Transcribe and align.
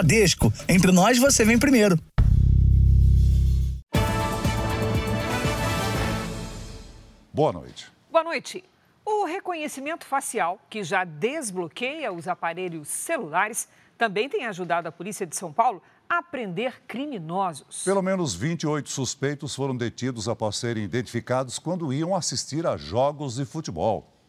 Bradesco. 0.00 0.50
Entre 0.66 0.90
nós, 0.90 1.18
você 1.18 1.44
vem 1.44 1.58
primeiro. 1.58 1.98
Boa 7.32 7.52
noite. 7.52 7.92
Boa 8.10 8.24
noite. 8.24 8.64
O 9.04 9.24
reconhecimento 9.24 10.06
facial, 10.06 10.58
que 10.70 10.82
já 10.82 11.04
desbloqueia 11.04 12.12
os 12.12 12.26
aparelhos 12.26 12.88
celulares, 12.88 13.68
também 13.98 14.28
tem 14.28 14.46
ajudado 14.46 14.88
a 14.88 14.92
polícia 14.92 15.26
de 15.26 15.36
São 15.36 15.52
Paulo 15.52 15.82
a 16.08 16.22
prender 16.22 16.82
criminosos. 16.88 17.84
Pelo 17.84 18.02
menos 18.02 18.34
28 18.34 18.88
suspeitos 18.88 19.54
foram 19.54 19.76
detidos 19.76 20.28
após 20.28 20.56
serem 20.56 20.82
identificados 20.82 21.58
quando 21.58 21.92
iam 21.92 22.16
assistir 22.16 22.66
a 22.66 22.76
jogos 22.76 23.36
de 23.36 23.44
futebol. 23.44 24.19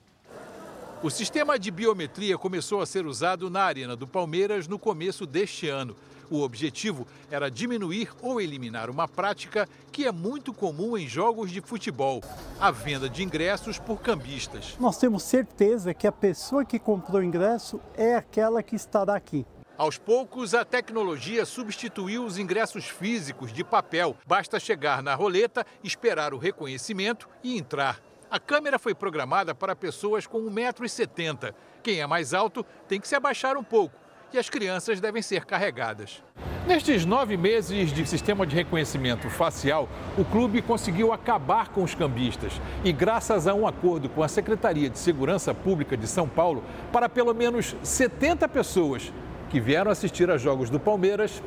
O 1.04 1.10
sistema 1.10 1.58
de 1.58 1.72
biometria 1.72 2.38
começou 2.38 2.80
a 2.80 2.86
ser 2.86 3.08
usado 3.08 3.50
na 3.50 3.64
Arena 3.64 3.96
do 3.96 4.06
Palmeiras 4.06 4.68
no 4.68 4.78
começo 4.78 5.26
deste 5.26 5.68
ano. 5.68 5.96
O 6.30 6.42
objetivo 6.42 7.08
era 7.32 7.50
diminuir 7.50 8.12
ou 8.22 8.40
eliminar 8.40 8.88
uma 8.88 9.08
prática 9.08 9.68
que 9.92 10.06
é 10.06 10.12
muito 10.12 10.54
comum 10.54 10.96
em 10.96 11.08
jogos 11.08 11.50
de 11.50 11.60
futebol: 11.60 12.22
a 12.60 12.70
venda 12.70 13.10
de 13.10 13.24
ingressos 13.24 13.80
por 13.80 14.00
cambistas. 14.00 14.76
Nós 14.80 15.00
temos 15.00 15.24
certeza 15.24 15.92
que 15.92 16.06
a 16.06 16.12
pessoa 16.12 16.64
que 16.64 16.78
comprou 16.78 17.20
o 17.20 17.24
ingresso 17.24 17.82
é 17.96 18.14
aquela 18.14 18.62
que 18.62 18.76
estará 18.76 19.16
aqui. 19.16 19.44
Aos 19.76 19.98
poucos, 19.98 20.54
a 20.54 20.64
tecnologia 20.64 21.48
substituiu 21.48 22.24
os 22.24 22.38
ingressos 22.38 22.86
físicos 22.86 23.52
de 23.52 23.64
papel. 23.64 24.16
Basta 24.28 24.60
chegar 24.60 25.02
na 25.02 25.16
roleta, 25.16 25.66
esperar 25.84 26.32
o 26.32 26.38
reconhecimento 26.38 27.28
e 27.44 27.58
entrar. 27.58 28.00
A 28.32 28.40
câmera 28.40 28.80
foi 28.80 28.96
programada 28.96 29.54
para 29.54 29.76
pessoas 29.76 30.26
com 30.26 30.50
1,70m. 30.50 31.54
Quem 31.84 32.00
é 32.00 32.08
mais 32.08 32.34
alto 32.34 32.66
tem 32.88 32.98
que 32.98 33.06
se 33.06 33.14
abaixar 33.14 33.58
um 33.58 33.64
pouco 33.64 33.94
e 34.32 34.38
as 34.38 34.50
crianças 34.50 35.02
devem 35.02 35.22
ser 35.22 35.44
carregadas. 35.44 36.24
Nestes 36.66 37.04
nove 37.04 37.36
meses 37.36 37.92
de 37.92 38.06
sistema 38.08 38.48
de 38.48 38.56
reconhecimento 38.56 39.30
facial, 39.30 39.90
o 40.18 40.24
clube 40.24 40.62
conseguiu 40.62 41.12
acabar 41.12 41.74
com 41.74 41.84
os 41.84 41.94
cambistas. 41.94 42.54
E 42.86 42.94
graças 42.94 43.48
a 43.48 43.54
um 43.54 43.68
acordo 43.68 44.08
com 44.08 44.24
a 44.24 44.30
Secretaria 44.30 44.90
de 44.90 44.98
Segurança 44.98 45.54
Pública 45.54 45.98
de 45.98 46.08
São 46.08 46.30
Paulo, 46.30 46.64
para 46.90 47.10
pelo 47.10 47.34
menos 47.34 47.76
70 47.84 48.48
pessoas 48.48 49.12
que 49.50 49.60
vieram 49.60 49.92
assistir 49.92 50.32
a 50.32 50.38
jogos 50.38 50.70
do 50.70 50.80
Palmeiras, 50.80 51.44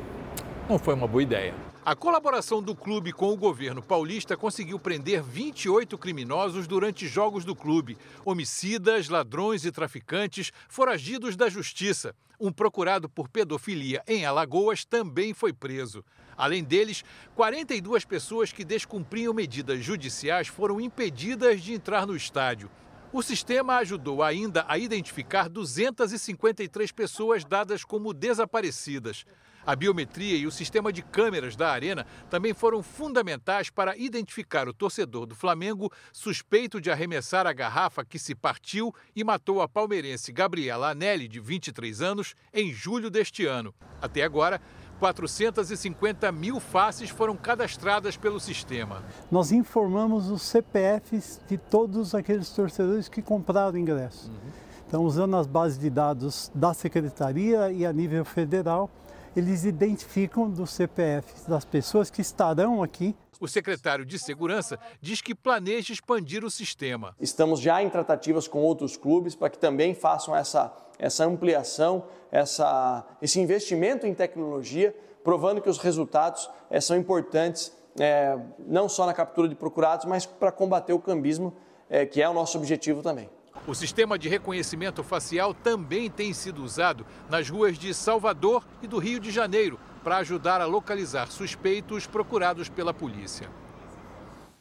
não 0.69 0.77
foi 0.77 0.93
uma 0.93 1.07
boa 1.07 1.23
ideia. 1.23 1.55
A 1.85 1.95
colaboração 1.95 2.63
do 2.63 2.75
clube 2.75 3.13
com 3.13 3.31
o 3.31 3.37
governo 3.37 3.79
paulista 3.79 4.35
conseguiu 4.35 4.79
prender 4.79 5.21
28 5.21 5.95
criminosos 5.99 6.65
durante 6.65 7.07
jogos 7.07 7.45
do 7.45 7.55
clube. 7.55 7.95
Homicidas, 8.25 9.07
ladrões 9.07 9.65
e 9.65 9.71
traficantes 9.71 10.51
foragidos 10.67 11.35
da 11.35 11.47
justiça. 11.47 12.15
Um 12.39 12.51
procurado 12.51 13.07
por 13.07 13.29
pedofilia 13.29 14.01
em 14.07 14.25
Alagoas 14.25 14.83
também 14.83 15.31
foi 15.31 15.53
preso. 15.53 16.03
Além 16.35 16.63
deles, 16.63 17.03
42 17.35 18.03
pessoas 18.03 18.51
que 18.51 18.65
descumpriam 18.65 19.31
medidas 19.31 19.85
judiciais 19.85 20.47
foram 20.47 20.81
impedidas 20.81 21.61
de 21.61 21.75
entrar 21.75 22.07
no 22.07 22.15
estádio. 22.15 22.67
O 23.13 23.21
sistema 23.21 23.75
ajudou 23.75 24.23
ainda 24.23 24.65
a 24.67 24.79
identificar 24.79 25.47
253 25.47 26.91
pessoas 26.91 27.45
dadas 27.45 27.85
como 27.85 28.11
desaparecidas. 28.11 29.23
A 29.65 29.75
biometria 29.75 30.37
e 30.37 30.45
o 30.45 30.51
sistema 30.51 30.93
de 30.93 31.01
câmeras 31.01 31.55
da 31.55 31.71
Arena 31.71 32.05
também 32.29 32.53
foram 32.53 32.83
fundamentais 32.83 33.69
para 33.69 33.97
identificar 33.97 34.67
o 34.67 34.73
torcedor 34.73 35.25
do 35.25 35.33
Flamengo 35.33 35.91
suspeito 36.13 36.79
de 36.79 36.91
arremessar 36.91 37.47
a 37.47 37.53
garrafa 37.53 38.05
que 38.05 38.19
se 38.19 38.35
partiu 38.35 38.93
e 39.15 39.23
matou 39.23 39.61
a 39.61 39.67
palmeirense 39.67 40.31
Gabriela 40.31 40.91
Anelli, 40.91 41.27
de 41.27 41.39
23 41.39 42.01
anos, 42.01 42.35
em 42.53 42.71
julho 42.71 43.09
deste 43.09 43.47
ano. 43.47 43.73
Até 43.99 44.21
agora, 44.21 44.61
450 44.99 46.31
mil 46.31 46.59
faces 46.59 47.09
foram 47.09 47.35
cadastradas 47.35 48.15
pelo 48.15 48.39
sistema. 48.39 49.03
Nós 49.31 49.51
informamos 49.51 50.29
os 50.29 50.43
CPFs 50.43 51.41
de 51.47 51.57
todos 51.57 52.13
aqueles 52.13 52.49
torcedores 52.49 53.09
que 53.09 53.21
compraram 53.21 53.77
ingresso. 53.77 54.29
Uhum. 54.29 54.65
Então, 54.87 55.03
usando 55.03 55.35
as 55.35 55.47
bases 55.47 55.79
de 55.79 55.89
dados 55.89 56.51
da 56.53 56.73
Secretaria 56.73 57.71
e 57.71 57.85
a 57.85 57.91
nível 57.91 58.23
federal, 58.23 58.89
eles 59.35 59.65
identificam 59.65 60.49
dos 60.49 60.71
CPFs 60.71 61.45
das 61.45 61.65
pessoas 61.65 62.09
que 62.09 62.21
estarão 62.21 62.81
aqui. 62.81 63.15
O 63.39 63.47
secretário 63.47 64.05
de 64.05 64.17
Segurança 64.17 64.79
diz 65.01 65.21
que 65.21 65.35
planeja 65.35 65.91
expandir 65.91 66.45
o 66.45 66.49
sistema. 66.49 67.15
Estamos 67.19 67.59
já 67.59 67.83
em 67.83 67.89
tratativas 67.89 68.47
com 68.47 68.59
outros 68.59 68.95
clubes 68.95 69.35
para 69.35 69.49
que 69.49 69.57
também 69.57 69.93
façam 69.93 70.33
essa, 70.35 70.73
essa 70.97 71.25
ampliação, 71.25 72.05
essa, 72.31 73.05
esse 73.21 73.39
investimento 73.39 74.07
em 74.07 74.13
tecnologia, 74.13 74.95
provando 75.23 75.61
que 75.61 75.69
os 75.69 75.77
resultados 75.77 76.49
é, 76.69 76.79
são 76.79 76.95
importantes 76.95 77.73
é, 77.99 78.37
não 78.59 78.87
só 78.87 79.05
na 79.05 79.13
captura 79.13 79.49
de 79.49 79.55
procurados, 79.55 80.05
mas 80.05 80.25
para 80.25 80.51
combater 80.51 80.93
o 80.93 80.99
cambismo, 80.99 81.53
é, 81.89 82.05
que 82.05 82.21
é 82.21 82.29
o 82.29 82.33
nosso 82.33 82.57
objetivo 82.57 83.01
também. 83.01 83.29
O 83.67 83.73
sistema 83.73 84.17
de 84.19 84.29
reconhecimento 84.29 85.03
facial 85.03 85.51
também 85.51 86.07
tem 86.09 86.33
sido 86.33 86.63
usado 86.63 87.03
nas 87.27 87.49
ruas 87.49 87.79
de 87.79 87.95
Salvador 87.95 88.63
e 88.81 88.87
do 88.87 88.99
Rio 88.99 89.19
de 89.19 89.31
Janeiro 89.31 89.79
para 90.03 90.17
ajudar 90.17 90.61
a 90.61 90.65
localizar 90.65 91.31
suspeitos 91.31 92.05
procurados 92.05 92.69
pela 92.69 92.93
polícia. 92.93 93.49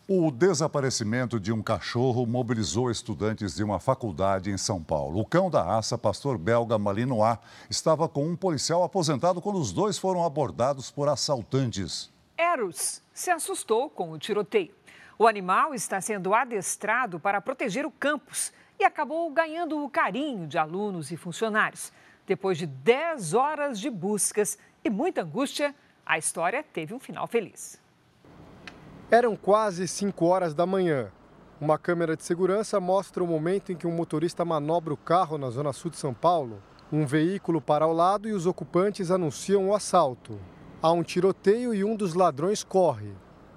O 0.09 0.31
desaparecimento 0.31 1.38
de 1.38 1.53
um 1.53 1.62
cachorro 1.62 2.25
mobilizou 2.26 2.91
estudantes 2.91 3.54
de 3.54 3.62
uma 3.62 3.78
faculdade 3.78 4.50
em 4.50 4.56
São 4.56 4.82
Paulo. 4.82 5.20
O 5.20 5.25
cão 5.26 5.50
da 5.50 5.62
raça, 5.62 5.98
pastor 5.98 6.38
belga 6.38 6.78
Malinois, 6.78 7.38
estava 7.69 8.09
com 8.09 8.26
um 8.26 8.37
policial 8.37 8.82
aposentado 8.82 9.41
quando 9.41 9.59
os 9.59 9.70
dois 9.70 9.98
foram 9.98 10.25
abordados 10.25 10.91
por 10.91 11.09
assaltantes. 11.10 12.10
Eros 12.37 13.03
se 13.12 13.31
assustou 13.31 13.88
com 13.88 14.10
o 14.12 14.19
tiroteio. 14.19 14.72
O 15.16 15.28
animal 15.28 15.72
está 15.75 16.00
sendo 16.00 16.34
adestrado 16.34 17.20
para 17.20 17.41
proteger 17.41 17.86
o 17.86 17.91
campus 17.91 18.52
e 18.78 18.84
acabou 18.84 19.30
ganhando 19.30 19.84
o 19.84 19.88
carinho 19.88 20.47
de 20.47 20.58
alunos 20.58 21.12
e 21.12 21.16
funcionários. 21.16 21.92
Depois 22.26 22.58
de 22.58 22.66
10 22.66 23.32
horas 23.32 23.78
de 23.78 23.88
buscas 23.88 24.58
e 24.82 24.91
muita 24.91 25.22
angústia, 25.22 25.72
a 26.04 26.19
história 26.19 26.64
teve 26.64 26.92
um 26.92 26.98
final 26.98 27.28
feliz. 27.28 27.80
Eram 29.08 29.36
quase 29.36 29.86
5 29.86 30.26
horas 30.26 30.52
da 30.52 30.66
manhã. 30.66 31.12
Uma 31.60 31.78
câmera 31.78 32.16
de 32.16 32.25
segurança 32.25 32.81
mostra 32.81 33.22
o 33.22 33.26
momento 33.26 33.70
em 33.70 33.76
que 33.76 33.86
um 33.86 33.92
motorista 33.92 34.44
manobra 34.44 34.92
o 34.92 34.96
carro 34.96 35.38
na 35.38 35.48
zona 35.48 35.72
sul 35.72 35.92
de 35.92 35.96
São 35.96 36.12
Paulo. 36.12 36.60
Um 36.91 37.06
veículo 37.06 37.60
para 37.60 37.84
ao 37.84 37.92
lado 37.92 38.28
e 38.28 38.32
os 38.32 38.46
ocupantes 38.46 39.12
anunciam 39.12 39.69
o 39.69 39.75
assalto. 39.75 40.41
Há 40.82 40.91
um 40.91 41.04
tiroteio 41.04 41.72
e 41.72 41.84
um 41.84 41.94
dos 41.94 42.14
ladrões 42.14 42.64
corre. 42.64 43.12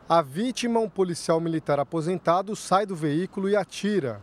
A 0.09 0.21
vítima, 0.21 0.79
um 0.79 0.87
policial 0.87 1.41
militar 1.41 1.81
aposentado, 1.81 2.55
sai 2.55 2.85
do 2.85 2.95
veículo 2.95 3.49
e 3.49 3.57
atira. 3.57 4.21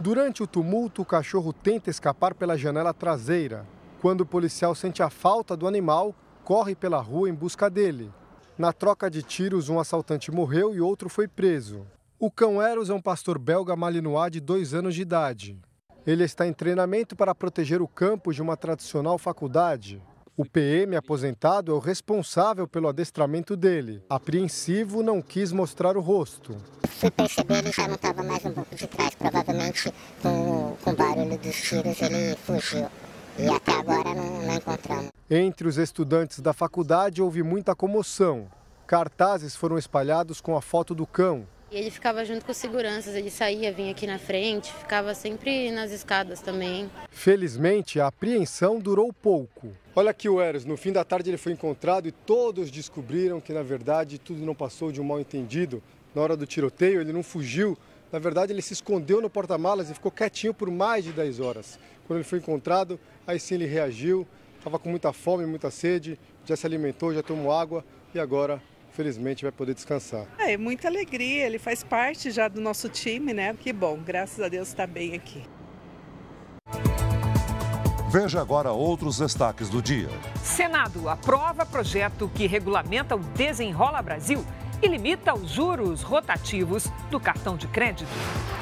Durante 0.00 0.42
o 0.42 0.46
tumulto, 0.46 1.02
o 1.02 1.04
cachorro 1.04 1.52
tenta 1.52 1.90
escapar 1.90 2.34
pela 2.34 2.56
janela 2.56 2.94
traseira. 2.94 3.66
Quando 4.00 4.22
o 4.22 4.26
policial 4.26 4.74
sente 4.74 5.02
a 5.02 5.10
falta 5.10 5.54
do 5.54 5.68
animal, 5.68 6.14
corre 6.42 6.74
pela 6.74 7.02
rua 7.02 7.28
em 7.28 7.34
busca 7.34 7.68
dele. 7.68 8.10
Na 8.56 8.72
troca 8.72 9.10
de 9.10 9.22
tiros, 9.22 9.68
um 9.68 9.78
assaltante 9.78 10.30
morreu 10.30 10.74
e 10.74 10.80
outro 10.80 11.10
foi 11.10 11.28
preso. 11.28 11.86
O 12.18 12.30
cão 12.30 12.62
Eros 12.62 12.88
é 12.88 12.94
um 12.94 13.02
pastor 13.02 13.38
belga 13.38 13.76
malinois 13.76 14.32
de 14.32 14.40
dois 14.40 14.72
anos 14.72 14.94
de 14.94 15.02
idade. 15.02 15.60
Ele 16.06 16.24
está 16.24 16.46
em 16.46 16.52
treinamento 16.54 17.14
para 17.14 17.34
proteger 17.34 17.82
o 17.82 17.86
campus 17.86 18.36
de 18.36 18.40
uma 18.40 18.56
tradicional 18.56 19.18
faculdade. 19.18 20.02
O 20.34 20.46
PM 20.46 20.96
aposentado 20.96 21.72
é 21.72 21.74
o 21.74 21.78
responsável 21.78 22.66
pelo 22.66 22.88
adestramento 22.88 23.54
dele. 23.54 24.02
Apreensivo, 24.08 25.02
não 25.02 25.20
quis 25.20 25.52
mostrar 25.52 25.94
o 25.94 26.00
rosto. 26.00 26.56
Fui 26.88 27.10
perceber, 27.10 27.58
ele 27.58 27.70
já 27.70 27.86
não 27.86 27.96
estava 27.96 28.22
mais 28.22 28.42
no 28.42 28.50
banco 28.50 28.74
de 28.74 28.86
trás. 28.86 29.14
Provavelmente, 29.14 29.92
com, 30.22 30.74
com 30.82 30.90
o 30.90 30.96
barulho 30.96 31.36
dos 31.36 31.54
tiros, 31.54 32.00
ele 32.00 32.34
fugiu. 32.36 32.88
E 33.38 33.46
até 33.46 33.72
agora 33.72 34.14
não, 34.14 34.42
não 34.42 34.54
encontramos. 34.54 35.10
Entre 35.30 35.68
os 35.68 35.76
estudantes 35.76 36.40
da 36.40 36.54
faculdade 36.54 37.20
houve 37.20 37.42
muita 37.42 37.74
comoção. 37.74 38.48
Cartazes 38.86 39.54
foram 39.54 39.76
espalhados 39.76 40.40
com 40.40 40.56
a 40.56 40.62
foto 40.62 40.94
do 40.94 41.06
cão. 41.06 41.46
E 41.72 41.76
ele 41.78 41.90
ficava 41.90 42.22
junto 42.22 42.44
com 42.44 42.52
os 42.52 42.58
seguranças, 42.58 43.14
ele 43.14 43.30
saía, 43.30 43.72
vinha 43.72 43.92
aqui 43.92 44.06
na 44.06 44.18
frente, 44.18 44.70
ficava 44.70 45.14
sempre 45.14 45.70
nas 45.70 45.90
escadas 45.90 46.42
também. 46.42 46.90
Felizmente, 47.10 47.98
a 47.98 48.08
apreensão 48.08 48.78
durou 48.78 49.10
pouco. 49.10 49.72
Olha 49.96 50.10
aqui 50.10 50.28
o 50.28 50.38
Eros, 50.38 50.66
no 50.66 50.76
fim 50.76 50.92
da 50.92 51.02
tarde 51.02 51.30
ele 51.30 51.38
foi 51.38 51.52
encontrado 51.52 52.06
e 52.06 52.12
todos 52.12 52.70
descobriram 52.70 53.40
que, 53.40 53.54
na 53.54 53.62
verdade, 53.62 54.18
tudo 54.18 54.44
não 54.44 54.54
passou 54.54 54.92
de 54.92 55.00
um 55.00 55.04
mal 55.04 55.18
entendido. 55.18 55.82
Na 56.14 56.20
hora 56.20 56.36
do 56.36 56.44
tiroteio, 56.44 57.00
ele 57.00 57.10
não 57.10 57.22
fugiu. 57.22 57.78
Na 58.12 58.18
verdade, 58.18 58.52
ele 58.52 58.60
se 58.60 58.74
escondeu 58.74 59.22
no 59.22 59.30
porta-malas 59.30 59.88
e 59.88 59.94
ficou 59.94 60.12
quietinho 60.12 60.52
por 60.52 60.70
mais 60.70 61.02
de 61.04 61.12
10 61.12 61.40
horas. 61.40 61.78
Quando 62.06 62.18
ele 62.18 62.28
foi 62.28 62.38
encontrado, 62.38 63.00
aí 63.26 63.40
sim 63.40 63.54
ele 63.54 63.64
reagiu, 63.64 64.28
estava 64.58 64.78
com 64.78 64.90
muita 64.90 65.10
fome, 65.10 65.46
muita 65.46 65.70
sede, 65.70 66.20
já 66.44 66.54
se 66.54 66.66
alimentou, 66.66 67.14
já 67.14 67.22
tomou 67.22 67.50
água 67.50 67.82
e 68.14 68.20
agora 68.20 68.60
felizmente 68.92 69.42
vai 69.42 69.52
poder 69.52 69.74
descansar. 69.74 70.26
É, 70.38 70.56
muita 70.56 70.88
alegria, 70.88 71.46
ele 71.46 71.58
faz 71.58 71.82
parte 71.82 72.30
já 72.30 72.46
do 72.46 72.60
nosso 72.60 72.88
time, 72.88 73.32
né? 73.32 73.54
Que 73.58 73.72
bom, 73.72 73.98
graças 73.98 74.38
a 74.44 74.48
Deus 74.48 74.68
está 74.68 74.86
bem 74.86 75.14
aqui. 75.14 75.42
Veja 78.10 78.42
agora 78.42 78.72
outros 78.72 79.18
destaques 79.18 79.70
do 79.70 79.80
dia. 79.80 80.10
Senado 80.42 81.08
aprova 81.08 81.64
projeto 81.64 82.30
que 82.34 82.46
regulamenta 82.46 83.16
o 83.16 83.18
Desenrola 83.18 84.02
Brasil 84.02 84.44
e 84.82 84.86
limita 84.86 85.32
os 85.32 85.50
juros 85.50 86.02
rotativos 86.02 86.88
do 87.10 87.18
cartão 87.18 87.56
de 87.56 87.66
crédito. 87.68 88.10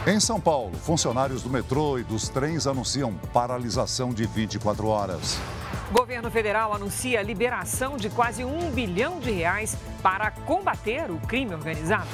Em 0.07 0.21
São 0.21 0.41
Paulo, 0.41 0.77
funcionários 0.77 1.43
do 1.43 1.51
metrô 1.51 1.99
e 1.99 2.05
dos 2.05 2.29
trens 2.29 2.67
anunciam 2.67 3.15
paralisação 3.33 4.11
de 4.11 4.25
24 4.25 4.87
horas. 4.87 5.41
Governo 5.93 6.31
federal 6.31 6.73
anuncia 6.73 7.21
liberação 7.21 7.97
de 7.97 8.09
quase 8.09 8.45
um 8.45 8.71
bilhão 8.71 9.19
de 9.19 9.33
reais 9.33 9.77
para 10.01 10.31
combater 10.31 11.11
o 11.11 11.19
crime 11.19 11.53
organizado. 11.53 12.07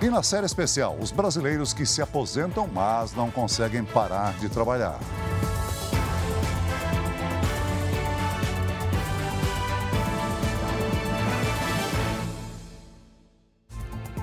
E 0.00 0.08
na 0.08 0.22
série 0.22 0.46
especial, 0.46 0.96
os 1.00 1.10
brasileiros 1.10 1.72
que 1.72 1.84
se 1.84 2.00
aposentam, 2.00 2.68
mas 2.72 3.12
não 3.14 3.28
conseguem 3.30 3.84
parar 3.84 4.34
de 4.38 4.48
trabalhar. 4.48 5.00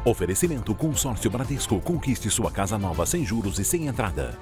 Oferecimento 0.06 0.74
Consórcio 0.74 1.30
Bradesco. 1.30 1.81
Conquiste 1.81 2.30
sua 2.30 2.51
casa 2.51 2.77
nova 2.77 3.06
sem 3.06 3.25
juros 3.25 3.59
e 3.59 3.65
sem 3.65 3.88
entrada. 3.88 4.38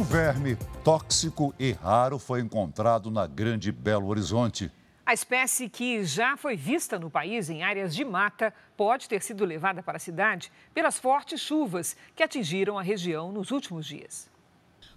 Um 0.00 0.02
verme 0.02 0.56
tóxico 0.82 1.54
e 1.58 1.72
raro 1.72 2.18
foi 2.18 2.40
encontrado 2.40 3.10
na 3.10 3.26
Grande 3.26 3.70
Belo 3.70 4.06
Horizonte. 4.08 4.72
A 5.04 5.12
espécie 5.12 5.68
que 5.68 6.02
já 6.06 6.38
foi 6.38 6.56
vista 6.56 6.98
no 6.98 7.10
país 7.10 7.50
em 7.50 7.62
áreas 7.62 7.94
de 7.94 8.02
mata 8.02 8.50
pode 8.78 9.06
ter 9.06 9.20
sido 9.20 9.44
levada 9.44 9.82
para 9.82 9.98
a 9.98 10.00
cidade 10.00 10.50
pelas 10.72 10.98
fortes 10.98 11.38
chuvas 11.42 11.94
que 12.16 12.22
atingiram 12.22 12.78
a 12.78 12.82
região 12.82 13.30
nos 13.30 13.50
últimos 13.50 13.84
dias. 13.84 14.30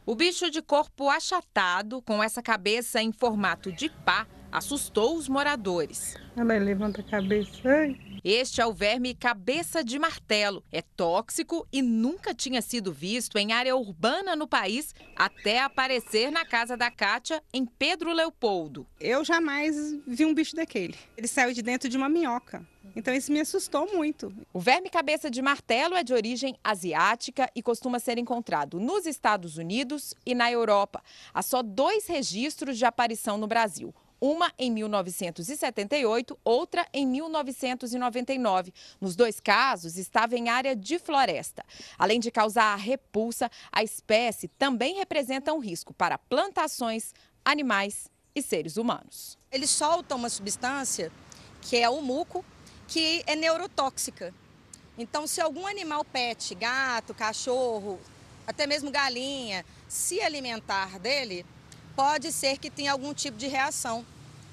O 0.05 0.15
bicho 0.15 0.49
de 0.49 0.61
corpo 0.61 1.09
achatado, 1.09 2.01
com 2.01 2.23
essa 2.23 2.41
cabeça 2.41 3.01
em 3.01 3.11
formato 3.11 3.73
de 3.73 3.89
pá, 3.89 4.25
assustou 4.53 5.17
os 5.17 5.27
moradores. 5.27 6.15
Ela 6.37 6.57
levanta 6.59 7.01
a 7.01 7.03
cabeça. 7.03 7.51
Ai. 7.65 7.97
Este 8.23 8.61
é 8.61 8.65
o 8.65 8.71
verme 8.71 9.13
cabeça 9.13 9.83
de 9.83 9.99
martelo. 9.99 10.63
É 10.71 10.81
tóxico 10.81 11.67
e 11.73 11.81
nunca 11.81 12.33
tinha 12.33 12.61
sido 12.61 12.93
visto 12.93 13.37
em 13.37 13.51
área 13.51 13.75
urbana 13.75 14.33
no 14.33 14.47
país 14.47 14.95
até 15.13 15.59
aparecer 15.59 16.31
na 16.31 16.45
casa 16.45 16.77
da 16.77 16.89
Cátia, 16.89 17.43
em 17.51 17.65
Pedro 17.65 18.13
Leopoldo. 18.13 18.87
Eu 18.97 19.25
jamais 19.25 19.75
vi 20.07 20.23
um 20.23 20.33
bicho 20.33 20.55
daquele. 20.55 20.95
Ele 21.17 21.27
saiu 21.27 21.53
de 21.53 21.61
dentro 21.61 21.89
de 21.89 21.97
uma 21.97 22.07
minhoca. 22.07 22.65
Então 22.95 23.13
isso 23.13 23.31
me 23.31 23.41
assustou 23.41 23.91
muito. 23.91 24.31
O 24.53 24.59
verme 24.59 24.89
cabeça 24.89 25.29
de 25.29 25.41
martelo 25.41 25.95
é 25.95 26.03
de 26.03 26.13
origem 26.13 26.55
asiática 26.63 27.49
e 27.53 27.61
costuma 27.61 27.99
ser 27.99 28.17
encontrado 28.17 28.79
nos 28.79 29.05
Estados 29.05 29.57
Unidos 29.57 30.13
e 30.25 30.33
na 30.33 30.49
Europa. 30.49 31.01
Há 31.33 31.41
só 31.41 31.61
dois 31.61 32.07
registros 32.07 32.77
de 32.77 32.85
aparição 32.85 33.37
no 33.37 33.47
Brasil 33.47 33.93
uma 34.23 34.53
em 34.57 34.71
1978, 34.71 36.39
outra 36.45 36.87
em 36.93 37.05
1999. 37.05 38.73
Nos 39.01 39.17
dois 39.17 39.41
casos, 39.41 39.97
estava 39.97 40.37
em 40.37 40.47
área 40.47 40.73
de 40.77 40.97
floresta. 40.97 41.61
Além 41.99 42.21
de 42.21 42.31
causar 42.31 42.73
repulsa, 42.77 43.51
a 43.69 43.83
espécie 43.83 44.47
também 44.47 44.95
representa 44.95 45.53
um 45.53 45.59
risco 45.59 45.93
para 45.93 46.17
plantações, 46.17 47.13
animais 47.43 48.07
e 48.33 48.41
seres 48.41 48.77
humanos. 48.77 49.37
Ele 49.51 49.67
solta 49.67 50.15
uma 50.15 50.29
substância, 50.29 51.11
que 51.61 51.75
é 51.75 51.89
o 51.89 52.01
muco, 52.01 52.45
que 52.87 53.21
é 53.27 53.35
neurotóxica. 53.35 54.33
Então, 54.97 55.27
se 55.27 55.41
algum 55.41 55.67
animal 55.67 56.05
pet, 56.05 56.55
gato, 56.55 57.13
cachorro, 57.13 57.99
até 58.47 58.65
mesmo 58.65 58.89
galinha, 58.89 59.65
se 59.89 60.21
alimentar 60.21 60.97
dele, 60.97 61.45
pode 61.95 62.31
ser 62.31 62.57
que 62.57 62.69
tenha 62.69 62.91
algum 62.91 63.13
tipo 63.13 63.37
de 63.37 63.47
reação 63.47 64.05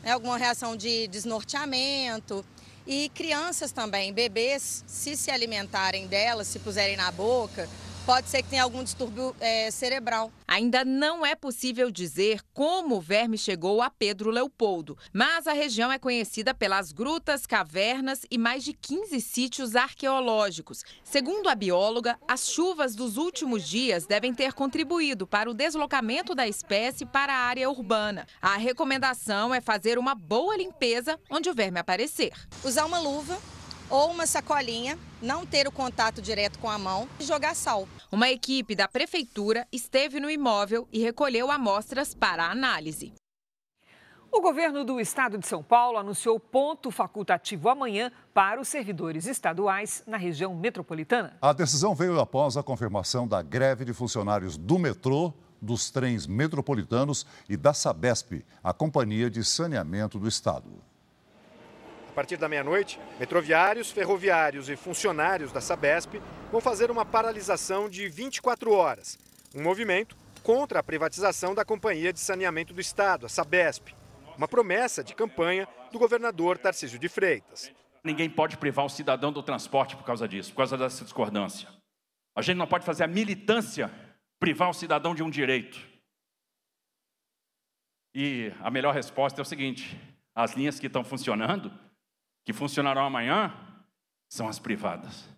né, 0.02 0.12
alguma 0.12 0.36
reação 0.36 0.76
de 0.76 1.06
desnorteamento. 1.08 2.44
E 2.86 3.10
crianças 3.10 3.70
também, 3.72 4.12
bebês, 4.12 4.82
se 4.86 5.16
se 5.16 5.30
alimentarem 5.30 6.06
delas, 6.06 6.48
se 6.48 6.58
puserem 6.58 6.96
na 6.96 7.10
boca, 7.12 7.68
pode 8.10 8.28
ser 8.28 8.42
que 8.42 8.48
tenha 8.48 8.64
algum 8.64 8.82
distúrbio 8.82 9.36
é, 9.38 9.70
cerebral. 9.70 10.32
Ainda 10.48 10.84
não 10.84 11.24
é 11.24 11.36
possível 11.36 11.92
dizer 11.92 12.40
como 12.52 12.96
o 12.96 13.00
verme 13.00 13.38
chegou 13.38 13.80
a 13.80 13.88
Pedro 13.88 14.30
Leopoldo, 14.30 14.98
mas 15.12 15.46
a 15.46 15.52
região 15.52 15.92
é 15.92 15.96
conhecida 15.96 16.52
pelas 16.52 16.90
grutas, 16.90 17.46
cavernas 17.46 18.22
e 18.28 18.36
mais 18.36 18.64
de 18.64 18.72
15 18.72 19.20
sítios 19.20 19.76
arqueológicos. 19.76 20.82
Segundo 21.04 21.48
a 21.48 21.54
bióloga, 21.54 22.18
as 22.26 22.50
chuvas 22.50 22.96
dos 22.96 23.16
últimos 23.16 23.62
dias 23.62 24.06
devem 24.06 24.34
ter 24.34 24.54
contribuído 24.54 25.24
para 25.24 25.48
o 25.48 25.54
deslocamento 25.54 26.34
da 26.34 26.48
espécie 26.48 27.06
para 27.06 27.32
a 27.32 27.46
área 27.46 27.70
urbana. 27.70 28.26
A 28.42 28.56
recomendação 28.56 29.54
é 29.54 29.60
fazer 29.60 30.00
uma 30.00 30.16
boa 30.16 30.56
limpeza 30.56 31.16
onde 31.30 31.48
o 31.48 31.54
verme 31.54 31.78
aparecer. 31.78 32.32
Usar 32.64 32.86
uma 32.86 32.98
luva 32.98 33.38
ou 33.90 34.10
uma 34.10 34.26
sacolinha, 34.26 34.98
não 35.20 35.44
ter 35.44 35.66
o 35.66 35.72
contato 35.72 36.22
direto 36.22 36.58
com 36.58 36.70
a 36.70 36.78
mão 36.78 37.08
e 37.18 37.24
jogar 37.24 37.54
sal. 37.54 37.88
Uma 38.10 38.30
equipe 38.30 38.74
da 38.74 38.88
prefeitura 38.88 39.66
esteve 39.72 40.20
no 40.20 40.30
imóvel 40.30 40.88
e 40.92 41.00
recolheu 41.00 41.50
amostras 41.50 42.14
para 42.14 42.50
análise. 42.50 43.12
O 44.32 44.40
governo 44.40 44.84
do 44.84 45.00
estado 45.00 45.36
de 45.36 45.46
São 45.46 45.60
Paulo 45.60 45.98
anunciou 45.98 46.38
ponto 46.38 46.92
facultativo 46.92 47.68
amanhã 47.68 48.12
para 48.32 48.60
os 48.60 48.68
servidores 48.68 49.26
estaduais 49.26 50.04
na 50.06 50.16
região 50.16 50.54
metropolitana. 50.54 51.36
A 51.42 51.52
decisão 51.52 51.96
veio 51.96 52.18
após 52.20 52.56
a 52.56 52.62
confirmação 52.62 53.26
da 53.26 53.42
greve 53.42 53.84
de 53.84 53.92
funcionários 53.92 54.56
do 54.56 54.78
metrô, 54.78 55.34
dos 55.60 55.90
trens 55.90 56.28
metropolitanos 56.28 57.26
e 57.48 57.56
da 57.56 57.74
Sabesp, 57.74 58.44
a 58.62 58.72
companhia 58.72 59.28
de 59.28 59.44
saneamento 59.44 60.16
do 60.16 60.28
estado. 60.28 60.89
A 62.10 62.12
partir 62.12 62.36
da 62.36 62.48
meia-noite, 62.48 62.98
metroviários, 63.20 63.92
ferroviários 63.92 64.68
e 64.68 64.74
funcionários 64.74 65.52
da 65.52 65.60
Sabesp 65.60 66.20
vão 66.50 66.60
fazer 66.60 66.90
uma 66.90 67.04
paralisação 67.04 67.88
de 67.88 68.08
24 68.08 68.72
horas. 68.72 69.16
Um 69.54 69.62
movimento 69.62 70.16
contra 70.42 70.80
a 70.80 70.82
privatização 70.82 71.54
da 71.54 71.64
Companhia 71.64 72.12
de 72.12 72.18
Saneamento 72.18 72.74
do 72.74 72.80
Estado, 72.80 73.26
a 73.26 73.28
Sabesp. 73.28 73.94
Uma 74.36 74.48
promessa 74.48 75.04
de 75.04 75.14
campanha 75.14 75.68
do 75.92 76.00
governador 76.00 76.58
Tarcísio 76.58 76.98
de 76.98 77.08
Freitas. 77.08 77.72
Ninguém 78.02 78.28
pode 78.28 78.56
privar 78.56 78.86
o 78.86 78.90
cidadão 78.90 79.32
do 79.32 79.40
transporte 79.40 79.96
por 79.96 80.04
causa 80.04 80.26
disso, 80.26 80.50
por 80.50 80.56
causa 80.56 80.76
dessa 80.76 81.04
discordância. 81.04 81.68
A 82.34 82.42
gente 82.42 82.56
não 82.56 82.66
pode 82.66 82.84
fazer 82.84 83.04
a 83.04 83.06
militância 83.06 83.88
privar 84.40 84.68
o 84.68 84.74
cidadão 84.74 85.14
de 85.14 85.22
um 85.22 85.30
direito. 85.30 85.78
E 88.12 88.52
a 88.58 88.68
melhor 88.68 88.92
resposta 88.92 89.40
é 89.40 89.42
o 89.42 89.46
seguinte: 89.46 89.96
as 90.34 90.54
linhas 90.54 90.80
que 90.80 90.88
estão 90.88 91.04
funcionando 91.04 91.72
que 92.44 92.52
funcionarão 92.52 93.04
amanhã 93.04 93.52
são 94.28 94.48
as 94.48 94.58
privadas. 94.58 95.28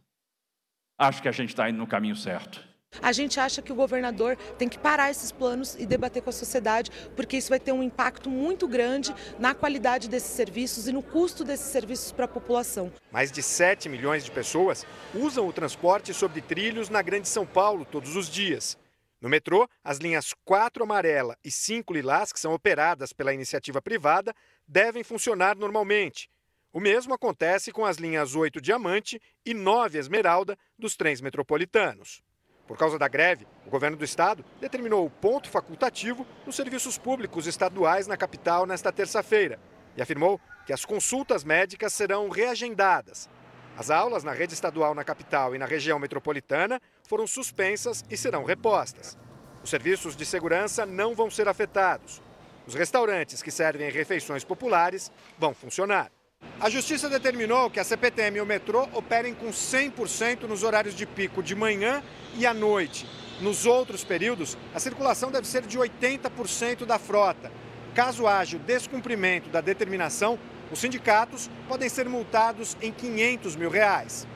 Acho 0.99 1.23
que 1.23 1.28
a 1.28 1.32
gente 1.32 1.50
está 1.50 1.68
indo 1.68 1.78
no 1.78 1.87
caminho 1.87 2.14
certo. 2.14 2.73
A 3.00 3.11
gente 3.11 3.40
acha 3.40 3.62
que 3.62 3.73
o 3.73 3.75
governador 3.75 4.37
tem 4.59 4.68
que 4.68 4.78
parar 4.78 5.11
esses 5.11 5.32
planos 5.32 5.75
e 5.76 5.87
debater 5.87 6.23
com 6.23 6.28
a 6.28 6.32
sociedade, 6.32 6.90
porque 7.16 7.38
isso 7.38 7.49
vai 7.49 7.59
ter 7.59 7.73
um 7.73 7.82
impacto 7.82 8.28
muito 8.28 8.68
grande 8.68 9.14
na 9.38 9.54
qualidade 9.54 10.11
desses 10.11 10.32
serviços 10.32 10.87
e 10.87 10.92
no 10.92 11.02
custo 11.02 11.42
desses 11.42 11.73
serviços 11.73 12.12
para 12.12 12.26
a 12.26 12.28
população. 12.28 12.92
Mais 13.11 13.32
de 13.32 13.42
7 13.42 13.88
milhões 13.88 14.25
de 14.25 14.30
pessoas 14.30 14.87
usam 15.14 15.49
o 15.49 15.52
transporte 15.52 16.12
sobre 16.12 16.42
trilhos 16.42 16.90
na 16.90 17.00
Grande 17.00 17.28
São 17.28 17.47
Paulo 17.47 17.87
todos 17.87 18.14
os 18.14 18.28
dias. 18.28 18.76
No 19.23 19.28
metrô, 19.28 19.68
as 19.82 19.99
linhas 19.99 20.35
4 20.44 20.82
amarela 20.82 21.37
e 21.44 21.50
5 21.50 21.94
lilás, 21.94 22.32
que 22.32 22.40
são 22.40 22.52
operadas 22.52 23.12
pela 23.12 23.32
iniciativa 23.32 23.80
privada, 23.80 24.35
devem 24.66 25.02
funcionar 25.02 25.56
normalmente. 25.56 26.28
O 26.73 26.81
mesmo 26.81 27.12
acontece 27.12 27.71
com 27.71 27.85
as 27.85 27.99
linhas 27.99 28.35
8 28.35 28.59
Diamante 28.59 29.21
e 29.45 29.52
9 29.52 29.99
Esmeralda 29.99 30.57
dos 30.79 30.97
trens 30.97 31.21
metropolitanos. 31.21 32.23
Por 32.67 32.79
causa 32.79 32.99
da 32.99 33.09
greve, 33.09 33.47
o 33.67 33.71
governo 33.71 33.99
do 33.99 34.05
estado 34.07 34.43
determinou 34.59 35.05
o 35.05 35.11
ponto 35.11 35.50
facultativo 35.50 36.26
nos 36.47 36.57
serviços 36.57 36.97
públicos 36.97 37.47
estaduais 37.47 38.07
na 38.07 38.17
capital 38.17 38.64
nesta 38.64 38.91
terça-feira 38.91 39.61
e 39.95 40.00
afirmou 40.00 40.41
que 40.64 40.73
as 40.73 40.83
consultas 40.83 41.45
médicas 41.45 41.93
serão 41.93 42.31
reagendadas. 42.31 43.29
As 43.76 43.91
aulas 43.91 44.25
na 44.25 44.33
rede 44.33 44.55
estadual 44.55 44.95
na 44.95 45.05
capital 45.05 45.55
e 45.55 45.59
na 45.59 45.67
região 45.67 45.99
metropolitana 45.99 46.81
foram 47.07 47.26
suspensas 47.26 48.02
e 48.09 48.17
serão 48.17 48.45
repostas. 48.45 49.19
Os 49.62 49.69
serviços 49.69 50.17
de 50.17 50.25
segurança 50.25 50.87
não 50.87 51.14
vão 51.14 51.31
ser 51.31 51.49
afetados. 51.49 52.23
Os 52.67 52.75
restaurantes 52.75 53.43
que 53.43 53.50
servem 53.50 53.91
refeições 53.91 54.43
populares 54.43 55.12
vão 55.38 55.52
funcionar. 55.52 56.11
A 56.62 56.71
Justiça 56.71 57.09
determinou 57.09 57.69
que 57.69 57.81
a 57.81 57.85
CPTM 57.85 58.38
e 58.38 58.40
o 58.40 58.47
metrô 58.47 58.88
operem 58.92 59.35
com 59.35 59.49
100% 59.49 60.42
nos 60.42 60.62
horários 60.62 60.95
de 60.95 61.04
pico 61.04 61.42
de 61.42 61.57
manhã 61.57 62.00
e 62.37 62.47
à 62.47 62.54
noite. 62.54 63.04
Nos 63.40 63.66
outros 63.66 64.04
períodos, 64.04 64.57
a 64.73 64.78
circulação 64.78 65.33
deve 65.33 65.45
ser 65.45 65.62
de 65.62 65.76
80% 65.76 66.85
da 66.85 67.00
frota. 67.00 67.50
Caso 67.97 68.28
haja 68.28 68.57
o 68.57 68.61
descumprimento 68.61 69.50
da 69.50 69.61
determinação, 69.61 70.38
os 70.71 70.78
sindicatos 70.78 71.50
podem 71.66 71.88
ser 71.88 72.09
multados 72.09 72.76
em 72.81 72.92
500 72.92 73.57
mil 73.57 73.69
reais. 73.69 74.28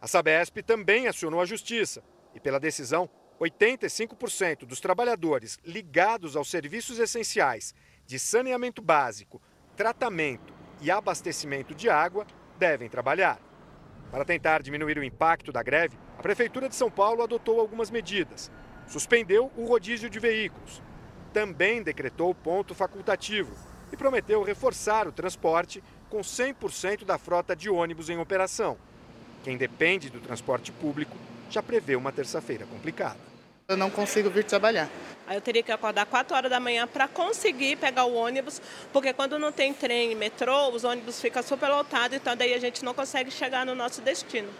A 0.00 0.06
Sabesp 0.06 0.62
também 0.62 1.08
acionou 1.08 1.40
a 1.40 1.44
Justiça. 1.44 2.00
pela 2.44 2.60
decisão, 2.60 3.10
85% 3.40 4.66
dos 4.66 4.78
trabalhadores 4.78 5.58
ligados 5.64 6.36
aos 6.36 6.48
serviços 6.48 7.00
essenciais 7.00 7.74
de 8.06 8.20
saneamento 8.20 8.80
básico, 8.80 9.42
tratamento 9.76 10.61
e 10.82 10.90
abastecimento 10.90 11.74
de 11.74 11.88
água 11.88 12.26
devem 12.58 12.88
trabalhar. 12.88 13.38
Para 14.10 14.24
tentar 14.24 14.62
diminuir 14.62 14.98
o 14.98 15.04
impacto 15.04 15.52
da 15.52 15.62
greve, 15.62 15.96
a 16.18 16.22
Prefeitura 16.22 16.68
de 16.68 16.74
São 16.74 16.90
Paulo 16.90 17.22
adotou 17.22 17.60
algumas 17.60 17.90
medidas. 17.90 18.50
Suspendeu 18.86 19.50
o 19.56 19.64
rodízio 19.64 20.10
de 20.10 20.18
veículos. 20.18 20.82
Também 21.32 21.82
decretou 21.82 22.34
ponto 22.34 22.74
facultativo 22.74 23.52
e 23.92 23.96
prometeu 23.96 24.42
reforçar 24.42 25.06
o 25.06 25.12
transporte 25.12 25.82
com 26.10 26.20
100% 26.20 27.04
da 27.04 27.16
frota 27.16 27.54
de 27.54 27.70
ônibus 27.70 28.10
em 28.10 28.18
operação. 28.18 28.76
Quem 29.44 29.56
depende 29.56 30.10
do 30.10 30.20
transporte 30.20 30.72
público 30.72 31.16
já 31.48 31.62
prevê 31.62 31.96
uma 31.96 32.12
terça-feira 32.12 32.66
complicada. 32.66 33.31
Eu 33.72 33.76
não 33.78 33.88
consigo 33.88 34.28
vir 34.28 34.44
trabalhar. 34.44 34.86
Aí 35.26 35.34
eu 35.34 35.40
teria 35.40 35.62
que 35.62 35.72
acordar 35.72 36.04
4 36.04 36.36
horas 36.36 36.50
da 36.50 36.60
manhã 36.60 36.86
para 36.86 37.08
conseguir 37.08 37.76
pegar 37.76 38.04
o 38.04 38.14
ônibus, 38.14 38.60
porque 38.92 39.14
quando 39.14 39.38
não 39.38 39.50
tem 39.50 39.72
trem 39.72 40.12
e 40.12 40.14
metrô, 40.14 40.68
os 40.68 40.84
ônibus 40.84 41.18
ficam 41.18 41.42
super 41.42 41.70
lotados, 41.70 42.14
então 42.14 42.36
daí 42.36 42.52
a 42.52 42.58
gente 42.58 42.84
não 42.84 42.92
consegue 42.92 43.30
chegar 43.30 43.64
no 43.64 43.74
nosso 43.74 44.02
destino. 44.02 44.50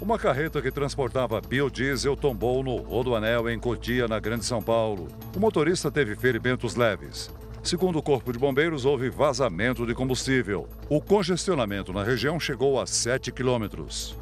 Uma 0.00 0.16
carreta 0.16 0.62
que 0.62 0.70
transportava 0.70 1.40
biodiesel 1.40 2.16
tombou 2.16 2.62
no 2.62 2.76
Rodoanel 2.76 3.50
em 3.50 3.58
Cotia, 3.58 4.06
na 4.06 4.20
Grande 4.20 4.44
São 4.44 4.62
Paulo. 4.62 5.08
O 5.34 5.40
motorista 5.40 5.90
teve 5.90 6.14
ferimentos 6.14 6.76
leves. 6.76 7.32
Segundo 7.64 7.98
o 7.98 8.02
Corpo 8.02 8.32
de 8.32 8.38
Bombeiros, 8.38 8.84
houve 8.84 9.10
vazamento 9.10 9.84
de 9.84 9.92
combustível. 9.92 10.68
O 10.88 11.00
congestionamento 11.00 11.92
na 11.92 12.04
região 12.04 12.38
chegou 12.38 12.80
a 12.80 12.86
7 12.86 13.32
quilômetros. 13.32 14.16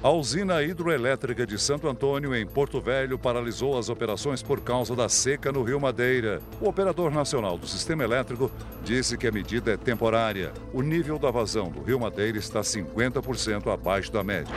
A 0.00 0.10
usina 0.10 0.62
hidroelétrica 0.62 1.44
de 1.44 1.58
Santo 1.58 1.88
Antônio, 1.88 2.32
em 2.32 2.46
Porto 2.46 2.80
Velho, 2.80 3.18
paralisou 3.18 3.76
as 3.76 3.88
operações 3.88 4.40
por 4.40 4.60
causa 4.60 4.94
da 4.94 5.08
seca 5.08 5.50
no 5.50 5.64
Rio 5.64 5.80
Madeira. 5.80 6.40
O 6.60 6.68
operador 6.68 7.10
nacional 7.10 7.58
do 7.58 7.66
sistema 7.66 8.04
elétrico 8.04 8.48
disse 8.84 9.18
que 9.18 9.26
a 9.26 9.32
medida 9.32 9.72
é 9.72 9.76
temporária. 9.76 10.52
O 10.72 10.82
nível 10.82 11.18
da 11.18 11.32
vazão 11.32 11.68
do 11.68 11.82
Rio 11.82 11.98
Madeira 11.98 12.38
está 12.38 12.60
50% 12.60 13.72
abaixo 13.72 14.12
da 14.12 14.22
média. 14.22 14.54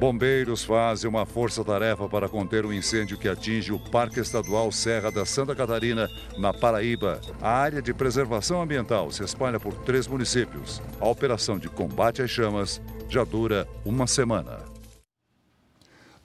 Bombeiros 0.00 0.64
fazem 0.64 1.08
uma 1.08 1.24
força-tarefa 1.24 2.08
para 2.08 2.28
conter 2.28 2.66
o 2.66 2.72
incêndio 2.72 3.16
que 3.16 3.28
atinge 3.28 3.72
o 3.72 3.78
Parque 3.78 4.18
Estadual 4.18 4.72
Serra 4.72 5.12
da 5.12 5.24
Santa 5.24 5.54
Catarina, 5.54 6.10
na 6.36 6.52
Paraíba. 6.52 7.20
A 7.40 7.50
área 7.50 7.80
de 7.80 7.94
preservação 7.94 8.60
ambiental 8.60 9.12
se 9.12 9.22
espalha 9.22 9.60
por 9.60 9.74
três 9.74 10.08
municípios. 10.08 10.82
A 11.00 11.06
operação 11.06 11.56
de 11.56 11.68
combate 11.68 12.20
às 12.20 12.28
chamas 12.28 12.82
já 13.12 13.24
dura 13.24 13.68
uma 13.84 14.06
semana. 14.06 14.60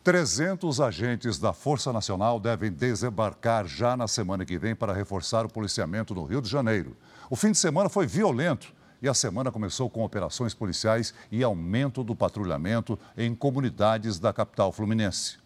300 0.06 0.80
agentes 0.80 1.38
da 1.38 1.52
Força 1.52 1.92
Nacional 1.92 2.40
devem 2.40 2.72
desembarcar 2.72 3.68
já 3.68 3.98
na 3.98 4.08
semana 4.08 4.46
que 4.46 4.58
vem 4.58 4.74
para 4.74 4.94
reforçar 4.94 5.46
o 5.46 5.50
policiamento 5.50 6.16
no 6.16 6.24
Rio 6.24 6.42
de 6.42 6.50
Janeiro. 6.50 6.96
O 7.30 7.36
fim 7.36 7.52
de 7.52 7.58
semana 7.58 7.90
foi 7.90 8.08
violento 8.08 8.74
e 9.02 9.10
a 9.10 9.14
semana 9.14 9.52
começou 9.52 9.90
com 9.90 10.02
operações 10.02 10.54
policiais 10.54 11.14
e 11.30 11.44
aumento 11.44 12.06
do 12.06 12.16
patrulhamento 12.16 12.98
em 13.18 13.36
comunidades 13.36 14.18
da 14.18 14.32
capital 14.32 14.72
fluminense. 14.72 15.40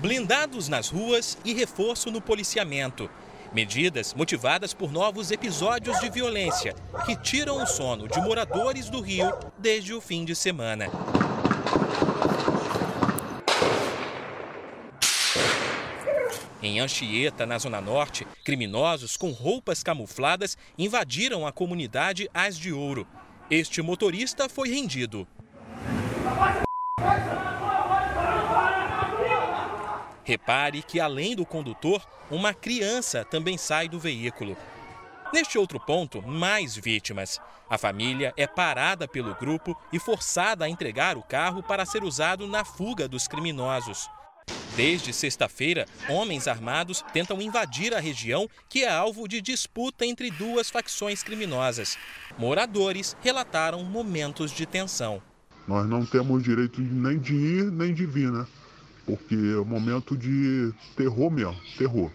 Blindados 0.00 0.68
nas 0.68 0.90
ruas 0.90 1.38
e 1.46 1.54
reforço 1.54 2.10
no 2.10 2.20
policiamento. 2.20 3.08
Medidas 3.54 4.12
motivadas 4.14 4.74
por 4.74 4.90
novos 4.90 5.30
episódios 5.30 6.00
de 6.00 6.10
violência 6.10 6.74
que 7.06 7.14
tiram 7.14 7.62
o 7.62 7.66
sono 7.68 8.08
de 8.08 8.20
moradores 8.20 8.90
do 8.90 9.00
Rio 9.00 9.32
desde 9.56 9.94
o 9.94 10.00
fim 10.00 10.24
de 10.24 10.34
semana. 10.34 10.90
Em 16.60 16.80
Anchieta, 16.80 17.46
na 17.46 17.56
Zona 17.56 17.80
Norte, 17.80 18.26
criminosos 18.42 19.16
com 19.16 19.30
roupas 19.30 19.84
camufladas 19.84 20.58
invadiram 20.76 21.46
a 21.46 21.52
comunidade 21.52 22.28
As 22.34 22.58
de 22.58 22.72
Ouro. 22.72 23.06
Este 23.48 23.80
motorista 23.80 24.48
foi 24.48 24.70
rendido. 24.70 25.28
Repare 30.24 30.82
que, 30.82 30.98
além 30.98 31.36
do 31.36 31.44
condutor, 31.44 32.04
uma 32.30 32.54
criança 32.54 33.24
também 33.24 33.58
sai 33.58 33.88
do 33.88 34.00
veículo. 34.00 34.56
Neste 35.32 35.58
outro 35.58 35.78
ponto, 35.78 36.22
mais 36.22 36.76
vítimas. 36.76 37.40
A 37.68 37.76
família 37.76 38.32
é 38.36 38.46
parada 38.46 39.06
pelo 39.06 39.34
grupo 39.34 39.76
e 39.92 39.98
forçada 39.98 40.64
a 40.64 40.68
entregar 40.68 41.16
o 41.16 41.22
carro 41.22 41.62
para 41.62 41.84
ser 41.84 42.04
usado 42.04 42.46
na 42.46 42.64
fuga 42.64 43.08
dos 43.08 43.26
criminosos. 43.26 44.08
Desde 44.76 45.12
sexta-feira, 45.12 45.86
homens 46.08 46.48
armados 46.48 47.04
tentam 47.12 47.40
invadir 47.40 47.94
a 47.94 48.00
região 48.00 48.48
que 48.68 48.84
é 48.84 48.90
alvo 48.90 49.28
de 49.28 49.40
disputa 49.40 50.04
entre 50.04 50.30
duas 50.30 50.68
facções 50.68 51.22
criminosas. 51.22 51.96
Moradores 52.36 53.16
relataram 53.20 53.84
momentos 53.84 54.50
de 54.50 54.66
tensão. 54.66 55.22
Nós 55.66 55.88
não 55.88 56.04
temos 56.04 56.42
direito 56.42 56.80
nem 56.80 57.18
de 57.18 57.34
ir 57.34 57.70
nem 57.70 57.94
de 57.94 58.04
vir, 58.04 58.30
né? 58.30 58.46
Porque 59.06 59.34
é 59.34 59.60
um 59.60 59.64
momento 59.64 60.16
de 60.16 60.72
terror 60.96 61.30
mesmo, 61.30 61.56
terror. 61.76 62.10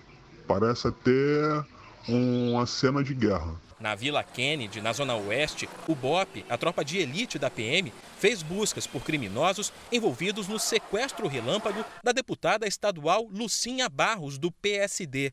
Parece 0.48 0.88
até 0.88 1.64
uma 2.08 2.66
cena 2.66 3.04
de 3.04 3.14
guerra. 3.14 3.56
Na 3.80 3.96
Vila 3.96 4.22
Kennedy, 4.24 4.82
na 4.82 4.92
Zona 4.92 5.16
Oeste, 5.16 5.70
o 5.88 5.96
BOP, 5.96 6.44
a 6.50 6.58
tropa 6.58 6.84
de 6.84 6.98
elite 6.98 7.40
da 7.40 7.50
PM, 7.50 7.94
fez 8.18 8.44
buscas 8.44 8.86
por 8.86 9.04
criminosos 9.04 9.72
envolvidos 9.90 10.50
no 10.50 10.60
sequestro 10.60 11.28
relâmpago 11.28 11.86
da 12.04 12.12
deputada 12.12 12.68
estadual 12.68 13.26
Lucinha 13.32 13.88
Barros, 13.88 14.38
do 14.38 14.52
PSD. 14.52 15.32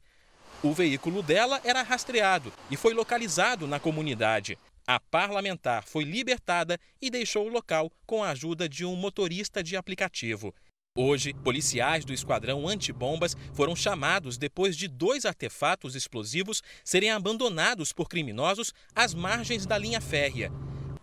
O 0.62 0.72
veículo 0.72 1.22
dela 1.22 1.60
era 1.64 1.82
rastreado 1.82 2.52
e 2.70 2.76
foi 2.76 2.94
localizado 2.94 3.66
na 3.66 3.80
comunidade. 3.80 4.56
A 4.86 5.00
parlamentar 5.00 5.82
foi 5.82 6.04
libertada 6.04 6.78
e 7.02 7.10
deixou 7.10 7.46
o 7.46 7.52
local 7.52 7.90
com 8.06 8.22
a 8.22 8.30
ajuda 8.30 8.68
de 8.68 8.84
um 8.84 8.94
motorista 8.94 9.60
de 9.60 9.76
aplicativo. 9.76 10.54
Hoje, 10.98 11.34
policiais 11.34 12.06
do 12.06 12.14
esquadrão 12.14 12.66
antibombas 12.66 13.36
foram 13.52 13.76
chamados 13.76 14.38
depois 14.38 14.74
de 14.74 14.88
dois 14.88 15.26
artefatos 15.26 15.94
explosivos 15.94 16.62
serem 16.82 17.10
abandonados 17.10 17.92
por 17.92 18.08
criminosos 18.08 18.72
às 18.94 19.12
margens 19.12 19.66
da 19.66 19.76
linha 19.76 20.00
férrea. 20.00 20.50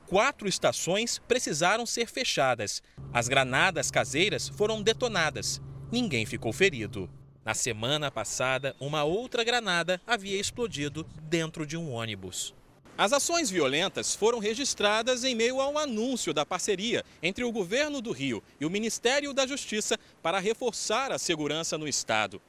Quatro 0.07 0.47
estações 0.47 1.19
precisaram 1.27 1.85
ser 1.85 2.07
fechadas. 2.07 2.81
As 3.13 3.27
granadas 3.27 3.91
caseiras 3.91 4.49
foram 4.49 4.81
detonadas. 4.81 5.61
Ninguém 5.91 6.25
ficou 6.25 6.51
ferido. 6.51 7.07
Na 7.45 7.53
semana 7.53 8.09
passada, 8.09 8.75
uma 8.79 9.03
outra 9.03 9.43
granada 9.43 10.01
havia 10.07 10.39
explodido 10.39 11.05
dentro 11.21 11.67
de 11.67 11.77
um 11.77 11.91
ônibus. 11.91 12.55
As 12.95 13.11
ações 13.11 13.49
violentas 13.49 14.13
foram 14.13 14.37
registradas 14.37 15.23
em 15.23 15.33
meio 15.33 15.59
ao 15.59 15.79
anúncio 15.79 16.31
da 16.31 16.45
parceria 16.45 17.03
entre 17.23 17.43
o 17.43 17.51
governo 17.51 17.99
do 17.99 18.11
Rio 18.11 18.43
e 18.61 18.67
o 18.67 18.69
Ministério 18.69 19.33
da 19.33 19.47
Justiça 19.47 19.97
para 20.21 20.37
reforçar 20.37 21.11
a 21.11 21.17
segurança 21.17 21.75
no 21.75 21.87
estado. 21.87 22.39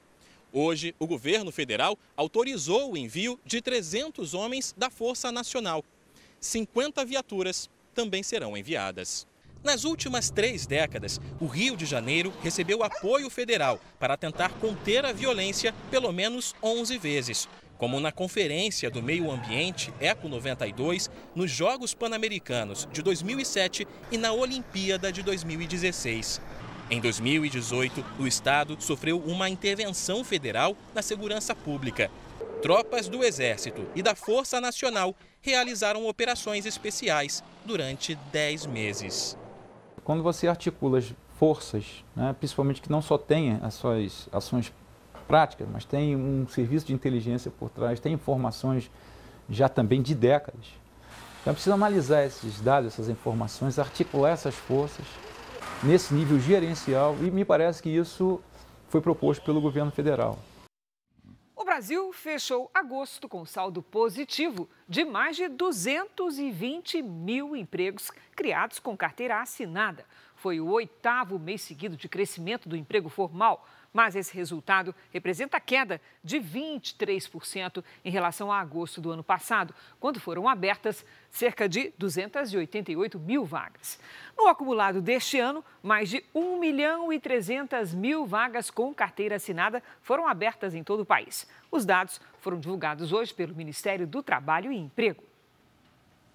Hoje, 0.53 0.95
o 0.99 1.07
governo 1.07 1.51
federal 1.51 1.99
autorizou 2.15 2.93
o 2.93 2.97
envio 2.97 3.41
de 3.45 3.63
300 3.63 4.35
homens 4.35 4.75
da 4.77 4.91
Força 4.91 5.33
Nacional. 5.33 5.83
50 6.39 7.03
viaturas 7.07 7.71
também 7.95 8.23
serão 8.23 8.55
enviadas. 8.55 9.27
Nas 9.63 9.85
últimas 9.85 10.29
três 10.29 10.67
décadas, 10.67 11.19
o 11.41 11.47
Rio 11.47 11.75
de 11.75 11.87
Janeiro 11.87 12.31
recebeu 12.43 12.83
apoio 12.83 13.31
federal 13.31 13.81
para 13.99 14.15
tentar 14.15 14.51
conter 14.61 15.07
a 15.07 15.13
violência 15.13 15.75
pelo 15.91 16.13
menos 16.13 16.55
11 16.63 16.99
vezes 16.99 17.49
como 17.85 18.01
na 18.01 18.11
Conferência 18.11 18.91
do 18.91 19.03
Meio 19.03 19.31
Ambiente 19.31 19.93
Eco 20.01 20.27
92, 20.27 21.11
nos 21.35 21.51
Jogos 21.51 21.93
Pan-Americanos 21.93 22.89
de 22.91 23.03
2007 23.03 23.87
e 24.11 24.17
na 24.17 24.33
Olimpíada 24.33 25.13
de 25.13 25.23
2016. 25.23 26.41
Em 26.91 26.99
2018, 26.99 28.03
o 28.19 28.27
Estado 28.27 28.75
sofreu 28.81 29.19
uma 29.19 29.51
intervenção 29.51 30.25
federal 30.25 30.75
na 30.95 31.03
segurança 31.03 31.55
pública. 31.55 32.11
Tropas 32.63 33.07
do 33.07 33.23
Exército 33.23 33.87
e 33.95 34.01
da 34.01 34.15
Força 34.15 34.63
Nacional 34.63 35.15
realizaram 35.43 36.09
operações 36.09 36.65
especiais 36.65 37.45
durante 37.67 38.15
10 38.33 38.65
meses. 38.65 39.37
Quando 40.05 40.23
você 40.23 40.49
articula 40.49 41.01
as 41.01 41.13
forças, 41.39 42.03
né, 42.17 42.35
principalmente 42.39 42.81
que 42.81 42.91
não 42.91 43.03
só 43.03 43.19
tenha 43.19 43.61
as 43.63 43.75
suas 43.75 44.27
ações 44.33 44.73
prática, 45.27 45.67
mas 45.71 45.85
tem 45.85 46.15
um 46.17 46.47
serviço 46.49 46.87
de 46.87 46.95
inteligência 46.95 47.51
por 47.51 47.71
trás, 47.71 48.01
tem 48.01 48.13
informações 48.13 48.91
já 49.49 49.69
também 49.69 50.03
de 50.03 50.15
décadas. 50.15 50.67
Então 51.41 51.53
preciso 51.53 51.75
analisar 51.75 52.25
esses 52.25 52.61
dados, 52.61 52.93
essas 52.93 53.09
informações, 53.09 53.79
articular 53.79 54.31
essas 54.31 54.55
forças 54.55 55.05
nesse 55.83 56.15
nível 56.15 56.39
gerencial 56.39 57.17
e 57.21 57.31
me 57.31 57.45
parece 57.45 57.83
que 57.83 57.91
isso 57.91 58.41
foi 58.89 59.01
proposto 59.01 59.45
pelo 59.45 59.61
governo 59.61 59.91
federal. 59.91 60.39
Brasil 61.75 62.13
fechou 62.13 62.71
agosto 62.73 63.29
com 63.29 63.45
saldo 63.45 63.83
positivo 63.83 64.71
de 64.89 65.05
mais 65.05 65.35
de 65.35 65.49
220 65.49 67.03
mil 67.03 67.57
empregos 67.57 68.13
criados 68.37 68.79
com 68.79 68.97
carteira 68.97 69.41
assinada. 69.41 70.07
Foi 70.37 70.61
o 70.61 70.69
oitavo 70.69 71.37
mês 71.37 71.63
seguido 71.63 71.97
de 71.97 72.09
crescimento 72.09 72.69
do 72.69 72.77
emprego 72.77 73.09
formal, 73.09 73.67
mas 73.95 74.17
esse 74.17 74.35
resultado 74.35 74.93
representa 75.13 75.61
queda 75.61 76.01
de 76.23 76.39
23% 76.39 77.83
em 78.05 78.11
relação 78.11 78.51
a 78.51 78.59
agosto 78.59 79.01
do 79.01 79.13
ano 79.13 79.23
passado, 79.23 79.73
quando 80.01 80.19
foram 80.19 80.49
abertas 80.49 81.07
cerca 81.31 81.69
de 81.69 81.95
288 81.97 83.21
mil 83.21 83.45
vagas. 83.45 84.01
No 84.37 84.49
acumulado 84.49 85.01
deste 85.01 85.39
ano, 85.39 85.65
mais 85.81 86.09
de 86.09 86.25
1 86.35 86.59
milhão 86.59 87.13
e 87.13 87.21
300 87.21 87.95
mil 87.95 88.27
vagas 88.27 88.69
com 88.69 88.93
carteira 88.93 89.37
assinada 89.37 89.81
foram 90.03 90.27
abertas 90.27 90.75
em 90.75 90.83
todo 90.83 91.01
o 91.01 91.07
país. 91.07 91.47
Os 91.71 91.87
dados 91.87 92.21
foram 92.41 92.59
divulgados 92.59 93.13
hoje 93.13 93.33
pelo 93.33 93.55
Ministério 93.55 94.07
do 94.07 94.23
Trabalho 94.23 94.73
e 94.73 94.77
Emprego. 94.77 95.34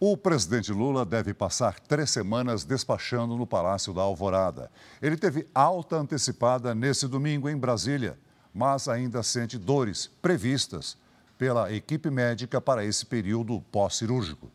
O 0.01 0.15
presidente 0.15 0.71
Lula 0.71 1.03
deve 1.03 1.33
passar 1.33 1.77
três 1.77 2.09
semanas 2.09 2.63
despachando 2.63 3.35
no 3.35 3.45
Palácio 3.45 3.93
da 3.93 4.01
Alvorada. 4.01 4.71
Ele 5.01 5.17
teve 5.17 5.45
alta 5.53 5.97
antecipada 5.97 6.73
nesse 6.73 7.05
domingo 7.05 7.49
em 7.49 7.57
Brasília, 7.57 8.17
mas 8.53 8.87
ainda 8.87 9.21
sente 9.21 9.57
dores 9.57 10.07
previstas 10.21 10.97
pela 11.37 11.73
equipe 11.73 12.09
médica 12.09 12.61
para 12.61 12.85
esse 12.85 13.05
período 13.05 13.59
pós-cirúrgico. 13.73 14.49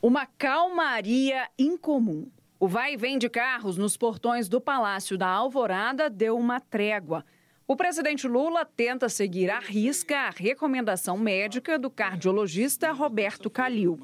Uma 0.00 0.24
calmaria 0.24 1.48
incomum. 1.58 2.28
O 2.60 2.68
vai 2.68 2.94
e 2.94 2.96
vem 2.96 3.18
de 3.18 3.28
carros 3.28 3.76
nos 3.76 3.96
portões 3.96 4.48
do 4.48 4.60
Palácio 4.60 5.18
da 5.18 5.26
Alvorada 5.26 6.08
deu 6.08 6.38
uma 6.38 6.60
trégua. 6.60 7.24
O 7.66 7.76
presidente 7.76 8.28
Lula 8.28 8.66
tenta 8.66 9.08
seguir 9.08 9.50
à 9.50 9.58
risca 9.58 10.18
a 10.18 10.30
recomendação 10.30 11.16
médica 11.16 11.78
do 11.78 11.88
cardiologista 11.88 12.92
Roberto 12.92 13.48
Calil. 13.48 13.98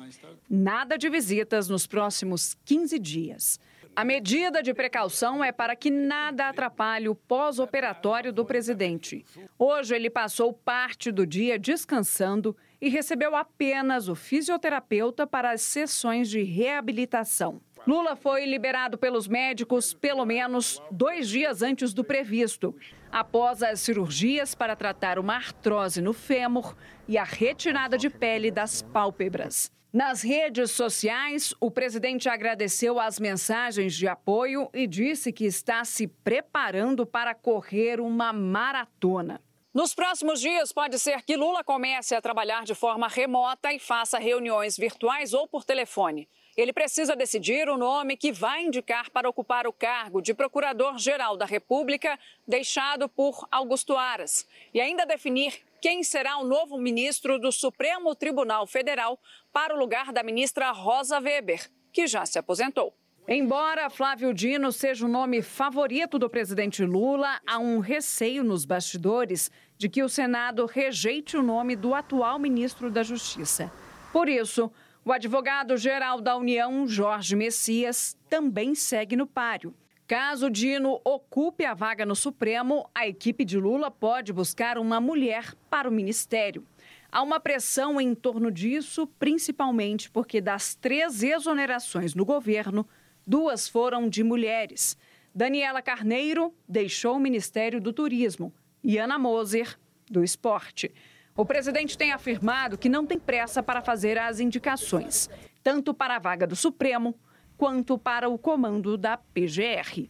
Nada 0.48 0.96
de 0.96 1.10
visitas 1.10 1.68
nos 1.68 1.86
próximos 1.86 2.56
15 2.64 2.98
dias. 2.98 3.60
A 3.94 4.02
medida 4.02 4.62
de 4.62 4.72
precaução 4.72 5.44
é 5.44 5.52
para 5.52 5.76
que 5.76 5.90
nada 5.90 6.48
atrapalhe 6.48 7.06
o 7.06 7.14
pós-operatório 7.14 8.32
do 8.32 8.46
presidente. 8.46 9.26
Hoje, 9.58 9.94
ele 9.94 10.08
passou 10.08 10.54
parte 10.54 11.12
do 11.12 11.26
dia 11.26 11.58
descansando 11.58 12.56
e 12.80 12.88
recebeu 12.88 13.36
apenas 13.36 14.08
o 14.08 14.14
fisioterapeuta 14.14 15.26
para 15.26 15.50
as 15.50 15.60
sessões 15.60 16.30
de 16.30 16.42
reabilitação. 16.42 17.60
Lula 17.86 18.14
foi 18.14 18.44
liberado 18.44 18.98
pelos 18.98 19.26
médicos 19.26 19.94
pelo 19.94 20.24
menos 20.26 20.82
dois 20.90 21.28
dias 21.28 21.62
antes 21.62 21.94
do 21.94 22.04
previsto, 22.04 22.74
após 23.10 23.62
as 23.62 23.80
cirurgias 23.80 24.54
para 24.54 24.76
tratar 24.76 25.18
uma 25.18 25.34
artrose 25.34 26.02
no 26.02 26.12
fêmur 26.12 26.76
e 27.08 27.16
a 27.16 27.24
retirada 27.24 27.96
de 27.96 28.10
pele 28.10 28.50
das 28.50 28.82
pálpebras. 28.82 29.72
Nas 29.92 30.22
redes 30.22 30.70
sociais, 30.70 31.52
o 31.58 31.68
presidente 31.68 32.28
agradeceu 32.28 33.00
as 33.00 33.18
mensagens 33.18 33.96
de 33.96 34.06
apoio 34.06 34.70
e 34.72 34.86
disse 34.86 35.32
que 35.32 35.44
está 35.44 35.84
se 35.84 36.06
preparando 36.06 37.04
para 37.04 37.34
correr 37.34 37.98
uma 37.98 38.32
maratona. 38.32 39.40
Nos 39.74 39.94
próximos 39.94 40.40
dias, 40.40 40.72
pode 40.72 40.98
ser 40.98 41.22
que 41.22 41.36
Lula 41.36 41.64
comece 41.64 42.14
a 42.14 42.20
trabalhar 42.20 42.64
de 42.64 42.74
forma 42.74 43.08
remota 43.08 43.72
e 43.72 43.78
faça 43.78 44.18
reuniões 44.18 44.76
virtuais 44.76 45.32
ou 45.32 45.48
por 45.48 45.64
telefone. 45.64 46.28
Ele 46.60 46.74
precisa 46.74 47.16
decidir 47.16 47.70
o 47.70 47.78
nome 47.78 48.18
que 48.18 48.30
vai 48.30 48.62
indicar 48.62 49.08
para 49.08 49.26
ocupar 49.26 49.66
o 49.66 49.72
cargo 49.72 50.20
de 50.20 50.34
Procurador-Geral 50.34 51.34
da 51.34 51.46
República, 51.46 52.18
deixado 52.46 53.08
por 53.08 53.48
Augusto 53.50 53.96
Aras, 53.96 54.46
e 54.74 54.78
ainda 54.78 55.06
definir 55.06 55.54
quem 55.80 56.02
será 56.02 56.36
o 56.36 56.44
novo 56.44 56.76
ministro 56.76 57.38
do 57.38 57.50
Supremo 57.50 58.14
Tribunal 58.14 58.66
Federal 58.66 59.18
para 59.50 59.74
o 59.74 59.78
lugar 59.78 60.12
da 60.12 60.22
ministra 60.22 60.70
Rosa 60.70 61.18
Weber, 61.18 61.66
que 61.90 62.06
já 62.06 62.26
se 62.26 62.38
aposentou. 62.38 62.94
Embora 63.26 63.88
Flávio 63.88 64.34
Dino 64.34 64.70
seja 64.70 65.06
o 65.06 65.08
nome 65.08 65.40
favorito 65.40 66.18
do 66.18 66.28
presidente 66.28 66.84
Lula, 66.84 67.40
há 67.46 67.58
um 67.58 67.78
receio 67.78 68.44
nos 68.44 68.66
bastidores 68.66 69.50
de 69.78 69.88
que 69.88 70.02
o 70.02 70.10
Senado 70.10 70.66
rejeite 70.66 71.38
o 71.38 71.42
nome 71.42 71.74
do 71.74 71.94
atual 71.94 72.38
ministro 72.38 72.90
da 72.90 73.02
Justiça. 73.02 73.72
Por 74.12 74.28
isso, 74.28 74.70
o 75.04 75.12
advogado-geral 75.12 76.20
da 76.20 76.36
União, 76.36 76.86
Jorge 76.86 77.34
Messias, 77.34 78.16
também 78.28 78.74
segue 78.74 79.16
no 79.16 79.26
páreo. 79.26 79.74
Caso 80.06 80.50
Dino 80.50 81.00
ocupe 81.04 81.64
a 81.64 81.72
vaga 81.72 82.04
no 82.04 82.16
Supremo, 82.16 82.88
a 82.94 83.06
equipe 83.06 83.44
de 83.44 83.56
Lula 83.56 83.90
pode 83.90 84.32
buscar 84.32 84.76
uma 84.76 85.00
mulher 85.00 85.54
para 85.70 85.88
o 85.88 85.92
ministério. 85.92 86.66
Há 87.10 87.22
uma 87.22 87.40
pressão 87.40 88.00
em 88.00 88.14
torno 88.14 88.50
disso, 88.50 89.06
principalmente 89.18 90.10
porque 90.10 90.40
das 90.40 90.74
três 90.74 91.22
exonerações 91.22 92.14
no 92.14 92.24
governo, 92.24 92.86
duas 93.26 93.68
foram 93.68 94.08
de 94.08 94.22
mulheres. 94.22 94.96
Daniela 95.34 95.80
Carneiro 95.80 96.52
deixou 96.68 97.16
o 97.16 97.20
Ministério 97.20 97.80
do 97.80 97.92
Turismo 97.92 98.52
e 98.82 98.98
Ana 98.98 99.18
Moser, 99.18 99.78
do 100.10 100.24
Esporte. 100.24 100.92
O 101.36 101.44
presidente 101.44 101.96
tem 101.96 102.12
afirmado 102.12 102.76
que 102.76 102.88
não 102.88 103.06
tem 103.06 103.18
pressa 103.18 103.62
para 103.62 103.80
fazer 103.80 104.18
as 104.18 104.40
indicações, 104.40 105.30
tanto 105.62 105.94
para 105.94 106.16
a 106.16 106.18
vaga 106.18 106.46
do 106.46 106.56
Supremo 106.56 107.14
quanto 107.56 107.96
para 107.98 108.28
o 108.28 108.38
comando 108.38 108.96
da 108.96 109.16
PGR. 109.16 110.08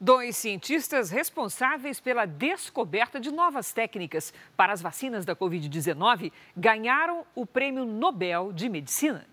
Dois 0.00 0.36
cientistas 0.36 1.10
responsáveis 1.10 1.98
pela 1.98 2.24
descoberta 2.24 3.18
de 3.18 3.32
novas 3.32 3.72
técnicas 3.72 4.32
para 4.56 4.72
as 4.72 4.80
vacinas 4.80 5.24
da 5.24 5.34
Covid-19 5.34 6.30
ganharam 6.56 7.26
o 7.34 7.44
Prêmio 7.44 7.84
Nobel 7.84 8.52
de 8.52 8.68
Medicina. 8.68 9.26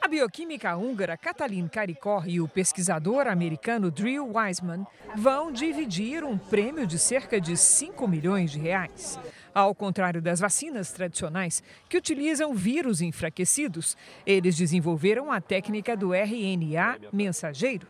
A 0.00 0.06
bioquímica 0.06 0.76
húngara 0.76 1.18
Katalin 1.18 1.66
Karikor 1.68 2.28
e 2.28 2.40
o 2.40 2.48
pesquisador 2.48 3.26
americano 3.26 3.90
Drew 3.90 4.32
Weissman 4.32 4.86
vão 5.16 5.50
dividir 5.50 6.22
um 6.24 6.38
prêmio 6.38 6.86
de 6.86 6.98
cerca 6.98 7.40
de 7.40 7.56
5 7.56 8.06
milhões 8.06 8.52
de 8.52 8.58
reais. 8.58 9.18
Ao 9.58 9.74
contrário 9.74 10.22
das 10.22 10.38
vacinas 10.38 10.92
tradicionais, 10.92 11.64
que 11.88 11.96
utilizam 11.96 12.54
vírus 12.54 13.00
enfraquecidos, 13.00 13.96
eles 14.24 14.56
desenvolveram 14.56 15.32
a 15.32 15.40
técnica 15.40 15.96
do 15.96 16.14
RNA 16.14 17.00
mensageiro. 17.12 17.88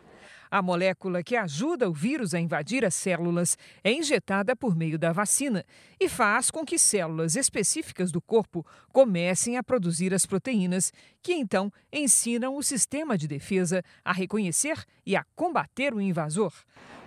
A 0.51 0.63
molécula 0.63 1.23
que 1.23 1.37
ajuda 1.37 1.87
o 1.87 1.93
vírus 1.93 2.33
a 2.33 2.41
invadir 2.41 2.87
as 2.87 2.95
células 2.95 3.59
é 3.85 3.93
injetada 3.93 4.57
por 4.57 4.75
meio 4.75 4.99
da 4.99 5.13
vacina 5.13 5.63
e 6.01 6.09
faz 6.09 6.51
com 6.51 6.65
que 6.65 6.79
células 6.79 7.37
específicas 7.37 8.11
do 8.11 8.23
corpo 8.23 8.65
comecem 8.91 9.59
a 9.59 9.63
produzir 9.63 10.15
as 10.15 10.25
proteínas, 10.25 10.91
que 11.23 11.35
então 11.35 11.71
ensinam 11.93 12.57
o 12.57 12.63
sistema 12.63 13.19
de 13.19 13.29
defesa 13.29 13.85
a 14.03 14.15
reconhecer 14.15 14.83
e 15.05 15.15
a 15.15 15.23
combater 15.37 15.93
o 15.93 16.01
invasor. 16.01 16.51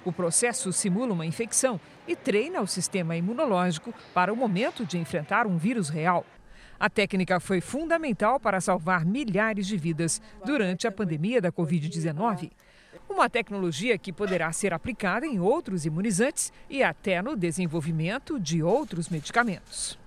O 0.03 0.11
processo 0.11 0.73
simula 0.73 1.13
uma 1.13 1.25
infecção 1.25 1.79
e 2.07 2.15
treina 2.15 2.61
o 2.61 2.67
sistema 2.67 3.15
imunológico 3.15 3.93
para 4.13 4.33
o 4.33 4.35
momento 4.35 4.85
de 4.85 4.97
enfrentar 4.97 5.45
um 5.45 5.57
vírus 5.57 5.89
real. 5.89 6.25
A 6.79 6.89
técnica 6.89 7.39
foi 7.39 7.61
fundamental 7.61 8.39
para 8.39 8.59
salvar 8.59 9.05
milhares 9.05 9.67
de 9.67 9.77
vidas 9.77 10.19
durante 10.43 10.87
a 10.87 10.91
pandemia 10.91 11.39
da 11.39 11.51
Covid-19. 11.51 12.49
Uma 13.07 13.29
tecnologia 13.29 13.97
que 13.99 14.11
poderá 14.11 14.51
ser 14.51 14.73
aplicada 14.73 15.27
em 15.27 15.39
outros 15.39 15.85
imunizantes 15.85 16.51
e 16.67 16.81
até 16.81 17.21
no 17.21 17.35
desenvolvimento 17.35 18.39
de 18.39 18.63
outros 18.63 19.09
medicamentos. 19.09 19.99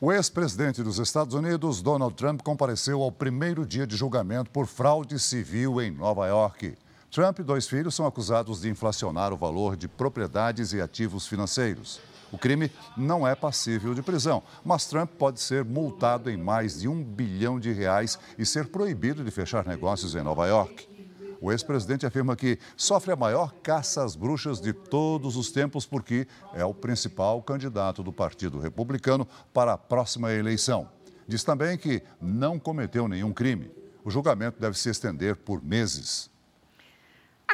O 0.00 0.12
ex-presidente 0.12 0.82
dos 0.82 0.98
Estados 0.98 1.34
Unidos, 1.34 1.80
Donald 1.80 2.16
Trump, 2.16 2.42
compareceu 2.42 3.00
ao 3.00 3.12
primeiro 3.12 3.64
dia 3.64 3.86
de 3.86 3.96
julgamento 3.96 4.50
por 4.50 4.66
fraude 4.66 5.18
civil 5.20 5.80
em 5.80 5.92
Nova 5.92 6.26
York. 6.26 6.74
Trump 7.14 7.38
e 7.38 7.44
dois 7.44 7.68
filhos 7.68 7.94
são 7.94 8.06
acusados 8.06 8.62
de 8.62 8.68
inflacionar 8.68 9.32
o 9.32 9.36
valor 9.36 9.76
de 9.76 9.86
propriedades 9.86 10.72
e 10.72 10.80
ativos 10.80 11.28
financeiros. 11.28 12.00
O 12.32 12.36
crime 12.36 12.72
não 12.96 13.24
é 13.24 13.36
passível 13.36 13.94
de 13.94 14.02
prisão, 14.02 14.42
mas 14.64 14.86
Trump 14.86 15.12
pode 15.16 15.40
ser 15.40 15.64
multado 15.64 16.28
em 16.28 16.36
mais 16.36 16.80
de 16.80 16.88
um 16.88 17.04
bilhão 17.04 17.60
de 17.60 17.72
reais 17.72 18.18
e 18.36 18.44
ser 18.44 18.66
proibido 18.66 19.22
de 19.22 19.30
fechar 19.30 19.64
negócios 19.64 20.16
em 20.16 20.24
Nova 20.24 20.48
York. 20.48 20.88
O 21.40 21.52
ex-presidente 21.52 22.04
afirma 22.04 22.34
que 22.34 22.58
sofre 22.76 23.12
a 23.12 23.16
maior 23.16 23.54
caça 23.62 24.02
às 24.02 24.16
bruxas 24.16 24.60
de 24.60 24.72
todos 24.72 25.36
os 25.36 25.52
tempos 25.52 25.86
porque 25.86 26.26
é 26.52 26.64
o 26.64 26.74
principal 26.74 27.40
candidato 27.44 28.02
do 28.02 28.12
Partido 28.12 28.58
Republicano 28.58 29.24
para 29.52 29.74
a 29.74 29.78
próxima 29.78 30.32
eleição. 30.32 30.88
Diz 31.28 31.44
também 31.44 31.78
que 31.78 32.02
não 32.20 32.58
cometeu 32.58 33.06
nenhum 33.06 33.32
crime. 33.32 33.70
O 34.04 34.10
julgamento 34.10 34.60
deve 34.60 34.76
se 34.76 34.90
estender 34.90 35.36
por 35.36 35.62
meses. 35.62 36.33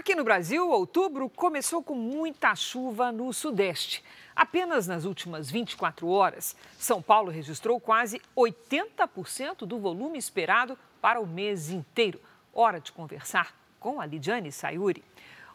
Aqui 0.00 0.14
no 0.14 0.24
Brasil, 0.24 0.66
outubro 0.66 1.28
começou 1.28 1.82
com 1.82 1.94
muita 1.94 2.54
chuva 2.54 3.12
no 3.12 3.30
Sudeste. 3.34 4.02
Apenas 4.34 4.86
nas 4.86 5.04
últimas 5.04 5.50
24 5.50 6.08
horas, 6.08 6.56
São 6.78 7.02
Paulo 7.02 7.30
registrou 7.30 7.78
quase 7.78 8.18
80% 8.34 9.66
do 9.66 9.78
volume 9.78 10.18
esperado 10.18 10.78
para 11.02 11.20
o 11.20 11.26
mês 11.26 11.68
inteiro. 11.68 12.18
Hora 12.50 12.80
de 12.80 12.92
conversar 12.92 13.54
com 13.78 14.00
a 14.00 14.06
Lidiane 14.06 14.50
Sayuri. 14.50 15.04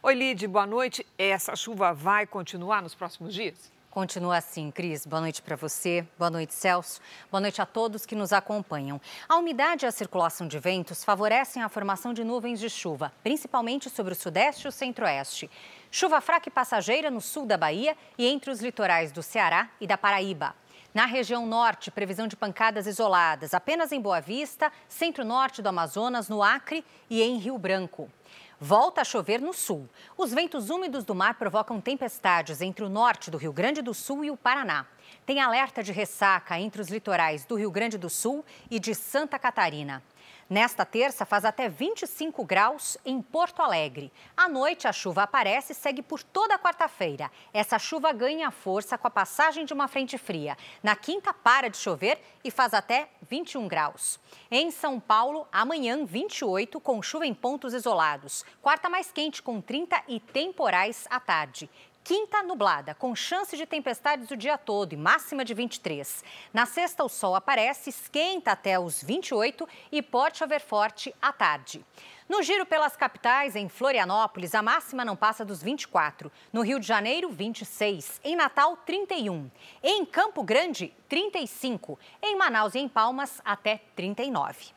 Oi, 0.04 0.14
Lid, 0.14 0.46
boa 0.46 0.68
noite. 0.68 1.04
Essa 1.18 1.56
chuva 1.56 1.92
vai 1.92 2.28
continuar 2.28 2.84
nos 2.84 2.94
próximos 2.94 3.34
dias? 3.34 3.75
Continua 3.96 4.40
assim, 4.40 4.72
Cris. 4.72 5.06
Boa 5.06 5.22
noite 5.22 5.42
para 5.42 5.56
você, 5.56 6.06
boa 6.20 6.30
noite, 6.30 6.54
Celso. 6.54 7.00
Boa 7.32 7.40
noite 7.40 7.62
a 7.62 7.66
todos 7.66 8.06
que 8.06 8.14
nos 8.14 8.34
acompanham. 8.34 9.00
A 9.26 9.38
umidade 9.38 9.86
e 9.86 9.88
a 9.88 9.92
circulação 9.92 10.50
de 10.50 10.60
ventos 10.60 11.02
favorecem 11.02 11.64
a 11.64 11.70
formação 11.70 12.14
de 12.14 12.22
nuvens 12.22 12.60
de 12.60 12.70
chuva, 12.70 13.14
principalmente 13.24 13.90
sobre 13.90 14.12
o 14.12 14.16
sudeste 14.16 14.66
e 14.66 14.68
o 14.68 14.72
centro-oeste. 14.72 15.50
Chuva 15.90 16.20
fraca 16.20 16.50
e 16.50 16.52
passageira 16.52 17.10
no 17.10 17.22
sul 17.22 17.46
da 17.46 17.56
Bahia 17.56 17.96
e 18.18 18.28
entre 18.28 18.52
os 18.52 18.60
litorais 18.60 19.14
do 19.14 19.24
Ceará 19.24 19.70
e 19.80 19.88
da 19.88 19.98
Paraíba. 19.98 20.54
Na 20.94 21.06
região 21.06 21.46
norte, 21.46 21.90
previsão 21.90 22.28
de 22.28 22.36
pancadas 22.36 22.88
isoladas, 22.88 23.54
apenas 23.54 23.94
em 23.94 24.02
Boa 24.02 24.20
Vista, 24.20 24.74
centro-norte 24.90 25.62
do 25.62 25.70
Amazonas, 25.70 26.28
no 26.28 26.44
Acre 26.44 26.84
e 27.10 27.22
em 27.22 27.38
Rio 27.38 27.58
Branco. 27.58 28.10
Volta 28.60 29.02
a 29.02 29.04
chover 29.04 29.42
no 29.42 29.54
sul. 29.54 29.90
Os 30.18 30.34
ventos 30.34 30.70
úmidos 30.70 31.04
do 31.04 31.14
mar 31.14 31.36
provocam 31.36 31.82
tempestades 31.82 32.62
entre 32.62 32.86
o 32.86 32.90
norte 32.90 33.30
do 33.30 33.38
Rio 33.38 33.52
Grande 33.52 33.82
do 33.82 33.94
Sul 33.94 34.24
e 34.24 34.32
o 34.32 34.38
Paraná. 34.38 34.86
Tem 35.26 35.42
alerta 35.42 35.84
de 35.84 35.92
ressaca 35.92 36.58
entre 36.58 36.82
os 36.82 36.88
litorais 36.88 37.44
do 37.44 37.56
Rio 37.56 37.70
Grande 37.70 37.98
do 37.98 38.10
Sul 38.10 38.46
e 38.72 38.80
de 38.80 38.96
Santa 38.96 39.38
Catarina. 39.38 40.02
Nesta 40.48 40.86
terça, 40.86 41.26
faz 41.26 41.44
até 41.44 41.68
25 41.68 42.46
graus 42.46 43.00
em 43.04 43.20
Porto 43.20 43.64
Alegre. 43.64 44.14
À 44.38 44.48
noite, 44.48 44.88
a 44.88 44.94
chuva 44.94 45.24
aparece 45.24 45.72
e 45.72 45.76
segue 45.76 46.04
por 46.04 46.22
toda 46.22 46.54
a 46.54 46.60
quarta-feira. 46.60 47.32
Essa 47.52 47.80
chuva 47.80 48.14
ganha 48.14 48.52
força 48.52 48.96
com 48.96 49.08
a 49.08 49.10
passagem 49.10 49.66
de 49.66 49.74
uma 49.74 49.88
frente 49.88 50.20
fria. 50.20 50.56
Na 50.84 50.96
quinta, 50.96 51.34
para 51.34 51.68
de 51.68 51.78
chover 51.78 52.20
e 52.44 52.52
faz 52.52 52.76
até 52.76 53.10
21 53.28 53.68
graus. 53.68 54.20
Em 54.52 54.70
São 54.70 55.00
Paulo, 55.00 55.48
amanhã, 55.52 56.06
28, 56.06 56.80
com 56.80 57.02
chuva 57.02 57.26
em 57.26 57.34
pontos 57.34 57.74
isolados. 57.74 58.46
Quarta 58.62 58.88
mais 58.88 59.12
quente, 59.12 59.42
com 59.42 59.60
30 59.60 60.04
e 60.08 60.20
temporais 60.20 61.08
à 61.10 61.20
tarde. 61.20 61.68
Quinta 62.06 62.44
nublada, 62.44 62.94
com 62.94 63.16
chance 63.16 63.58
de 63.58 63.66
tempestades 63.66 64.30
o 64.30 64.38
dia 64.38 64.60
todo 64.60 64.94
e 64.94 64.96
máxima 64.96 65.44
de 65.44 65.56
23. 65.56 66.24
Na 66.54 66.68
sexta, 66.68 67.04
o 67.04 67.10
sol 67.10 67.34
aparece, 67.34 67.90
esquenta 67.90 68.52
até 68.52 68.78
os 68.78 69.02
28 69.02 69.68
e 69.92 70.04
pode 70.04 70.38
chover 70.38 70.62
forte 70.62 71.12
à 71.20 71.34
tarde. 71.34 71.84
No 72.30 72.44
giro 72.44 72.64
pelas 72.64 72.96
capitais, 72.96 73.56
em 73.56 73.68
Florianópolis, 73.68 74.54
a 74.54 74.62
máxima 74.62 75.04
não 75.04 75.16
passa 75.16 75.44
dos 75.44 75.64
24. 75.64 76.32
No 76.54 76.62
Rio 76.62 76.80
de 76.80 76.86
Janeiro, 76.86 77.28
26. 77.30 78.22
Em 78.24 78.36
Natal, 78.36 78.78
31. 78.86 79.50
Em 79.82 80.06
Campo 80.06 80.44
Grande, 80.44 80.94
35. 81.10 81.98
Em 82.22 82.36
Manaus 82.36 82.76
e 82.76 82.80
em 82.82 82.88
Palmas, 82.88 83.42
até 83.44 83.82
39. 83.96 84.75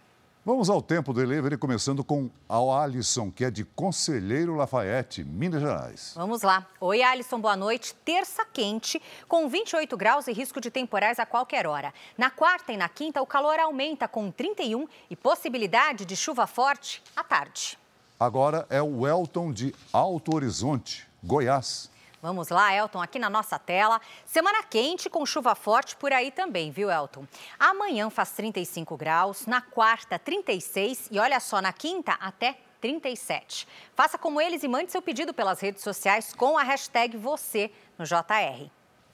Vamos 0.48 0.70
ao 0.70 0.80
tempo 0.80 1.12
delivery, 1.12 1.58
começando 1.58 2.02
com 2.02 2.30
a 2.48 2.56
Alisson, 2.82 3.30
que 3.30 3.44
é 3.44 3.50
de 3.50 3.66
Conselheiro 3.66 4.54
Lafayette, 4.54 5.22
Minas 5.22 5.60
Gerais. 5.60 6.12
Vamos 6.16 6.40
lá. 6.40 6.66
Oi, 6.80 7.02
Alisson, 7.02 7.38
boa 7.38 7.54
noite. 7.54 7.94
Terça 8.02 8.46
quente, 8.46 8.98
com 9.28 9.46
28 9.46 9.94
graus 9.94 10.26
e 10.26 10.32
risco 10.32 10.58
de 10.58 10.70
temporais 10.70 11.18
a 11.18 11.26
qualquer 11.26 11.66
hora. 11.66 11.92
Na 12.16 12.30
quarta 12.30 12.72
e 12.72 12.78
na 12.78 12.88
quinta, 12.88 13.20
o 13.20 13.26
calor 13.26 13.60
aumenta 13.60 14.08
com 14.08 14.30
31 14.30 14.88
e 15.10 15.14
possibilidade 15.14 16.06
de 16.06 16.16
chuva 16.16 16.46
forte 16.46 17.02
à 17.14 17.22
tarde. 17.22 17.78
Agora 18.18 18.66
é 18.70 18.80
o 18.80 19.06
Elton 19.06 19.52
de 19.52 19.74
Alto 19.92 20.34
Horizonte, 20.34 21.06
Goiás. 21.22 21.90
Vamos 22.20 22.48
lá, 22.48 22.74
Elton, 22.74 23.00
aqui 23.00 23.16
na 23.16 23.30
nossa 23.30 23.60
tela. 23.60 24.00
Semana 24.26 24.64
quente 24.64 25.08
com 25.08 25.24
chuva 25.24 25.54
forte 25.54 25.94
por 25.94 26.12
aí 26.12 26.32
também, 26.32 26.68
viu, 26.72 26.90
Elton? 26.90 27.24
Amanhã 27.56 28.10
faz 28.10 28.32
35 28.32 28.96
graus, 28.96 29.46
na 29.46 29.60
quarta, 29.60 30.18
36 30.18 31.10
e 31.12 31.18
olha 31.20 31.38
só, 31.38 31.62
na 31.62 31.72
quinta, 31.72 32.14
até 32.14 32.58
37. 32.80 33.68
Faça 33.94 34.18
como 34.18 34.40
eles 34.40 34.64
e 34.64 34.68
mande 34.68 34.90
seu 34.90 35.00
pedido 35.00 35.32
pelas 35.32 35.60
redes 35.60 35.80
sociais 35.80 36.34
com 36.34 36.58
a 36.58 36.64
hashtag 36.64 37.16
você 37.16 37.70
no 37.96 38.04
JR. 38.04 38.68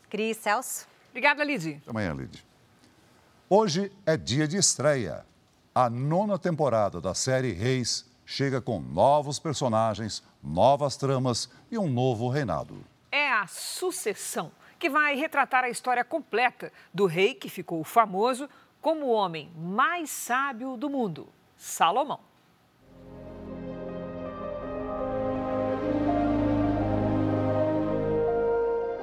Cris, 0.09 0.38
Celso. 0.38 0.87
Obrigada, 1.11 1.45
Lid. 1.45 1.77
Até 1.83 1.90
amanhã, 1.90 2.14
Lid. 2.14 2.43
Hoje 3.51 3.93
é 4.07 4.17
dia 4.17 4.49
de 4.49 4.57
estreia. 4.57 5.27
A 5.75 5.90
nona 5.90 6.38
temporada 6.38 7.03
da 7.03 7.12
série 7.12 7.53
Reis 7.53 8.07
chega 8.25 8.62
com 8.62 8.81
novos 8.81 9.38
personagens, 9.38 10.23
novas 10.43 10.97
tramas 10.97 11.51
e 11.71 11.77
um 11.77 11.90
novo 11.90 12.31
reinado 12.31 12.93
é 13.14 13.31
a 13.31 13.46
sucessão, 13.46 14.50
que 14.77 14.90
vai 14.90 15.14
retratar 15.14 15.62
a 15.62 15.68
história 15.68 16.03
completa 16.03 16.72
do 16.92 17.07
rei 17.07 17.33
que 17.33 17.48
ficou 17.48 17.85
famoso 17.85 18.50
como 18.81 19.07
o 19.07 19.12
homem 19.12 19.53
mais 19.57 20.11
sábio 20.11 20.77
do 20.77 20.90
mundo, 20.90 21.29
Salomão. 21.57 22.18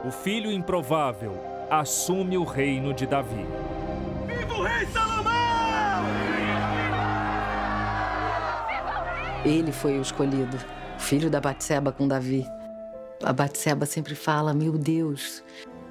O 0.04 0.12
filho 0.12 0.52
improvável 0.52 1.40
assume 1.70 2.38
o 2.38 2.44
reino 2.44 2.94
de 2.94 3.06
Davi. 3.06 3.46
Viva 4.28 4.54
o 4.54 4.64
rei 4.64 4.86
Salomão! 4.88 5.32
Ele 9.46 9.72
foi 9.72 9.98
o 9.98 10.02
escolhido, 10.02 10.58
filho 11.00 11.30
da 11.30 11.40
Batseba 11.40 11.94
com 11.94 12.10
Davi. 12.10 12.46
A 13.24 13.32
Batseba 13.32 13.86
sempre 13.86 14.16
fala: 14.16 14.54
Meu 14.54 14.78
Deus, 14.78 15.44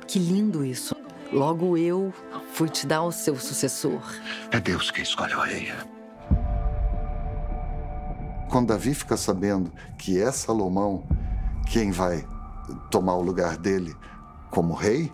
que 0.07 0.19
lindo 0.19 0.65
isso. 0.65 0.95
Logo 1.33 1.77
eu 1.77 2.13
fui 2.55 2.69
te 2.69 2.87
dar 2.87 3.03
o 3.03 3.13
seu 3.13 3.37
sucessor. 3.37 4.03
É 4.51 4.59
Deus 4.59 4.91
que 4.91 5.03
escolhe 5.03 5.35
o 5.35 5.41
rei. 5.41 5.73
Quando 8.51 8.69
Davi 8.69 8.95
fica 8.95 9.17
sabendo 9.17 9.73
que 9.97 10.21
é 10.21 10.33
Salomão 10.33 11.07
quem 11.71 11.93
vai 11.93 12.27
tomar 12.91 13.15
o 13.15 13.23
lugar 13.23 13.57
dele 13.57 13.95
como 14.51 14.75
rei, 14.75 15.13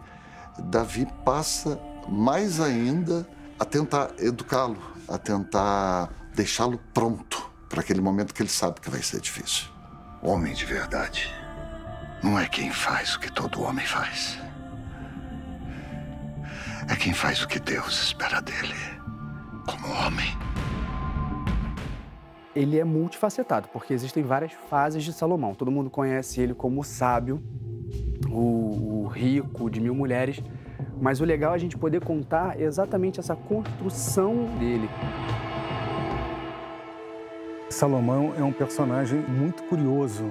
Davi 0.59 1.07
passa 1.23 1.79
mais 2.09 2.61
ainda 2.61 3.29
a 3.61 3.65
tentar 3.67 4.13
educá-lo, 4.19 4.79
a 5.07 5.19
tentar 5.19 6.11
deixá-lo 6.35 6.81
pronto 6.95 7.51
para 7.69 7.81
aquele 7.81 8.01
momento 8.01 8.33
que 8.33 8.41
ele 8.41 8.49
sabe 8.49 8.81
que 8.81 8.89
vai 8.89 9.03
ser 9.03 9.21
difícil. 9.21 9.67
Homem 10.23 10.55
de 10.55 10.65
verdade 10.65 11.46
não 12.23 12.39
é 12.39 12.47
quem 12.49 12.71
faz 12.71 13.15
o 13.15 13.21
que 13.21 13.31
todo 13.31 13.63
homem 13.63 13.87
faz. 13.87 14.39
É 16.91 16.97
quem 16.97 17.13
faz 17.13 17.43
o 17.43 17.49
que 17.49 17.59
Deus 17.59 18.03
espera 18.03 18.41
dele, 18.41 18.75
como 19.67 19.93
homem. 19.93 20.27
Ele 22.55 22.79
é 22.79 22.85
multifacetado, 22.85 23.69
porque 23.69 23.93
existem 23.93 24.23
várias 24.23 24.53
fases 24.71 25.05
de 25.05 25.13
Salomão. 25.13 25.55
Todo 25.55 25.71
mundo 25.71 25.91
conhece 25.91 26.41
ele 26.41 26.55
como 26.55 26.81
o 26.81 26.85
sábio, 26.85 27.43
o, 28.31 29.05
o 29.05 29.07
rico 29.09 29.69
de 29.69 29.81
mil 29.81 29.95
mulheres. 29.95 30.43
Mas 31.01 31.21
o 31.21 31.25
legal 31.25 31.53
é 31.53 31.57
a 31.57 31.59
gente 31.59 31.77
poder 31.77 32.03
contar 32.03 32.59
exatamente 32.59 33.21
essa 33.21 33.37
construção 33.37 34.47
dele. 34.59 34.89
Salomão 37.69 38.33
é 38.39 38.43
um 38.43 38.53
personagem 38.53 39.19
muito 39.21 39.63
curioso 39.65 40.25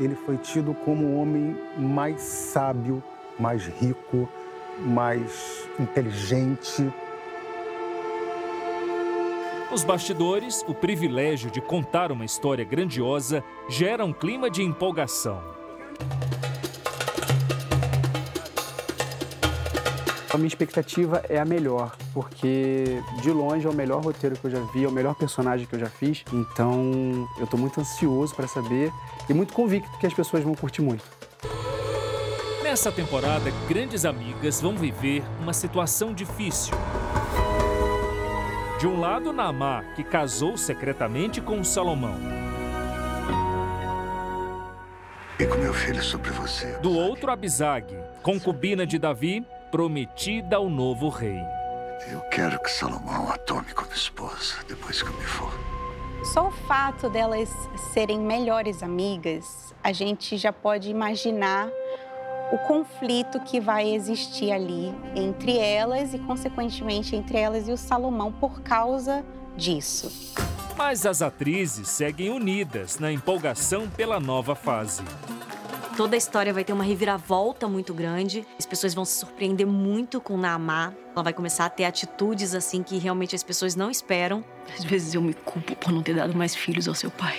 ele 0.00 0.14
foi 0.14 0.38
tido 0.38 0.74
como 0.74 1.04
o 1.04 1.20
homem 1.20 1.56
mais 1.76 2.22
sábio, 2.22 3.02
mais 3.38 3.66
rico, 3.66 4.28
mais 4.78 5.68
inteligente. 5.78 6.90
Nos 9.70 9.84
bastidores, 9.84 10.64
o 10.66 10.74
privilégio 10.74 11.50
de 11.50 11.60
contar 11.60 12.10
uma 12.10 12.24
história 12.24 12.64
grandiosa 12.64 13.44
gera 13.68 14.04
um 14.04 14.12
clima 14.12 14.50
de 14.50 14.62
empolgação. 14.62 15.40
A 20.32 20.36
minha 20.36 20.46
expectativa 20.46 21.22
é 21.28 21.40
a 21.40 21.44
melhor, 21.44 21.96
porque 22.14 23.02
de 23.20 23.30
longe 23.32 23.66
é 23.66 23.70
o 23.70 23.74
melhor 23.74 24.00
roteiro 24.00 24.36
que 24.36 24.46
eu 24.46 24.50
já 24.50 24.60
vi, 24.72 24.84
é 24.84 24.88
o 24.88 24.92
melhor 24.92 25.14
personagem 25.16 25.66
que 25.66 25.74
eu 25.74 25.80
já 25.80 25.88
fiz. 25.88 26.24
Então 26.32 27.28
eu 27.36 27.44
estou 27.44 27.58
muito 27.58 27.80
ansioso 27.80 28.34
para 28.34 28.46
saber 28.46 28.92
e 29.30 29.34
muito 29.34 29.54
convicto 29.54 29.96
que 29.98 30.06
as 30.06 30.12
pessoas 30.12 30.42
vão 30.42 30.54
curtir 30.54 30.82
muito. 30.82 31.04
Nessa 32.64 32.90
temporada, 32.90 33.50
grandes 33.68 34.04
amigas 34.04 34.60
vão 34.60 34.76
viver 34.76 35.22
uma 35.40 35.52
situação 35.52 36.12
difícil. 36.12 36.74
De 38.78 38.86
um 38.86 38.98
lado, 38.98 39.32
Naamá, 39.32 39.84
que 39.94 40.02
casou 40.02 40.56
secretamente 40.56 41.40
com 41.40 41.62
Salomão. 41.62 42.16
E 45.38 45.46
com 45.46 45.58
meu 45.58 45.72
filho 45.72 46.02
sobre 46.02 46.30
você. 46.30 46.78
Do 46.78 46.92
outro, 46.92 47.30
Abisag, 47.30 47.86
concubina 48.22 48.86
de 48.86 48.98
Davi, 48.98 49.46
prometida 49.70 50.56
ao 50.56 50.68
novo 50.68 51.08
rei. 51.08 51.38
Eu 52.10 52.20
quero 52.30 52.60
que 52.60 52.70
Salomão 52.70 53.30
a 53.30 53.38
tome 53.38 53.72
como 53.74 53.92
esposa 53.92 54.56
depois 54.68 55.02
que 55.02 55.08
eu 55.08 55.16
me 55.16 55.24
for. 55.24 55.69
Só 56.24 56.48
o 56.48 56.50
fato 56.50 57.08
delas 57.08 57.48
serem 57.92 58.20
melhores 58.20 58.82
amigas, 58.82 59.74
a 59.82 59.90
gente 59.92 60.36
já 60.36 60.52
pode 60.52 60.90
imaginar 60.90 61.68
o 62.52 62.58
conflito 62.58 63.40
que 63.40 63.58
vai 63.58 63.88
existir 63.94 64.52
ali 64.52 64.94
entre 65.16 65.56
elas 65.56 66.12
e, 66.12 66.18
consequentemente, 66.18 67.16
entre 67.16 67.38
elas 67.38 67.68
e 67.68 67.72
o 67.72 67.76
Salomão 67.76 68.30
por 68.32 68.60
causa 68.60 69.24
disso. 69.56 70.34
Mas 70.76 71.06
as 71.06 71.22
atrizes 71.22 71.88
seguem 71.88 72.30
unidas 72.30 72.98
na 72.98 73.10
empolgação 73.10 73.88
pela 73.88 74.20
nova 74.20 74.54
fase. 74.54 75.02
Toda 76.00 76.16
a 76.16 76.18
história 76.18 76.50
vai 76.50 76.64
ter 76.64 76.72
uma 76.72 76.82
reviravolta 76.82 77.68
muito 77.68 77.92
grande. 77.92 78.46
As 78.58 78.64
pessoas 78.64 78.94
vão 78.94 79.04
se 79.04 79.18
surpreender 79.18 79.66
muito 79.66 80.18
com 80.18 80.34
Namá. 80.34 80.94
Ela 81.14 81.22
vai 81.22 81.34
começar 81.34 81.66
a 81.66 81.68
ter 81.68 81.84
atitudes 81.84 82.54
assim 82.54 82.82
que 82.82 82.96
realmente 82.96 83.36
as 83.36 83.42
pessoas 83.42 83.76
não 83.76 83.90
esperam. 83.90 84.42
Às 84.74 84.82
vezes 84.82 85.12
eu 85.12 85.20
me 85.20 85.34
culpo 85.34 85.76
por 85.76 85.92
não 85.92 86.02
ter 86.02 86.14
dado 86.14 86.34
mais 86.34 86.54
filhos 86.54 86.88
ao 86.88 86.94
seu 86.94 87.10
pai. 87.10 87.36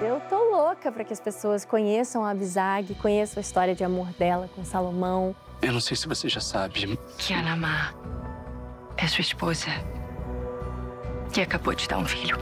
Eu 0.00 0.18
tô 0.30 0.44
louca 0.50 0.90
para 0.90 1.04
que 1.04 1.12
as 1.12 1.20
pessoas 1.20 1.66
conheçam 1.66 2.24
a 2.24 2.30
Abizag, 2.30 2.94
conheçam 2.94 3.38
a 3.38 3.42
história 3.42 3.74
de 3.74 3.84
amor 3.84 4.08
dela 4.18 4.48
com 4.56 4.64
Salomão. 4.64 5.36
Eu 5.60 5.74
não 5.74 5.80
sei 5.80 5.94
se 5.94 6.08
você 6.08 6.26
já 6.26 6.40
sabe. 6.40 6.98
Que 7.18 7.34
a 7.34 7.42
Namá 7.42 7.92
é 8.96 9.06
sua 9.06 9.20
esposa. 9.20 9.68
Que 11.34 11.42
acabou 11.42 11.74
de 11.74 11.86
dar 11.86 11.98
um 11.98 12.06
filho. 12.06 12.38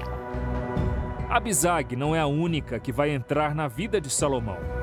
Abizag 1.29 1.97
não 1.97 2.15
é 2.15 2.21
a 2.21 2.27
única 2.29 2.79
que 2.79 2.93
vai 2.93 3.11
entrar 3.11 3.57
na 3.57 3.67
vida 3.67 4.01
de 4.01 4.09
Salomão. 4.09 4.82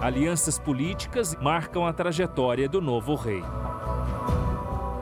Alianças 0.00 0.58
políticas 0.58 1.34
marcam 1.40 1.86
a 1.86 1.92
trajetória 1.92 2.68
do 2.68 2.82
novo 2.82 3.14
rei. 3.14 3.42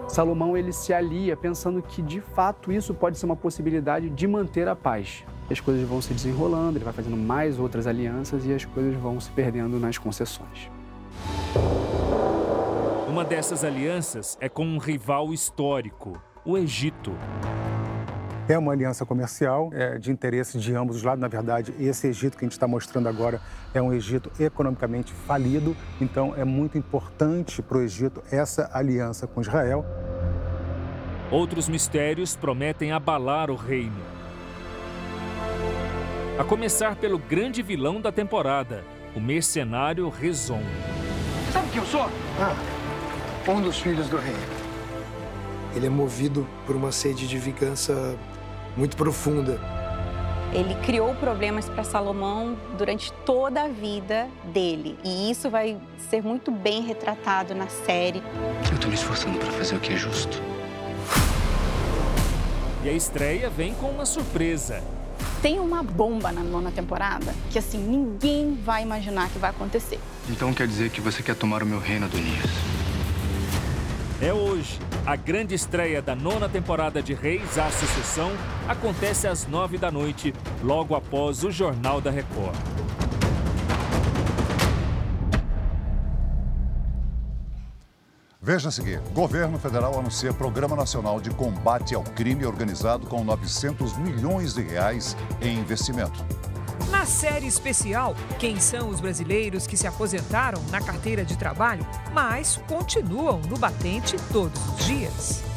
Salomão 0.08 0.56
ele 0.56 0.72
se 0.72 0.92
alia 0.92 1.36
pensando 1.36 1.82
que 1.82 2.00
de 2.00 2.20
fato 2.20 2.70
isso 2.70 2.94
pode 2.94 3.18
ser 3.18 3.26
uma 3.26 3.34
possibilidade 3.34 4.08
de 4.08 4.28
manter 4.28 4.68
a 4.68 4.76
paz. 4.76 5.24
As 5.50 5.58
coisas 5.58 5.86
vão 5.88 6.00
se 6.00 6.14
desenrolando, 6.14 6.78
ele 6.78 6.84
vai 6.84 6.94
fazendo 6.94 7.16
mais 7.16 7.58
outras 7.58 7.88
alianças 7.88 8.46
e 8.46 8.54
as 8.54 8.64
coisas 8.64 8.94
vão 8.94 9.18
se 9.18 9.32
perdendo 9.32 9.80
nas 9.80 9.98
concessões. 9.98 10.70
Uma 13.08 13.24
dessas 13.24 13.64
alianças 13.64 14.38
é 14.40 14.48
com 14.48 14.64
um 14.64 14.78
rival 14.78 15.34
histórico, 15.34 16.22
o 16.44 16.56
Egito. 16.56 17.12
É 18.46 18.58
uma 18.58 18.72
aliança 18.72 19.06
comercial 19.06 19.70
é, 19.72 19.98
de 19.98 20.12
interesse 20.12 20.58
de 20.58 20.74
ambos 20.74 20.96
os 20.96 21.02
lados. 21.02 21.20
Na 21.20 21.28
verdade, 21.28 21.72
esse 21.80 22.06
Egito 22.08 22.36
que 22.36 22.44
a 22.44 22.46
gente 22.46 22.52
está 22.52 22.68
mostrando 22.68 23.08
agora 23.08 23.40
é 23.72 23.80
um 23.80 23.90
Egito 23.90 24.30
economicamente 24.38 25.14
falido, 25.14 25.74
então 25.98 26.34
é 26.36 26.44
muito 26.44 26.76
importante 26.76 27.62
para 27.62 27.78
o 27.78 27.80
Egito 27.80 28.22
essa 28.30 28.70
aliança 28.74 29.26
com 29.26 29.40
Israel. 29.40 29.82
Outros 31.30 31.70
mistérios 31.70 32.36
prometem 32.36 32.92
abalar 32.92 33.50
o 33.50 33.56
reino. 33.56 33.96
A 36.38 36.44
começar 36.44 36.96
pelo 36.96 37.18
grande 37.18 37.62
vilão 37.62 37.98
da 37.98 38.12
temporada, 38.12 38.84
o 39.16 39.20
mercenário 39.20 40.10
Rezon. 40.10 40.62
Sabe 41.50 41.70
quem 41.70 41.80
eu 41.80 41.86
sou? 41.86 42.10
Ah, 42.38 42.54
um 43.50 43.62
dos 43.62 43.78
filhos 43.78 44.06
do 44.08 44.18
rei. 44.18 44.34
Ele 45.74 45.86
é 45.86 45.90
movido 45.90 46.46
por 46.66 46.76
uma 46.76 46.92
sede 46.92 47.26
de 47.26 47.38
vingança 47.38 48.16
muito 48.76 48.96
profunda. 48.96 49.60
Ele 50.52 50.74
criou 50.86 51.14
problemas 51.16 51.68
para 51.68 51.82
Salomão 51.82 52.56
durante 52.78 53.12
toda 53.26 53.64
a 53.64 53.68
vida 53.68 54.28
dele. 54.52 54.96
E 55.04 55.30
isso 55.30 55.50
vai 55.50 55.76
ser 56.08 56.22
muito 56.22 56.52
bem 56.52 56.82
retratado 56.82 57.54
na 57.54 57.66
série. 57.66 58.22
Eu 58.68 58.74
estou 58.74 58.88
me 58.88 58.94
esforçando 58.94 59.38
para 59.38 59.50
fazer 59.50 59.74
o 59.74 59.80
que 59.80 59.92
é 59.92 59.96
justo. 59.96 60.40
E 62.84 62.88
a 62.88 62.92
estreia 62.92 63.50
vem 63.50 63.74
com 63.74 63.88
uma 63.88 64.06
surpresa. 64.06 64.80
Tem 65.42 65.58
uma 65.58 65.82
bomba 65.82 66.30
na 66.30 66.42
nona 66.42 66.70
temporada 66.70 67.34
que, 67.50 67.58
assim, 67.58 67.78
ninguém 67.78 68.58
vai 68.64 68.82
imaginar 68.82 69.28
que 69.30 69.38
vai 69.38 69.50
acontecer. 69.50 69.98
Então 70.28 70.54
quer 70.54 70.68
dizer 70.68 70.90
que 70.90 71.00
você 71.00 71.22
quer 71.22 71.34
tomar 71.34 71.62
o 71.62 71.66
meu 71.66 71.78
reino, 71.78 72.06
Adonias? 72.06 72.50
É 74.20 74.32
hoje. 74.32 74.78
A 75.04 75.16
grande 75.16 75.54
estreia 75.54 76.00
da 76.00 76.14
nona 76.14 76.48
temporada 76.48 77.02
de 77.02 77.12
Reis, 77.12 77.58
A 77.58 77.70
Sucessão, 77.70 78.30
acontece 78.68 79.26
às 79.26 79.46
nove 79.46 79.76
da 79.76 79.90
noite, 79.90 80.32
logo 80.62 80.94
após 80.94 81.42
o 81.42 81.50
Jornal 81.50 82.00
da 82.00 82.10
Record. 82.10 82.56
Veja 88.40 88.68
a 88.68 88.72
seguir: 88.72 89.00
governo 89.12 89.58
federal 89.58 89.98
anuncia 89.98 90.32
Programa 90.32 90.76
Nacional 90.76 91.20
de 91.20 91.30
Combate 91.30 91.94
ao 91.94 92.02
Crime 92.02 92.46
organizado 92.46 93.06
com 93.06 93.24
900 93.24 93.96
milhões 93.98 94.54
de 94.54 94.62
reais 94.62 95.16
em 95.40 95.58
investimento. 95.58 96.24
Na 96.90 97.06
série 97.06 97.46
especial, 97.46 98.14
quem 98.38 98.58
são 98.58 98.88
os 98.88 99.00
brasileiros 99.00 99.66
que 99.66 99.76
se 99.76 99.86
aposentaram 99.86 100.62
na 100.70 100.80
carteira 100.80 101.24
de 101.24 101.36
trabalho, 101.36 101.86
mas 102.12 102.60
continuam 102.68 103.40
no 103.40 103.56
batente 103.56 104.16
todos 104.32 104.60
os 104.68 104.84
dias? 104.84 105.53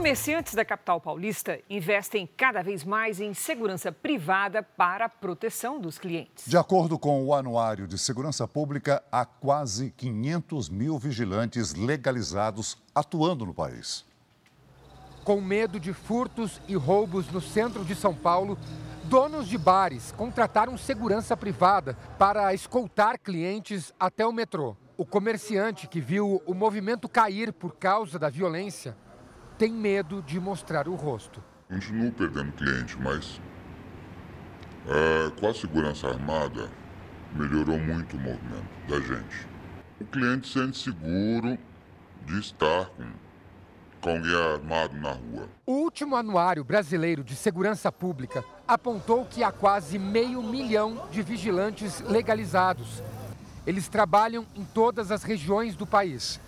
Comerciantes 0.00 0.54
da 0.54 0.64
capital 0.64 0.98
paulista 0.98 1.60
investem 1.68 2.26
cada 2.34 2.62
vez 2.62 2.84
mais 2.84 3.20
em 3.20 3.34
segurança 3.34 3.92
privada 3.92 4.62
para 4.62 5.04
a 5.04 5.08
proteção 5.10 5.78
dos 5.78 5.98
clientes. 5.98 6.46
De 6.48 6.56
acordo 6.56 6.98
com 6.98 7.22
o 7.22 7.34
Anuário 7.34 7.86
de 7.86 7.98
Segurança 7.98 8.48
Pública, 8.48 9.04
há 9.12 9.26
quase 9.26 9.90
500 9.90 10.70
mil 10.70 10.98
vigilantes 10.98 11.74
legalizados 11.74 12.78
atuando 12.94 13.44
no 13.44 13.52
país. 13.52 14.06
Com 15.22 15.38
medo 15.38 15.78
de 15.78 15.92
furtos 15.92 16.62
e 16.66 16.74
roubos 16.74 17.30
no 17.30 17.42
centro 17.42 17.84
de 17.84 17.94
São 17.94 18.14
Paulo, 18.14 18.56
donos 19.04 19.46
de 19.46 19.58
bares 19.58 20.12
contrataram 20.12 20.78
segurança 20.78 21.36
privada 21.36 21.94
para 22.18 22.54
escoltar 22.54 23.18
clientes 23.18 23.92
até 24.00 24.26
o 24.26 24.32
metrô. 24.32 24.74
O 24.96 25.04
comerciante 25.04 25.86
que 25.86 26.00
viu 26.00 26.40
o 26.46 26.54
movimento 26.54 27.06
cair 27.06 27.52
por 27.52 27.76
causa 27.76 28.18
da 28.18 28.30
violência 28.30 28.96
tem 29.60 29.70
medo 29.70 30.22
de 30.22 30.40
mostrar 30.40 30.88
o 30.88 30.94
rosto. 30.94 31.44
Continuo 31.68 32.10
perdendo 32.12 32.50
cliente, 32.52 32.98
mas 32.98 33.38
é, 34.88 35.30
com 35.38 35.48
a 35.48 35.52
segurança 35.52 36.08
armada 36.08 36.70
melhorou 37.34 37.78
muito 37.78 38.16
o 38.16 38.18
movimento 38.18 38.88
da 38.88 38.98
gente. 39.00 39.46
O 40.00 40.06
cliente 40.06 40.50
sente 40.50 40.78
seguro 40.78 41.58
de 42.24 42.40
estar 42.40 42.86
com, 42.86 43.04
com 44.00 44.10
alguém 44.12 44.34
armado 44.34 44.96
na 44.96 45.10
rua. 45.10 45.46
O 45.66 45.72
último 45.72 46.16
anuário 46.16 46.64
brasileiro 46.64 47.22
de 47.22 47.36
segurança 47.36 47.92
pública 47.92 48.42
apontou 48.66 49.26
que 49.26 49.44
há 49.44 49.52
quase 49.52 49.98
meio 49.98 50.42
milhão 50.42 51.06
de 51.10 51.20
vigilantes 51.20 52.00
legalizados. 52.00 53.02
Eles 53.66 53.88
trabalham 53.88 54.46
em 54.56 54.64
todas 54.64 55.10
as 55.10 55.22
regiões 55.22 55.76
do 55.76 55.86
país. 55.86 56.40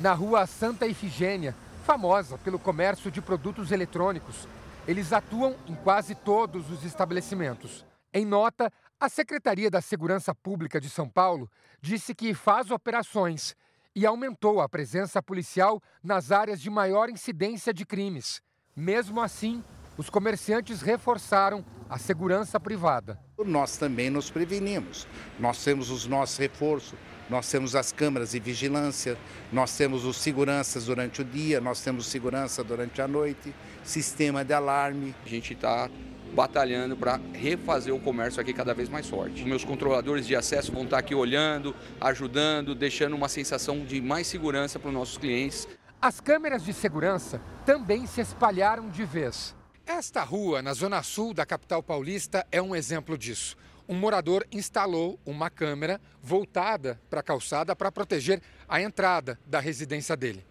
Na 0.00 0.12
rua 0.12 0.48
Santa 0.48 0.84
Ifigênia, 0.84 1.54
famosa 1.86 2.36
pelo 2.38 2.58
comércio 2.58 3.12
de 3.12 3.22
produtos 3.22 3.70
eletrônicos. 3.70 4.48
Eles 4.88 5.12
atuam 5.12 5.54
em 5.68 5.74
quase 5.76 6.16
todos 6.16 6.68
os 6.68 6.84
estabelecimentos. 6.84 7.86
Em 8.12 8.24
nota, 8.24 8.72
a 8.98 9.08
Secretaria 9.08 9.70
da 9.70 9.80
Segurança 9.80 10.34
Pública 10.34 10.80
de 10.80 10.90
São 10.90 11.08
Paulo 11.08 11.48
disse 11.80 12.12
que 12.12 12.34
faz 12.34 12.72
operações 12.72 13.54
e 13.94 14.04
aumentou 14.04 14.60
a 14.60 14.68
presença 14.68 15.22
policial 15.22 15.80
nas 16.02 16.32
áreas 16.32 16.60
de 16.60 16.68
maior 16.68 17.08
incidência 17.08 17.72
de 17.72 17.86
crimes. 17.86 18.42
Mesmo 18.74 19.20
assim, 19.20 19.62
os 19.96 20.10
comerciantes 20.10 20.82
reforçaram 20.82 21.64
a 21.88 21.98
segurança 21.98 22.58
privada. 22.58 23.18
Nós 23.38 23.76
também 23.76 24.10
nos 24.10 24.28
prevenimos. 24.28 25.06
Nós 25.38 25.62
temos 25.62 25.90
os 25.90 26.04
nossos 26.04 26.36
reforços, 26.36 26.98
nós 27.28 27.50
temos 27.50 27.74
as 27.74 27.92
câmeras 27.92 28.30
de 28.30 28.40
vigilância, 28.40 29.16
nós 29.52 29.76
temos 29.76 30.04
os 30.04 30.16
seguranças 30.16 30.86
durante 30.86 31.22
o 31.22 31.24
dia, 31.24 31.60
nós 31.60 31.80
temos 31.80 32.06
segurança 32.06 32.62
durante 32.62 33.02
a 33.02 33.08
noite, 33.08 33.54
sistema 33.82 34.44
de 34.44 34.52
alarme. 34.52 35.14
A 35.24 35.28
gente 35.28 35.52
está 35.52 35.90
batalhando 36.32 36.96
para 36.96 37.20
refazer 37.32 37.94
o 37.94 38.00
comércio 38.00 38.40
aqui 38.40 38.52
cada 38.52 38.74
vez 38.74 38.88
mais 38.88 39.08
forte. 39.08 39.42
Os 39.42 39.48
meus 39.48 39.64
controladores 39.64 40.26
de 40.26 40.36
acesso 40.36 40.72
vão 40.72 40.84
estar 40.84 40.98
aqui 40.98 41.14
olhando, 41.14 41.74
ajudando, 42.00 42.74
deixando 42.74 43.16
uma 43.16 43.28
sensação 43.28 43.84
de 43.84 44.00
mais 44.00 44.26
segurança 44.26 44.78
para 44.78 44.88
os 44.88 44.94
nossos 44.94 45.18
clientes. 45.18 45.66
As 46.00 46.20
câmeras 46.20 46.64
de 46.64 46.72
segurança 46.72 47.40
também 47.64 48.06
se 48.06 48.20
espalharam 48.20 48.88
de 48.88 49.04
vez. 49.04 49.54
Esta 49.84 50.22
rua, 50.22 50.60
na 50.62 50.74
zona 50.74 51.02
sul 51.02 51.32
da 51.32 51.46
capital 51.46 51.82
paulista, 51.82 52.46
é 52.50 52.60
um 52.60 52.74
exemplo 52.74 53.16
disso 53.16 53.56
um 53.88 53.94
morador 53.94 54.46
instalou 54.50 55.18
uma 55.24 55.48
câmera 55.48 56.00
voltada 56.22 57.00
para 57.08 57.20
a 57.20 57.22
calçada 57.22 57.76
para 57.76 57.92
proteger 57.92 58.42
a 58.68 58.80
entrada 58.80 59.38
da 59.46 59.60
residência 59.60 60.16
dele. 60.16 60.44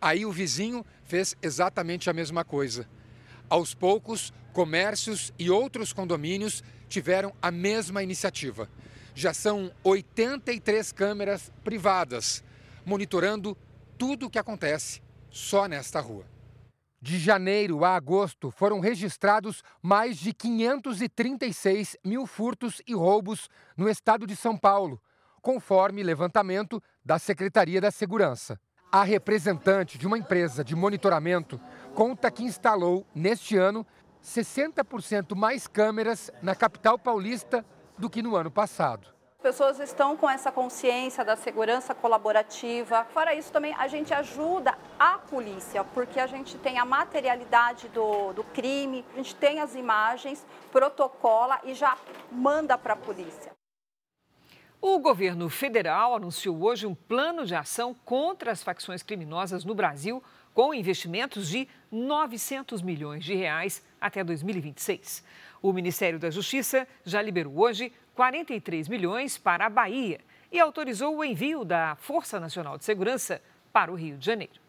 Aí 0.00 0.26
o 0.26 0.32
vizinho 0.32 0.84
fez 1.04 1.36
exatamente 1.40 2.10
a 2.10 2.12
mesma 2.12 2.44
coisa. 2.44 2.88
Aos 3.48 3.74
poucos, 3.74 4.32
comércios 4.52 5.32
e 5.38 5.50
outros 5.50 5.92
condomínios 5.92 6.62
tiveram 6.88 7.32
a 7.40 7.50
mesma 7.50 8.02
iniciativa. 8.02 8.68
Já 9.14 9.32
são 9.32 9.72
83 9.84 10.92
câmeras 10.92 11.52
privadas 11.62 12.42
monitorando 12.84 13.56
tudo 13.96 14.26
o 14.26 14.30
que 14.30 14.38
acontece 14.38 15.00
só 15.30 15.66
nesta 15.66 16.00
rua. 16.00 16.31
De 17.04 17.18
janeiro 17.18 17.84
a 17.84 17.96
agosto, 17.96 18.48
foram 18.52 18.78
registrados 18.78 19.60
mais 19.82 20.16
de 20.16 20.32
536 20.32 21.96
mil 22.04 22.28
furtos 22.28 22.80
e 22.86 22.94
roubos 22.94 23.50
no 23.76 23.88
estado 23.88 24.24
de 24.24 24.36
São 24.36 24.56
Paulo, 24.56 25.02
conforme 25.40 26.04
levantamento 26.04 26.80
da 27.04 27.18
Secretaria 27.18 27.80
da 27.80 27.90
Segurança. 27.90 28.56
A 28.92 29.02
representante 29.02 29.98
de 29.98 30.06
uma 30.06 30.16
empresa 30.16 30.62
de 30.62 30.76
monitoramento 30.76 31.60
conta 31.92 32.30
que 32.30 32.44
instalou, 32.44 33.04
neste 33.12 33.56
ano, 33.56 33.84
60% 34.22 35.34
mais 35.34 35.66
câmeras 35.66 36.30
na 36.40 36.54
capital 36.54 36.96
paulista 36.96 37.66
do 37.98 38.08
que 38.08 38.22
no 38.22 38.36
ano 38.36 38.50
passado. 38.50 39.08
Pessoas 39.42 39.80
estão 39.80 40.16
com 40.16 40.30
essa 40.30 40.52
consciência 40.52 41.24
da 41.24 41.34
segurança 41.34 41.92
colaborativa. 41.92 43.04
Fora 43.12 43.34
isso, 43.34 43.50
também 43.50 43.74
a 43.74 43.88
gente 43.88 44.14
ajuda 44.14 44.78
a 44.96 45.18
polícia, 45.18 45.82
porque 45.82 46.20
a 46.20 46.28
gente 46.28 46.56
tem 46.58 46.78
a 46.78 46.84
materialidade 46.84 47.88
do, 47.88 48.32
do 48.34 48.44
crime, 48.44 49.04
a 49.12 49.16
gente 49.16 49.34
tem 49.34 49.58
as 49.58 49.74
imagens, 49.74 50.46
protocola 50.70 51.58
e 51.64 51.74
já 51.74 51.98
manda 52.30 52.78
para 52.78 52.92
a 52.92 52.96
polícia. 52.96 53.50
O 54.80 55.00
governo 55.00 55.48
federal 55.48 56.14
anunciou 56.14 56.62
hoje 56.62 56.86
um 56.86 56.94
plano 56.94 57.44
de 57.44 57.56
ação 57.56 57.94
contra 58.04 58.52
as 58.52 58.62
facções 58.62 59.02
criminosas 59.02 59.64
no 59.64 59.74
Brasil, 59.74 60.22
com 60.54 60.72
investimentos 60.72 61.48
de 61.48 61.66
900 61.90 62.80
milhões 62.80 63.24
de 63.24 63.34
reais 63.34 63.82
até 64.00 64.22
2026. 64.22 65.24
O 65.62 65.72
Ministério 65.72 66.18
da 66.18 66.30
Justiça 66.30 66.86
já 67.04 67.22
liberou 67.22 67.60
hoje 67.60 67.92
43 68.14 68.88
milhões 68.88 69.38
para 69.38 69.66
a 69.66 69.70
Bahia 69.70 70.20
e 70.50 70.60
autorizou 70.60 71.16
o 71.16 71.24
envio 71.24 71.64
da 71.64 71.96
Força 71.96 72.38
Nacional 72.38 72.76
de 72.76 72.84
Segurança 72.84 73.40
para 73.72 73.90
o 73.90 73.94
Rio 73.94 74.18
de 74.18 74.26
Janeiro. 74.26 74.60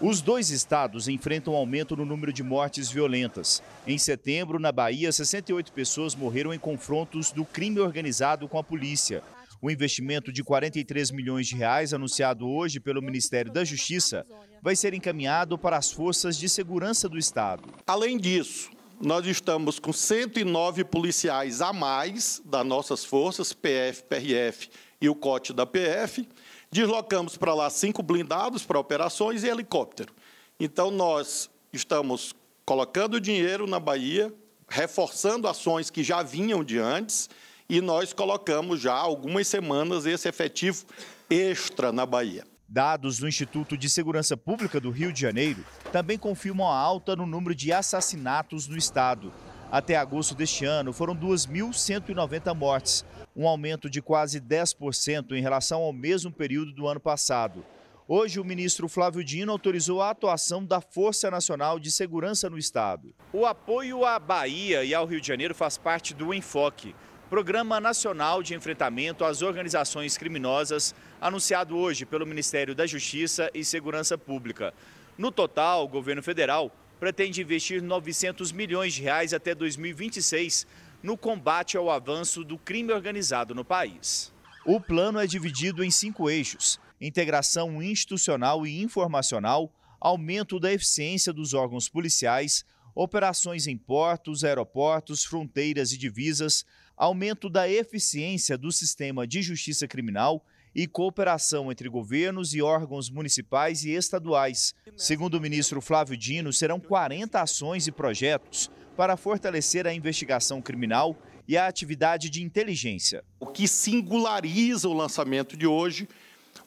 Os 0.00 0.20
dois 0.20 0.50
estados 0.50 1.08
enfrentam 1.08 1.54
um 1.54 1.56
aumento 1.56 1.96
no 1.96 2.04
número 2.04 2.30
de 2.30 2.42
mortes 2.42 2.90
violentas. 2.90 3.62
Em 3.86 3.96
setembro, 3.96 4.58
na 4.58 4.70
Bahia, 4.70 5.10
68 5.10 5.72
pessoas 5.72 6.14
morreram 6.14 6.52
em 6.52 6.58
confrontos 6.58 7.30
do 7.30 7.46
crime 7.46 7.80
organizado 7.80 8.46
com 8.46 8.58
a 8.58 8.64
polícia. 8.64 9.22
O 9.62 9.70
investimento 9.70 10.30
de 10.30 10.44
43 10.44 11.10
milhões 11.12 11.46
de 11.46 11.56
reais 11.56 11.94
anunciado 11.94 12.46
hoje 12.46 12.78
pelo 12.78 13.00
Ministério 13.00 13.50
da 13.50 13.64
Justiça 13.64 14.26
vai 14.60 14.76
ser 14.76 14.92
encaminhado 14.92 15.56
para 15.56 15.78
as 15.78 15.90
forças 15.90 16.36
de 16.36 16.46
segurança 16.46 17.08
do 17.08 17.16
estado. 17.16 17.62
Além 17.86 18.18
disso, 18.18 18.70
nós 19.00 19.26
estamos 19.26 19.78
com 19.78 19.92
109 19.92 20.84
policiais 20.84 21.60
a 21.60 21.72
mais 21.72 22.40
das 22.44 22.64
nossas 22.64 23.04
forças, 23.04 23.52
PF, 23.52 24.04
PRF 24.04 24.70
e 25.00 25.08
o 25.08 25.14
COT 25.14 25.52
da 25.52 25.66
PF. 25.66 26.26
Deslocamos 26.70 27.36
para 27.36 27.54
lá 27.54 27.68
cinco 27.68 28.02
blindados 28.02 28.64
para 28.64 28.78
operações 28.78 29.44
e 29.44 29.48
helicóptero. 29.48 30.12
Então, 30.58 30.90
nós 30.90 31.50
estamos 31.72 32.34
colocando 32.64 33.20
dinheiro 33.20 33.66
na 33.66 33.78
Bahia, 33.78 34.32
reforçando 34.68 35.46
ações 35.46 35.90
que 35.90 36.02
já 36.02 36.22
vinham 36.22 36.64
de 36.64 36.78
antes, 36.78 37.28
e 37.68 37.80
nós 37.80 38.12
colocamos 38.12 38.80
já 38.80 38.94
algumas 38.94 39.46
semanas 39.46 40.06
esse 40.06 40.28
efetivo 40.28 40.84
extra 41.28 41.92
na 41.92 42.06
Bahia. 42.06 42.44
Dados 42.68 43.18
do 43.18 43.28
Instituto 43.28 43.76
de 43.76 43.88
Segurança 43.88 44.36
Pública 44.36 44.80
do 44.80 44.90
Rio 44.90 45.12
de 45.12 45.20
Janeiro 45.20 45.64
também 45.92 46.18
confirmam 46.18 46.68
a 46.68 46.76
alta 46.76 47.14
no 47.14 47.24
número 47.24 47.54
de 47.54 47.72
assassinatos 47.72 48.66
no 48.66 48.76
estado. 48.76 49.32
Até 49.70 49.96
agosto 49.96 50.34
deste 50.34 50.64
ano, 50.64 50.92
foram 50.92 51.14
2.190 51.14 52.54
mortes, 52.54 53.04
um 53.36 53.46
aumento 53.46 53.88
de 53.88 54.02
quase 54.02 54.40
10% 54.40 55.32
em 55.32 55.42
relação 55.42 55.82
ao 55.82 55.92
mesmo 55.92 56.32
período 56.32 56.72
do 56.72 56.88
ano 56.88 57.00
passado. 57.00 57.64
Hoje, 58.08 58.38
o 58.38 58.44
ministro 58.44 58.88
Flávio 58.88 59.24
Dino 59.24 59.50
autorizou 59.50 60.00
a 60.00 60.10
atuação 60.10 60.64
da 60.64 60.80
Força 60.80 61.28
Nacional 61.28 61.78
de 61.80 61.90
Segurança 61.90 62.48
no 62.48 62.56
estado. 62.56 63.12
O 63.32 63.44
apoio 63.44 64.04
à 64.04 64.18
Bahia 64.18 64.84
e 64.84 64.94
ao 64.94 65.06
Rio 65.06 65.20
de 65.20 65.26
Janeiro 65.26 65.54
faz 65.54 65.76
parte 65.76 66.14
do 66.14 66.32
Enfoque, 66.32 66.94
Programa 67.28 67.80
Nacional 67.80 68.44
de 68.44 68.54
Enfrentamento 68.54 69.24
às 69.24 69.42
Organizações 69.42 70.16
Criminosas, 70.16 70.94
anunciado 71.20 71.76
hoje 71.76 72.04
pelo 72.04 72.26
Ministério 72.26 72.74
da 72.74 72.86
Justiça 72.86 73.50
e 73.54 73.64
Segurança 73.64 74.18
Pública. 74.18 74.72
No 75.16 75.32
total, 75.32 75.84
o 75.84 75.88
governo 75.88 76.22
federal 76.22 76.70
pretende 77.00 77.40
investir 77.40 77.82
900 77.82 78.52
milhões 78.52 78.94
de 78.94 79.02
reais 79.02 79.32
até 79.32 79.54
2026 79.54 80.66
no 81.02 81.16
combate 81.16 81.76
ao 81.76 81.90
avanço 81.90 82.44
do 82.44 82.58
crime 82.58 82.92
organizado 82.92 83.54
no 83.54 83.64
país. 83.64 84.32
O 84.64 84.80
plano 84.80 85.18
é 85.18 85.26
dividido 85.26 85.84
em 85.84 85.90
cinco 85.90 86.28
eixos: 86.28 86.80
integração 87.00 87.82
institucional 87.82 88.66
e 88.66 88.82
informacional, 88.82 89.72
aumento 90.00 90.58
da 90.58 90.72
eficiência 90.72 91.32
dos 91.32 91.54
órgãos 91.54 91.88
policiais, 91.88 92.64
operações 92.94 93.66
em 93.66 93.76
portos, 93.76 94.42
aeroportos, 94.42 95.24
fronteiras 95.24 95.92
e 95.92 95.98
divisas, 95.98 96.64
aumento 96.96 97.48
da 97.50 97.68
eficiência 97.68 98.56
do 98.56 98.72
sistema 98.72 99.26
de 99.26 99.42
justiça 99.42 99.86
criminal 99.86 100.44
e 100.76 100.86
cooperação 100.86 101.72
entre 101.72 101.88
governos 101.88 102.52
e 102.52 102.60
órgãos 102.60 103.08
municipais 103.08 103.82
e 103.82 103.92
estaduais. 103.92 104.74
Segundo 104.94 105.36
o 105.36 105.40
ministro 105.40 105.80
Flávio 105.80 106.18
Dino, 106.18 106.52
serão 106.52 106.78
40 106.78 107.40
ações 107.40 107.86
e 107.86 107.92
projetos 107.92 108.70
para 108.94 109.16
fortalecer 109.16 109.86
a 109.86 109.94
investigação 109.94 110.60
criminal 110.60 111.16
e 111.48 111.56
a 111.56 111.66
atividade 111.66 112.28
de 112.28 112.42
inteligência. 112.42 113.24
O 113.40 113.46
que 113.46 113.66
singulariza 113.66 114.86
o 114.86 114.92
lançamento 114.92 115.56
de 115.56 115.66
hoje, 115.66 116.06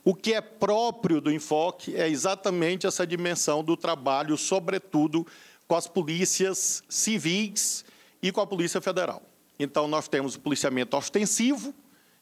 o 0.03 0.15
que 0.15 0.33
é 0.33 0.41
próprio 0.41 1.21
do 1.21 1.31
enfoque, 1.31 1.95
é 1.95 2.09
exatamente 2.09 2.87
essa 2.87 3.05
dimensão 3.05 3.63
do 3.63 3.77
trabalho, 3.77 4.35
sobretudo 4.37 5.27
com 5.67 5.75
as 5.75 5.85
polícias 5.85 6.81
civis 6.89 7.85
e 8.23 8.31
com 8.31 8.41
a 8.41 8.47
Polícia 8.47 8.81
Federal. 8.81 9.21
Então, 9.59 9.87
nós 9.87 10.07
temos 10.07 10.33
o 10.33 10.39
policiamento 10.39 10.97
ostensivo 10.97 11.75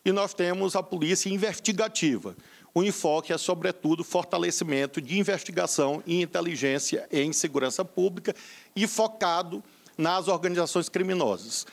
e 0.10 0.13
nós 0.13 0.34
temos 0.34 0.76
a 0.76 0.82
polícia 0.82 1.30
investigativa. 1.30 2.36
O 2.74 2.84
enfoque 2.84 3.34
é, 3.34 3.38
sobretudo, 3.38 4.04
fortalecimento 4.04 5.02
de 5.02 5.20
investigação 5.20 6.02
e 6.06 6.22
inteligência 6.22 7.08
em 7.12 7.34
segurança 7.34 7.84
pública 7.84 8.36
e 8.76 8.88
focado 8.88 9.63
nas 9.98 10.28
organizações 10.28 10.88
criminosas. 10.88 11.65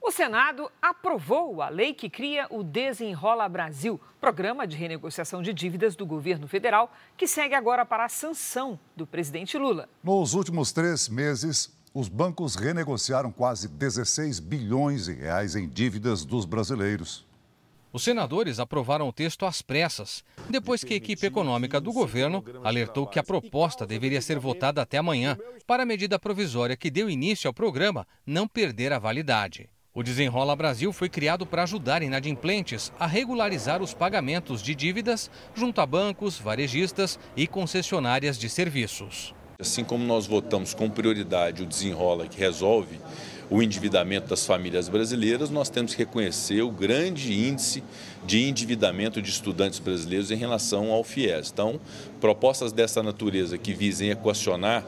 O 0.00 0.10
Senado 0.10 0.70
aprovou 0.80 1.60
a 1.60 1.68
lei 1.68 1.92
que 1.92 2.08
cria 2.08 2.46
o 2.50 2.62
Desenrola 2.62 3.48
Brasil, 3.48 4.00
programa 4.20 4.66
de 4.66 4.76
renegociação 4.76 5.42
de 5.42 5.52
dívidas 5.52 5.96
do 5.96 6.06
governo 6.06 6.46
federal, 6.46 6.90
que 7.16 7.26
segue 7.26 7.54
agora 7.54 7.84
para 7.84 8.04
a 8.04 8.08
sanção 8.08 8.78
do 8.96 9.06
presidente 9.06 9.58
Lula. 9.58 9.88
Nos 10.02 10.34
últimos 10.34 10.72
três 10.72 11.08
meses, 11.08 11.76
os 11.94 12.08
bancos 12.08 12.54
renegociaram 12.54 13.30
quase 13.30 13.68
16 13.68 14.40
bilhões 14.40 15.06
de 15.06 15.14
reais 15.14 15.56
em 15.56 15.68
dívidas 15.68 16.24
dos 16.24 16.44
brasileiros. 16.44 17.26
Os 17.90 18.04
senadores 18.04 18.58
aprovaram 18.58 19.08
o 19.08 19.12
texto 19.12 19.46
às 19.46 19.62
pressas, 19.62 20.22
depois 20.48 20.84
que 20.84 20.92
a 20.92 20.96
equipe 20.96 21.26
econômica 21.26 21.80
do 21.80 21.92
governo 21.92 22.44
alertou 22.62 23.06
que 23.06 23.18
a 23.18 23.24
proposta 23.24 23.86
deveria 23.86 24.20
ser 24.20 24.38
votada 24.38 24.82
até 24.82 24.98
amanhã, 24.98 25.38
para 25.66 25.82
a 25.84 25.86
medida 25.86 26.18
provisória 26.18 26.76
que 26.76 26.90
deu 26.90 27.08
início 27.08 27.48
ao 27.48 27.54
programa 27.54 28.06
não 28.26 28.46
perder 28.46 28.92
a 28.92 28.98
validade. 28.98 29.70
O 29.94 30.02
Desenrola 30.02 30.54
Brasil 30.54 30.92
foi 30.92 31.08
criado 31.08 31.46
para 31.46 31.62
ajudar 31.62 32.02
inadimplentes 32.02 32.92
a 33.00 33.06
regularizar 33.06 33.82
os 33.82 33.94
pagamentos 33.94 34.62
de 34.62 34.74
dívidas 34.74 35.30
junto 35.54 35.80
a 35.80 35.86
bancos, 35.86 36.38
varejistas 36.38 37.18
e 37.34 37.46
concessionárias 37.46 38.38
de 38.38 38.48
serviços. 38.48 39.34
Assim 39.60 39.82
como 39.82 40.04
nós 40.04 40.24
votamos 40.24 40.72
com 40.72 40.88
prioridade 40.88 41.64
o 41.64 41.66
desenrola 41.66 42.28
que 42.28 42.38
resolve 42.38 43.00
o 43.50 43.60
endividamento 43.60 44.28
das 44.28 44.46
famílias 44.46 44.88
brasileiras, 44.88 45.50
nós 45.50 45.68
temos 45.68 45.96
que 45.96 45.98
reconhecer 45.98 46.62
o 46.62 46.70
grande 46.70 47.34
índice 47.34 47.82
de 48.24 48.48
endividamento 48.48 49.20
de 49.20 49.28
estudantes 49.30 49.80
brasileiros 49.80 50.30
em 50.30 50.36
relação 50.36 50.92
ao 50.92 51.02
FIES. 51.02 51.50
Então, 51.52 51.80
propostas 52.20 52.70
dessa 52.70 53.02
natureza 53.02 53.58
que 53.58 53.74
visem 53.74 54.10
equacionar 54.10 54.86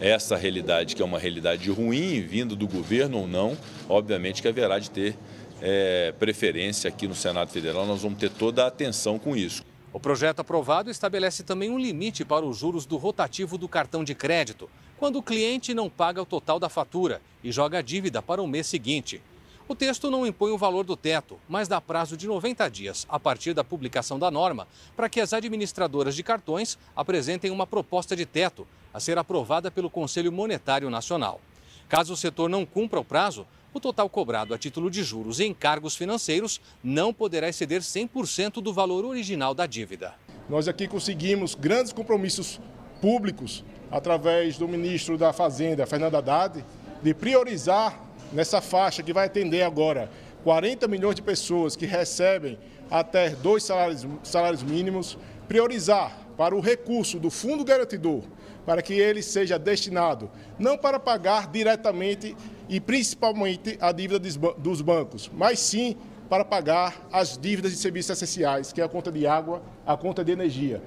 essa 0.00 0.36
realidade, 0.36 0.96
que 0.96 1.02
é 1.02 1.04
uma 1.04 1.20
realidade 1.20 1.70
ruim, 1.70 2.20
vindo 2.20 2.56
do 2.56 2.66
governo 2.66 3.18
ou 3.18 3.28
não, 3.28 3.56
obviamente 3.88 4.42
que 4.42 4.48
haverá 4.48 4.80
de 4.80 4.90
ter 4.90 5.16
é, 5.62 6.12
preferência 6.18 6.88
aqui 6.88 7.06
no 7.06 7.14
Senado 7.14 7.52
Federal, 7.52 7.86
nós 7.86 8.02
vamos 8.02 8.18
ter 8.18 8.30
toda 8.30 8.64
a 8.64 8.66
atenção 8.66 9.16
com 9.16 9.36
isso. 9.36 9.67
O 9.98 10.00
projeto 10.00 10.38
aprovado 10.38 10.92
estabelece 10.92 11.42
também 11.42 11.70
um 11.70 11.76
limite 11.76 12.24
para 12.24 12.46
os 12.46 12.56
juros 12.56 12.86
do 12.86 12.96
rotativo 12.96 13.58
do 13.58 13.68
cartão 13.68 14.04
de 14.04 14.14
crédito, 14.14 14.70
quando 14.96 15.16
o 15.16 15.22
cliente 15.22 15.74
não 15.74 15.90
paga 15.90 16.22
o 16.22 16.24
total 16.24 16.60
da 16.60 16.68
fatura 16.68 17.20
e 17.42 17.50
joga 17.50 17.78
a 17.78 17.82
dívida 17.82 18.22
para 18.22 18.40
o 18.40 18.46
mês 18.46 18.68
seguinte. 18.68 19.20
O 19.66 19.74
texto 19.74 20.08
não 20.08 20.24
impõe 20.24 20.52
o 20.52 20.56
valor 20.56 20.84
do 20.84 20.96
teto, 20.96 21.36
mas 21.48 21.66
dá 21.66 21.80
prazo 21.80 22.16
de 22.16 22.28
90 22.28 22.68
dias 22.68 23.08
a 23.08 23.18
partir 23.18 23.54
da 23.54 23.64
publicação 23.64 24.20
da 24.20 24.30
norma 24.30 24.68
para 24.94 25.08
que 25.08 25.20
as 25.20 25.32
administradoras 25.32 26.14
de 26.14 26.22
cartões 26.22 26.78
apresentem 26.94 27.50
uma 27.50 27.66
proposta 27.66 28.14
de 28.14 28.24
teto 28.24 28.68
a 28.94 29.00
ser 29.00 29.18
aprovada 29.18 29.68
pelo 29.68 29.90
Conselho 29.90 30.30
Monetário 30.30 30.88
Nacional. 30.88 31.40
Caso 31.88 32.12
o 32.12 32.16
setor 32.16 32.48
não 32.48 32.64
cumpra 32.64 33.00
o 33.00 33.04
prazo, 33.04 33.44
o 33.72 33.80
total 33.80 34.08
cobrado 34.08 34.54
a 34.54 34.58
título 34.58 34.90
de 34.90 35.02
juros 35.02 35.40
e 35.40 35.44
encargos 35.44 35.96
financeiros 35.96 36.60
não 36.82 37.12
poderá 37.12 37.48
exceder 37.48 37.80
100% 37.80 38.62
do 38.62 38.72
valor 38.72 39.04
original 39.04 39.54
da 39.54 39.66
dívida. 39.66 40.14
Nós 40.48 40.66
aqui 40.66 40.88
conseguimos 40.88 41.54
grandes 41.54 41.92
compromissos 41.92 42.60
públicos 43.00 43.64
através 43.90 44.56
do 44.58 44.66
ministro 44.66 45.16
da 45.16 45.32
Fazenda, 45.32 45.86
Fernando 45.86 46.16
Haddad, 46.16 46.64
de 47.02 47.14
priorizar 47.14 48.00
nessa 48.32 48.60
faixa 48.60 49.02
que 49.02 49.12
vai 49.12 49.26
atender 49.26 49.62
agora 49.62 50.10
40 50.44 50.88
milhões 50.88 51.14
de 51.14 51.22
pessoas 51.22 51.76
que 51.76 51.86
recebem 51.86 52.58
até 52.90 53.30
dois 53.30 53.64
salários, 53.64 54.06
salários 54.22 54.62
mínimos, 54.62 55.18
priorizar 55.46 56.16
para 56.36 56.54
o 56.54 56.60
recurso 56.60 57.18
do 57.18 57.30
fundo 57.30 57.64
garantidor, 57.64 58.22
para 58.64 58.82
que 58.82 58.94
ele 58.94 59.22
seja 59.22 59.58
destinado 59.58 60.30
não 60.58 60.76
para 60.76 60.98
pagar 60.98 61.48
diretamente 61.48 62.36
e 62.68 62.80
principalmente 62.80 63.78
a 63.80 63.90
dívida 63.92 64.18
dos 64.58 64.80
bancos, 64.80 65.30
mas 65.32 65.58
sim 65.58 65.96
para 66.28 66.44
pagar 66.44 67.08
as 67.10 67.38
dívidas 67.38 67.72
de 67.72 67.78
serviços 67.78 68.10
essenciais, 68.10 68.72
que 68.72 68.80
é 68.80 68.84
a 68.84 68.88
conta 68.88 69.10
de 69.10 69.26
água, 69.26 69.62
a 69.86 69.96
conta 69.96 70.24
de 70.24 70.30
energia. 70.30 70.82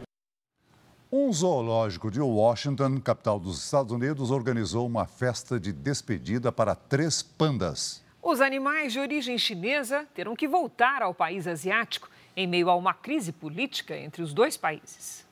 Um 1.12 1.34
zoológico 1.34 2.10
de 2.10 2.22
Washington, 2.22 3.02
capital 3.02 3.40
dos 3.40 3.62
Estados 3.64 3.92
Unidos, 3.92 4.32
organizou 4.32 4.86
uma 4.86 5.06
festa 5.06 5.60
de 5.60 5.74
despedida 5.74 6.52
para 6.52 6.74
três 6.74 7.22
pandas. 7.22 8.02
Os 8.22 8.40
animais 8.40 8.94
de 8.94 9.00
origem 9.00 9.38
chinesa 9.38 10.06
terão 10.14 10.36
que 10.36 10.48
voltar 10.48 11.02
ao 11.02 11.14
país 11.14 11.48
asiático 11.48 12.10
em 12.36 12.48
meio 12.48 12.70
a 12.70 12.76
uma 12.76 12.94
crise 12.94 13.32
política 13.32 13.98
entre 13.98 14.22
os 14.22 14.34
dois 14.34 14.56
países. 14.56 15.26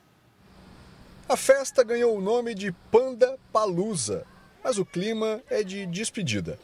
A 1.29 1.37
festa 1.37 1.83
ganhou 1.83 2.17
o 2.17 2.21
nome 2.21 2.55
de 2.55 2.71
Panda 2.91 3.37
Palusa, 3.53 4.25
mas 4.63 4.77
o 4.77 4.85
clima 4.85 5.41
é 5.49 5.63
de 5.63 5.85
despedida. 5.85 6.59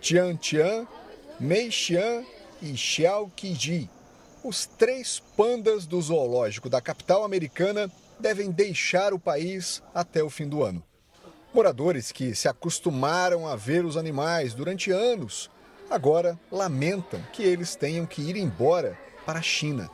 Tian 0.00 0.36
Tian, 0.36 0.86
Mei 1.40 1.70
Xian 1.70 2.24
e 2.60 2.76
Xiao 2.76 3.30
Qiji, 3.34 3.88
os 4.42 4.66
três 4.66 5.22
pandas 5.36 5.86
do 5.86 6.00
zoológico 6.00 6.68
da 6.68 6.80
capital 6.80 7.24
americana, 7.24 7.90
devem 8.18 8.50
deixar 8.50 9.12
o 9.12 9.18
país 9.18 9.82
até 9.94 10.22
o 10.22 10.30
fim 10.30 10.48
do 10.48 10.62
ano. 10.62 10.82
Moradores 11.52 12.12
que 12.12 12.34
se 12.34 12.48
acostumaram 12.48 13.46
a 13.46 13.56
ver 13.56 13.84
os 13.84 13.96
animais 13.96 14.54
durante 14.54 14.90
anos 14.90 15.50
agora 15.90 16.38
lamentam 16.50 17.20
que 17.32 17.42
eles 17.42 17.76
tenham 17.76 18.04
que 18.06 18.22
ir 18.22 18.36
embora 18.36 18.98
para 19.24 19.38
a 19.38 19.42
China. 19.42 19.90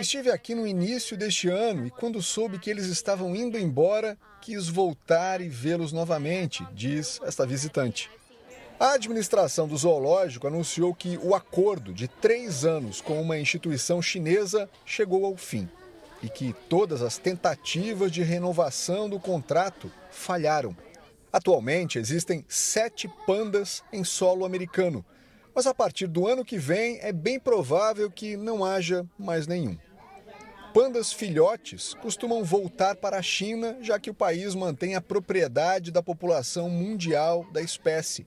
Estive 0.00 0.30
aqui 0.30 0.54
no 0.54 0.66
início 0.66 1.16
deste 1.16 1.48
ano 1.48 1.86
e, 1.86 1.90
quando 1.90 2.22
soube 2.22 2.58
que 2.58 2.70
eles 2.70 2.86
estavam 2.86 3.34
indo 3.34 3.58
embora, 3.58 4.16
quis 4.40 4.68
voltar 4.68 5.40
e 5.40 5.48
vê-los 5.48 5.92
novamente, 5.92 6.66
diz 6.72 7.20
esta 7.22 7.46
visitante. 7.46 8.10
A 8.80 8.92
administração 8.92 9.66
do 9.66 9.76
zoológico 9.76 10.46
anunciou 10.46 10.94
que 10.94 11.18
o 11.20 11.34
acordo 11.34 11.92
de 11.92 12.06
três 12.06 12.64
anos 12.64 13.00
com 13.00 13.20
uma 13.20 13.36
instituição 13.36 14.00
chinesa 14.00 14.70
chegou 14.86 15.26
ao 15.26 15.36
fim 15.36 15.68
e 16.22 16.28
que 16.28 16.54
todas 16.68 17.02
as 17.02 17.18
tentativas 17.18 18.12
de 18.12 18.22
renovação 18.22 19.08
do 19.08 19.18
contrato 19.18 19.90
falharam. 20.10 20.76
Atualmente 21.32 21.98
existem 21.98 22.44
sete 22.48 23.10
pandas 23.26 23.82
em 23.92 24.04
solo 24.04 24.44
americano, 24.44 25.04
mas 25.58 25.66
a 25.66 25.74
partir 25.74 26.06
do 26.06 26.28
ano 26.28 26.44
que 26.44 26.56
vem 26.56 27.00
é 27.02 27.12
bem 27.12 27.36
provável 27.36 28.08
que 28.08 28.36
não 28.36 28.64
haja 28.64 29.04
mais 29.18 29.48
nenhum. 29.48 29.76
Pandas 30.72 31.12
filhotes 31.12 31.94
costumam 31.94 32.44
voltar 32.44 32.94
para 32.94 33.18
a 33.18 33.22
China, 33.22 33.76
já 33.80 33.98
que 33.98 34.08
o 34.08 34.14
país 34.14 34.54
mantém 34.54 34.94
a 34.94 35.00
propriedade 35.00 35.90
da 35.90 36.00
população 36.00 36.70
mundial 36.70 37.44
da 37.52 37.60
espécie. 37.60 38.24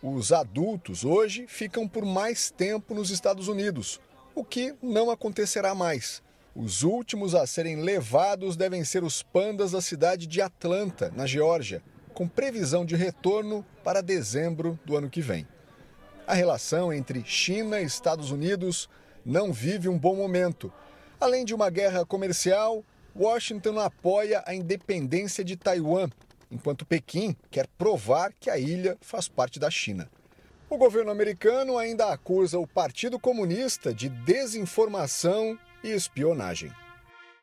Os 0.00 0.30
adultos 0.30 1.04
hoje 1.04 1.48
ficam 1.48 1.88
por 1.88 2.04
mais 2.04 2.48
tempo 2.48 2.94
nos 2.94 3.10
Estados 3.10 3.48
Unidos, 3.48 4.00
o 4.32 4.44
que 4.44 4.72
não 4.80 5.10
acontecerá 5.10 5.74
mais. 5.74 6.22
Os 6.54 6.84
últimos 6.84 7.34
a 7.34 7.44
serem 7.44 7.82
levados 7.82 8.56
devem 8.56 8.84
ser 8.84 9.02
os 9.02 9.20
pandas 9.20 9.72
da 9.72 9.80
cidade 9.80 10.28
de 10.28 10.40
Atlanta, 10.40 11.12
na 11.16 11.26
Geórgia, 11.26 11.82
com 12.14 12.28
previsão 12.28 12.86
de 12.86 12.94
retorno 12.94 13.66
para 13.82 14.00
dezembro 14.00 14.78
do 14.84 14.96
ano 14.96 15.10
que 15.10 15.20
vem. 15.20 15.44
A 16.28 16.34
relação 16.34 16.92
entre 16.92 17.24
China 17.24 17.80
e 17.80 17.86
Estados 17.86 18.30
Unidos 18.30 18.86
não 19.24 19.50
vive 19.50 19.88
um 19.88 19.98
bom 19.98 20.14
momento. 20.14 20.70
Além 21.18 21.42
de 21.42 21.54
uma 21.54 21.70
guerra 21.70 22.04
comercial, 22.04 22.84
Washington 23.16 23.80
apoia 23.80 24.44
a 24.44 24.54
independência 24.54 25.42
de 25.42 25.56
Taiwan, 25.56 26.10
enquanto 26.50 26.84
Pequim 26.84 27.34
quer 27.50 27.66
provar 27.78 28.30
que 28.38 28.50
a 28.50 28.58
ilha 28.58 28.98
faz 29.00 29.26
parte 29.26 29.58
da 29.58 29.70
China. 29.70 30.06
O 30.68 30.76
governo 30.76 31.10
americano 31.10 31.78
ainda 31.78 32.12
acusa 32.12 32.58
o 32.58 32.66
Partido 32.66 33.18
Comunista 33.18 33.94
de 33.94 34.10
desinformação 34.10 35.58
e 35.82 35.88
espionagem. 35.92 36.70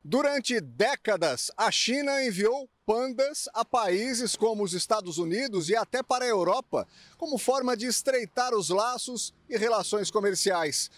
Durante 0.07 0.61
décadas, 0.61 1.49
a 1.57 1.71
China 1.71 2.23
enviou 2.23 2.69
pandas 2.85 3.49
a 3.55 3.65
países 3.65 4.35
como 4.35 4.63
os 4.63 4.73
Estados 4.73 5.17
Unidos 5.17 5.67
e 5.67 5.75
até 5.75 6.03
para 6.03 6.23
a 6.23 6.27
Europa, 6.27 6.87
como 7.17 7.39
forma 7.39 7.75
de 7.75 7.87
estreitar 7.87 8.53
os 8.53 8.69
laços 8.69 9.33
e 9.49 9.57
relações 9.57 10.11
comerciais. 10.11 10.91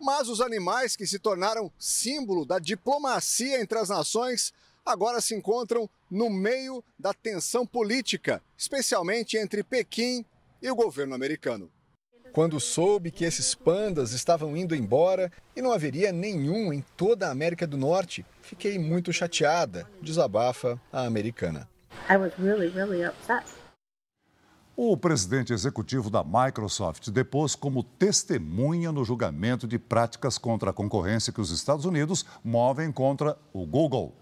Mas 0.00 0.30
os 0.30 0.40
animais 0.40 0.96
que 0.96 1.06
se 1.06 1.18
tornaram 1.18 1.70
símbolo 1.78 2.46
da 2.46 2.58
diplomacia 2.58 3.60
entre 3.60 3.78
as 3.78 3.90
nações 3.90 4.50
agora 4.82 5.20
se 5.20 5.34
encontram 5.34 5.86
no 6.10 6.30
meio 6.30 6.82
da 6.98 7.12
tensão 7.12 7.66
política, 7.66 8.42
especialmente 8.56 9.36
entre 9.36 9.62
Pequim 9.62 10.24
e 10.62 10.70
o 10.70 10.74
governo 10.74 11.14
americano. 11.14 11.70
Quando 12.34 12.58
soube 12.58 13.12
que 13.12 13.24
esses 13.24 13.54
pandas 13.54 14.10
estavam 14.10 14.56
indo 14.56 14.74
embora 14.74 15.30
e 15.54 15.62
não 15.62 15.70
haveria 15.70 16.10
nenhum 16.10 16.72
em 16.72 16.84
toda 16.96 17.28
a 17.28 17.30
América 17.30 17.64
do 17.64 17.76
Norte, 17.76 18.26
fiquei 18.42 18.76
muito 18.76 19.12
chateada, 19.12 19.86
desabafa 20.02 20.76
a 20.92 21.04
americana. 21.04 21.68
Really, 22.08 22.70
really 22.70 23.04
o 24.76 24.96
presidente 24.96 25.52
executivo 25.52 26.10
da 26.10 26.24
Microsoft 26.24 27.08
depôs 27.08 27.54
como 27.54 27.84
testemunha 27.84 28.90
no 28.90 29.04
julgamento 29.04 29.68
de 29.68 29.78
práticas 29.78 30.36
contra 30.36 30.70
a 30.70 30.72
concorrência 30.72 31.32
que 31.32 31.40
os 31.40 31.52
Estados 31.52 31.84
Unidos 31.84 32.26
movem 32.42 32.90
contra 32.90 33.38
o 33.52 33.64
Google. 33.64 34.12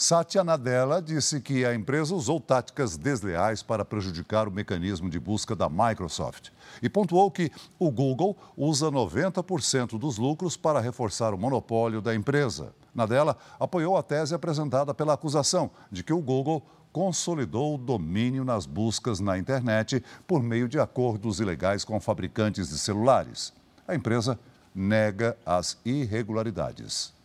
Satya 0.00 0.44
Nadella 0.44 1.02
disse 1.02 1.40
que 1.40 1.64
a 1.64 1.74
empresa 1.74 2.14
usou 2.14 2.38
táticas 2.38 2.96
desleais 2.96 3.64
para 3.64 3.84
prejudicar 3.84 4.46
o 4.46 4.52
mecanismo 4.52 5.10
de 5.10 5.18
busca 5.18 5.56
da 5.56 5.68
Microsoft 5.68 6.50
e 6.80 6.88
pontuou 6.88 7.28
que 7.32 7.50
o 7.80 7.90
Google 7.90 8.36
usa 8.56 8.92
90% 8.92 9.98
dos 9.98 10.16
lucros 10.16 10.56
para 10.56 10.78
reforçar 10.78 11.34
o 11.34 11.38
monopólio 11.38 12.00
da 12.00 12.14
empresa. 12.14 12.72
Nadella 12.94 13.36
apoiou 13.58 13.96
a 13.96 14.02
tese 14.04 14.36
apresentada 14.36 14.94
pela 14.94 15.14
acusação 15.14 15.68
de 15.90 16.04
que 16.04 16.12
o 16.12 16.22
Google 16.22 16.62
consolidou 16.92 17.74
o 17.74 17.78
domínio 17.78 18.44
nas 18.44 18.66
buscas 18.66 19.18
na 19.18 19.36
internet 19.36 20.00
por 20.28 20.40
meio 20.44 20.68
de 20.68 20.78
acordos 20.78 21.40
ilegais 21.40 21.84
com 21.84 21.98
fabricantes 21.98 22.68
de 22.68 22.78
celulares. 22.78 23.52
A 23.84 23.96
empresa 23.96 24.38
nega 24.72 25.36
as 25.44 25.76
irregularidades. 25.84 27.17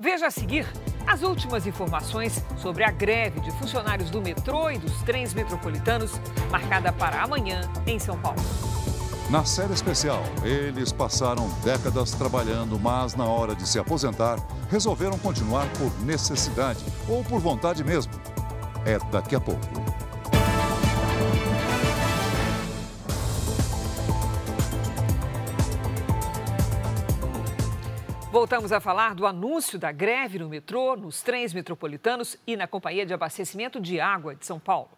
Veja 0.00 0.28
a 0.28 0.30
seguir 0.30 0.64
as 1.08 1.22
últimas 1.22 1.66
informações 1.66 2.44
sobre 2.56 2.84
a 2.84 2.90
greve 2.92 3.40
de 3.40 3.50
funcionários 3.50 4.10
do 4.10 4.22
metrô 4.22 4.70
e 4.70 4.78
dos 4.78 5.02
trens 5.02 5.34
metropolitanos, 5.34 6.12
marcada 6.52 6.92
para 6.92 7.20
amanhã 7.20 7.62
em 7.84 7.98
São 7.98 8.16
Paulo. 8.16 8.38
Na 9.28 9.44
série 9.44 9.72
especial, 9.72 10.22
eles 10.44 10.92
passaram 10.92 11.48
décadas 11.64 12.12
trabalhando, 12.12 12.78
mas 12.78 13.16
na 13.16 13.24
hora 13.24 13.56
de 13.56 13.68
se 13.68 13.76
aposentar, 13.76 14.38
resolveram 14.70 15.18
continuar 15.18 15.66
por 15.72 15.92
necessidade 16.04 16.84
ou 17.08 17.24
por 17.24 17.40
vontade 17.40 17.82
mesmo. 17.82 18.12
É 18.86 19.00
daqui 19.10 19.34
a 19.34 19.40
pouco. 19.40 19.66
Voltamos 28.38 28.70
a 28.70 28.78
falar 28.78 29.16
do 29.16 29.26
anúncio 29.26 29.80
da 29.80 29.90
greve 29.90 30.38
no 30.38 30.48
metrô, 30.48 30.94
nos 30.94 31.22
trens 31.22 31.52
metropolitanos 31.52 32.36
e 32.46 32.56
na 32.56 32.68
Companhia 32.68 33.04
de 33.04 33.12
Abastecimento 33.12 33.80
de 33.80 33.98
Água 33.98 34.32
de 34.32 34.46
São 34.46 34.60
Paulo. 34.60 34.90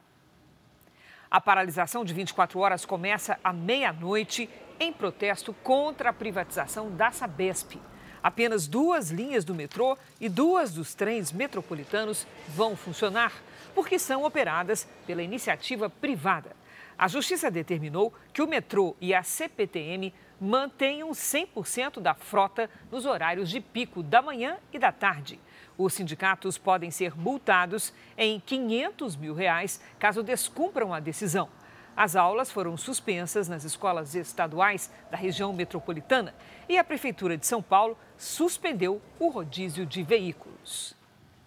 A 1.31 1.41
paralisação 1.41 2.05
de 2.05 2.13
24 2.13 2.59
horas 2.59 2.85
começa 2.85 3.41
à 3.43 3.51
meia-noite 3.51 4.47
em 4.79 4.93
protesto 4.93 5.55
contra 5.63 6.11
a 6.11 6.13
privatização 6.13 6.95
da 6.95 7.11
Sabesp. 7.13 7.79
Apenas 8.23 8.67
duas 8.67 9.11
linhas 9.11 9.43
do 9.43 9.55
metrô 9.55 9.97
e 10.21 10.29
duas 10.29 10.75
dos 10.75 10.95
trens 10.95 11.33
metropolitanos 11.33 12.27
vão 12.47 12.77
funcionar, 12.77 13.33
porque 13.75 13.99
são 13.99 14.23
operadas 14.23 14.87
pela 15.07 15.23
iniciativa 15.23 15.89
privada. 15.89 16.60
A 17.01 17.09
Justiça 17.09 17.51
determinou 17.51 18.13
que 18.31 18.43
o 18.43 18.47
metrô 18.47 18.95
e 19.01 19.15
a 19.15 19.23
CPTM 19.23 20.13
mantenham 20.39 21.13
100% 21.13 21.99
da 21.99 22.13
frota 22.13 22.69
nos 22.93 23.07
horários 23.07 23.49
de 23.49 23.59
pico 23.59 24.03
da 24.03 24.21
manhã 24.21 24.59
e 24.71 24.79
da 24.79 24.93
tarde. 24.93 25.41
Os 25.79 25.95
sindicatos 25.95 26.59
podem 26.59 26.91
ser 26.91 27.17
multados 27.17 27.91
em 28.19 28.39
500 28.39 29.17
mil 29.17 29.33
reais 29.33 29.81
caso 29.99 30.23
descumpram 30.23 30.93
a 30.93 31.01
decisão. 31.01 31.49
As 31.97 32.17
aulas 32.17 32.51
foram 32.51 32.77
suspensas 32.77 33.49
nas 33.49 33.65
escolas 33.65 34.15
estaduais 34.15 34.91
da 35.11 35.17
região 35.17 35.55
metropolitana 35.55 36.35
e 36.69 36.77
a 36.77 36.85
Prefeitura 36.85 37.35
de 37.35 37.47
São 37.47 37.63
Paulo 37.63 37.97
suspendeu 38.19 39.01
o 39.19 39.31
rodízio 39.31 39.87
de 39.87 40.03
veículos. 40.03 40.95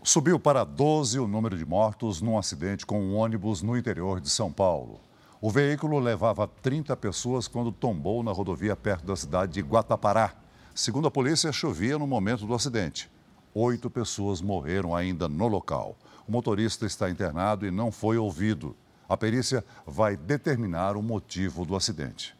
Subiu 0.01 0.39
para 0.39 0.63
12 0.63 1.19
o 1.19 1.27
número 1.27 1.55
de 1.55 1.63
mortos 1.63 2.23
num 2.23 2.39
acidente 2.39 2.87
com 2.87 2.99
um 2.99 3.15
ônibus 3.15 3.61
no 3.61 3.77
interior 3.77 4.19
de 4.19 4.31
São 4.31 4.51
Paulo. 4.51 4.99
O 5.45 5.49
veículo 5.49 5.99
levava 5.99 6.47
30 6.47 6.95
pessoas 6.95 7.49
quando 7.49 7.69
tombou 7.69 8.23
na 8.23 8.31
rodovia 8.31 8.77
perto 8.77 9.05
da 9.05 9.13
cidade 9.13 9.51
de 9.51 9.61
Guatapará. 9.61 10.33
Segundo 10.73 11.09
a 11.09 11.11
polícia, 11.11 11.51
chovia 11.51 11.99
no 11.99 12.07
momento 12.07 12.45
do 12.45 12.53
acidente. 12.53 13.11
Oito 13.53 13.89
pessoas 13.89 14.39
morreram 14.41 14.95
ainda 14.95 15.27
no 15.27 15.49
local. 15.49 15.97
O 16.25 16.31
motorista 16.31 16.85
está 16.85 17.09
internado 17.09 17.67
e 17.67 17.71
não 17.71 17.91
foi 17.91 18.17
ouvido. 18.17 18.73
A 19.09 19.17
perícia 19.17 19.65
vai 19.85 20.15
determinar 20.15 20.95
o 20.95 21.01
motivo 21.01 21.65
do 21.65 21.75
acidente. 21.75 22.33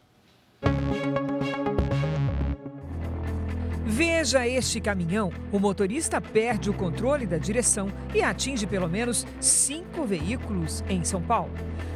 Veja 3.96 4.48
este 4.48 4.82
caminhão. 4.82 5.32
O 5.52 5.60
motorista 5.60 6.20
perde 6.20 6.68
o 6.68 6.74
controle 6.74 7.28
da 7.28 7.38
direção 7.38 7.90
e 8.12 8.24
atinge 8.24 8.66
pelo 8.66 8.90
menos 8.90 9.24
cinco 9.40 10.04
veículos 10.04 10.84
em 10.90 11.04
São 11.04 11.22
Paulo. 11.22 11.52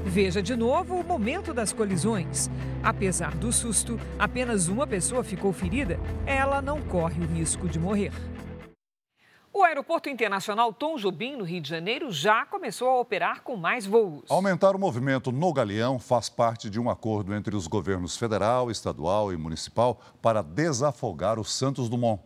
Veja 0.05 0.39
de 0.39 0.55
novo 0.55 0.93
o 0.93 1.03
momento 1.03 1.55
das 1.55 1.73
colisões. 1.73 2.51
Apesar 2.83 3.33
do 3.33 3.51
susto, 3.51 3.99
apenas 4.19 4.67
uma 4.67 4.85
pessoa 4.85 5.23
ficou 5.23 5.51
ferida. 5.51 5.99
Ela 6.27 6.61
não 6.61 6.79
corre 6.83 7.19
o 7.19 7.25
risco 7.25 7.67
de 7.67 7.79
morrer. 7.79 8.11
O 9.57 9.63
Aeroporto 9.63 10.07
Internacional 10.07 10.71
Tom 10.71 10.97
Jobim, 10.97 11.35
no 11.35 11.43
Rio 11.43 11.59
de 11.59 11.67
Janeiro, 11.67 12.11
já 12.11 12.45
começou 12.45 12.89
a 12.89 12.99
operar 12.99 13.41
com 13.41 13.55
mais 13.55 13.87
voos. 13.87 14.21
Aumentar 14.29 14.75
o 14.75 14.79
movimento 14.79 15.31
no 15.31 15.51
Galeão 15.51 15.97
faz 15.97 16.29
parte 16.29 16.69
de 16.69 16.79
um 16.79 16.91
acordo 16.91 17.33
entre 17.33 17.55
os 17.55 17.65
governos 17.65 18.15
federal, 18.15 18.69
estadual 18.69 19.33
e 19.33 19.35
municipal 19.35 19.99
para 20.21 20.43
desafogar 20.43 21.39
o 21.39 21.43
Santos 21.43 21.89
Dumont. 21.89 22.21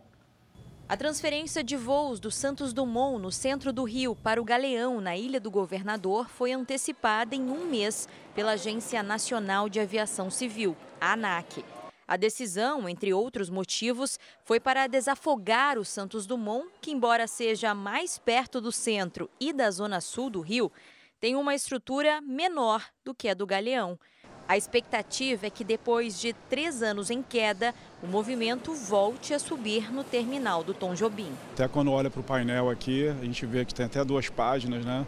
A 0.86 0.94
transferência 0.94 1.64
de 1.64 1.74
voos 1.74 2.20
do 2.20 2.30
Santos 2.30 2.74
Dumont, 2.74 3.18
no 3.18 3.32
centro 3.32 3.72
do 3.72 3.84
Rio, 3.84 4.14
para 4.14 4.38
o 4.38 4.44
Galeão, 4.44 5.00
na 5.00 5.16
Ilha 5.16 5.40
do 5.40 5.50
Governador, 5.50 6.28
foi 6.28 6.52
antecipada 6.52 7.34
em 7.34 7.50
um 7.50 7.64
mês 7.64 8.10
pela 8.34 8.52
Agência 8.52 9.02
Nacional 9.02 9.70
de 9.70 9.80
Aviação 9.80 10.30
Civil, 10.30 10.76
a 11.00 11.14
ANAC. 11.14 11.64
A 12.12 12.16
decisão, 12.18 12.86
entre 12.90 13.14
outros 13.14 13.48
motivos, 13.48 14.20
foi 14.44 14.60
para 14.60 14.86
desafogar 14.86 15.78
o 15.78 15.84
Santos 15.84 16.26
Dumont, 16.26 16.68
que, 16.78 16.90
embora 16.90 17.26
seja 17.26 17.74
mais 17.74 18.18
perto 18.18 18.60
do 18.60 18.70
centro 18.70 19.30
e 19.40 19.50
da 19.50 19.70
zona 19.70 19.98
sul 19.98 20.28
do 20.28 20.42
Rio, 20.42 20.70
tem 21.18 21.34
uma 21.36 21.54
estrutura 21.54 22.20
menor 22.20 22.84
do 23.02 23.14
que 23.14 23.30
a 23.30 23.34
do 23.34 23.46
Galeão. 23.46 23.98
A 24.46 24.58
expectativa 24.58 25.46
é 25.46 25.50
que 25.50 25.64
depois 25.64 26.20
de 26.20 26.34
três 26.50 26.82
anos 26.82 27.08
em 27.08 27.22
queda, 27.22 27.74
o 28.02 28.06
movimento 28.06 28.74
volte 28.74 29.32
a 29.32 29.38
subir 29.38 29.90
no 29.90 30.04
terminal 30.04 30.62
do 30.62 30.74
Tom 30.74 30.92
Jobim. 30.92 31.32
Até 31.54 31.66
quando 31.66 31.90
olha 31.90 32.10
para 32.10 32.20
o 32.20 32.22
painel 32.22 32.68
aqui, 32.68 33.08
a 33.08 33.24
gente 33.24 33.46
vê 33.46 33.64
que 33.64 33.72
tem 33.72 33.86
até 33.86 34.04
duas 34.04 34.28
páginas, 34.28 34.84
né? 34.84 35.06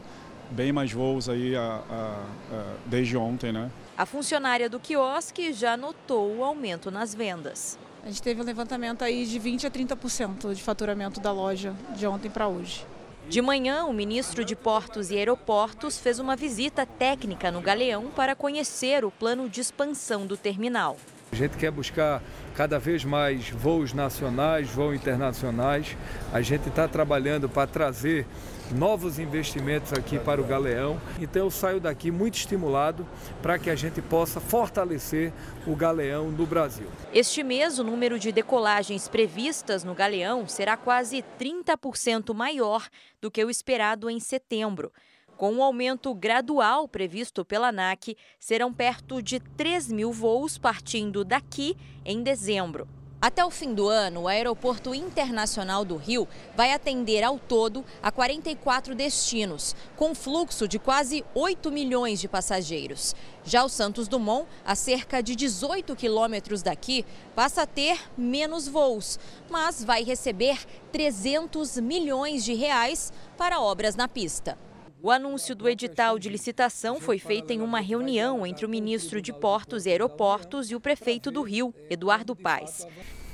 Bem 0.51 0.73
mais 0.73 0.91
voos 0.91 1.29
aí 1.29 1.55
a, 1.55 1.61
a, 1.61 2.27
a, 2.51 2.77
desde 2.87 3.15
ontem, 3.15 3.53
né? 3.53 3.71
A 3.97 4.05
funcionária 4.05 4.69
do 4.69 4.81
quiosque 4.81 5.53
já 5.53 5.77
notou 5.77 6.39
o 6.39 6.43
aumento 6.43 6.91
nas 6.91 7.15
vendas. 7.15 7.79
A 8.03 8.09
gente 8.09 8.21
teve 8.21 8.41
um 8.41 8.45
levantamento 8.45 9.05
aí 9.05 9.25
de 9.25 9.39
20 9.39 9.69
a 9.69 9.71
30% 9.71 10.53
de 10.53 10.61
faturamento 10.61 11.21
da 11.21 11.31
loja 11.31 11.73
de 11.95 12.05
ontem 12.05 12.29
para 12.29 12.49
hoje. 12.49 12.85
De 13.29 13.41
manhã, 13.41 13.85
o 13.85 13.93
ministro 13.93 14.45
de 14.45 14.57
Portos 14.57 15.13
e 15.13 15.17
Aeroportos 15.17 15.97
fez 15.97 16.19
uma 16.19 16.35
visita 16.35 16.85
técnica 16.85 17.53
no 17.53 17.61
Galeão 17.61 18.11
para 18.11 18.35
conhecer 18.35 19.05
o 19.05 19.13
plano 19.13 19.49
de 19.49 19.61
expansão 19.61 20.27
do 20.27 20.37
terminal. 20.37 20.97
A 21.31 21.37
gente 21.37 21.57
quer 21.57 21.71
buscar 21.71 22.21
cada 22.57 22.81
vez 22.81 23.05
mais 23.05 23.49
voos 23.51 23.93
nacionais, 23.93 24.69
voos 24.71 24.97
internacionais. 24.97 25.97
A 26.33 26.41
gente 26.43 26.69
está 26.69 26.89
trabalhando 26.89 27.49
para 27.49 27.67
trazer 27.69 28.27
novos 28.73 29.19
investimentos 29.19 29.93
aqui 29.93 30.19
para 30.19 30.41
o 30.41 30.45
Galeão. 30.45 31.01
Então 31.21 31.45
eu 31.45 31.51
saio 31.51 31.81
daqui 31.81 32.11
muito 32.11 32.35
estimulado 32.35 33.07
para 33.43 33.59
que 33.59 33.71
a 33.71 33.75
gente 33.75 34.01
possa 34.01 34.41
fortalecer 34.41 35.33
o 35.67 35.75
Galeão 35.75 36.31
no 36.31 36.47
Brasil. 36.47 36.87
Este 37.13 37.43
mês, 37.43 37.79
o 37.79 37.85
número 37.85 38.19
de 38.19 38.33
decolagens 38.33 39.09
previstas 39.09 39.85
no 39.85 39.95
Galeão 39.95 40.47
será 40.49 40.77
quase 40.77 41.25
30% 41.39 42.35
maior 42.35 42.89
do 43.21 43.31
que 43.31 43.45
o 43.45 43.51
esperado 43.51 44.09
em 44.09 44.21
setembro. 44.21 44.93
Com 45.37 45.53
um 45.53 45.63
aumento 45.63 46.15
gradual 46.15 46.87
previsto 46.87 47.45
pela 47.45 47.69
ANAC, 47.69 48.17
serão 48.39 48.73
perto 48.73 49.21
de 49.21 49.41
3 49.41 49.91
mil 49.91 50.13
voos 50.13 50.57
partindo 50.57 51.25
daqui 51.25 51.77
em 52.05 52.23
dezembro. 52.23 52.89
Até 53.25 53.43
o 53.43 53.51
fim 53.51 53.73
do 53.73 53.89
ano, 53.89 54.21
o 54.21 54.29
Aeroporto 54.29 54.95
Internacional 54.95 55.83
do 55.83 55.97
Rio 55.97 56.29
vai 56.55 56.75
atender 56.75 57.25
ao 57.25 57.39
todo 57.39 57.83
a 58.03 58.13
44 58.13 58.95
destinos, 58.95 59.75
com 59.97 60.15
fluxo 60.15 60.69
de 60.69 60.79
quase 60.79 61.25
8 61.35 61.73
milhões 61.73 62.21
de 62.21 62.29
passageiros. 62.29 63.17
Já 63.43 63.65
o 63.65 63.69
Santos 63.71 64.09
Dumont, 64.09 64.47
a 64.63 64.75
cerca 64.75 65.23
de 65.23 65.35
18 65.35 65.97
quilômetros 65.97 66.63
daqui, 66.63 67.03
passa 67.35 67.63
a 67.63 67.67
ter 67.67 67.99
menos 68.15 68.69
voos, 68.69 69.19
mas 69.49 69.83
vai 69.83 70.05
receber 70.05 70.59
300 70.93 71.79
milhões 71.79 72.45
de 72.45 72.53
reais 72.53 73.11
para 73.39 73.59
obras 73.59 73.97
na 73.97 74.07
pista. 74.07 74.59
O 75.05 75.11
anúncio 75.11 75.55
do 75.55 75.69
edital 75.69 76.19
de 76.19 76.31
licitação 76.31 76.99
foi 76.99 77.19
feito 77.19 77.51
em 77.51 77.61
uma 77.61 77.79
reunião 77.79 78.47
entre 78.47 78.65
o 78.65 78.69
ministro 78.71 79.21
de 79.21 79.35
Portos 79.35 79.85
e 79.85 79.91
Aeroportos 79.91 80.71
e 80.71 80.75
o 80.75 80.81
prefeito 80.81 81.31
do 81.31 81.43
Rio, 81.43 81.75
Eduardo 81.91 82.35
Paes. 82.35 82.87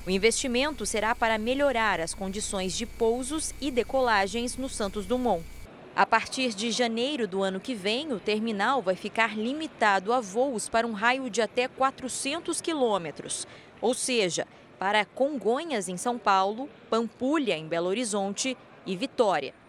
O 0.04 0.10
investimento 0.10 0.84
será 0.84 1.14
para 1.14 1.38
melhorar 1.38 2.00
as 2.00 2.12
condições 2.12 2.76
de 2.76 2.86
pousos 2.86 3.54
e 3.60 3.70
decolagens 3.70 4.56
no 4.56 4.68
Santos 4.68 5.06
Dumont. 5.06 5.44
A 5.94 6.04
partir 6.04 6.54
de 6.54 6.72
janeiro 6.72 7.28
do 7.28 7.40
ano 7.40 7.60
que 7.60 7.72
vem, 7.72 8.12
o 8.12 8.18
terminal 8.18 8.82
vai 8.82 8.96
ficar 8.96 9.38
limitado 9.38 10.12
a 10.12 10.20
voos 10.20 10.68
para 10.68 10.88
um 10.88 10.92
raio 10.92 11.30
de 11.30 11.40
até 11.40 11.68
400 11.68 12.60
quilômetros, 12.60 13.46
ou 13.80 13.94
seja, 13.94 14.44
para 14.76 15.04
Congonhas, 15.04 15.88
em 15.88 15.96
São 15.96 16.18
Paulo, 16.18 16.68
Pampulha, 16.90 17.56
em 17.56 17.68
Belo 17.68 17.86
Horizonte 17.86 18.58
e 18.84 18.96
Vitória. 18.96 19.59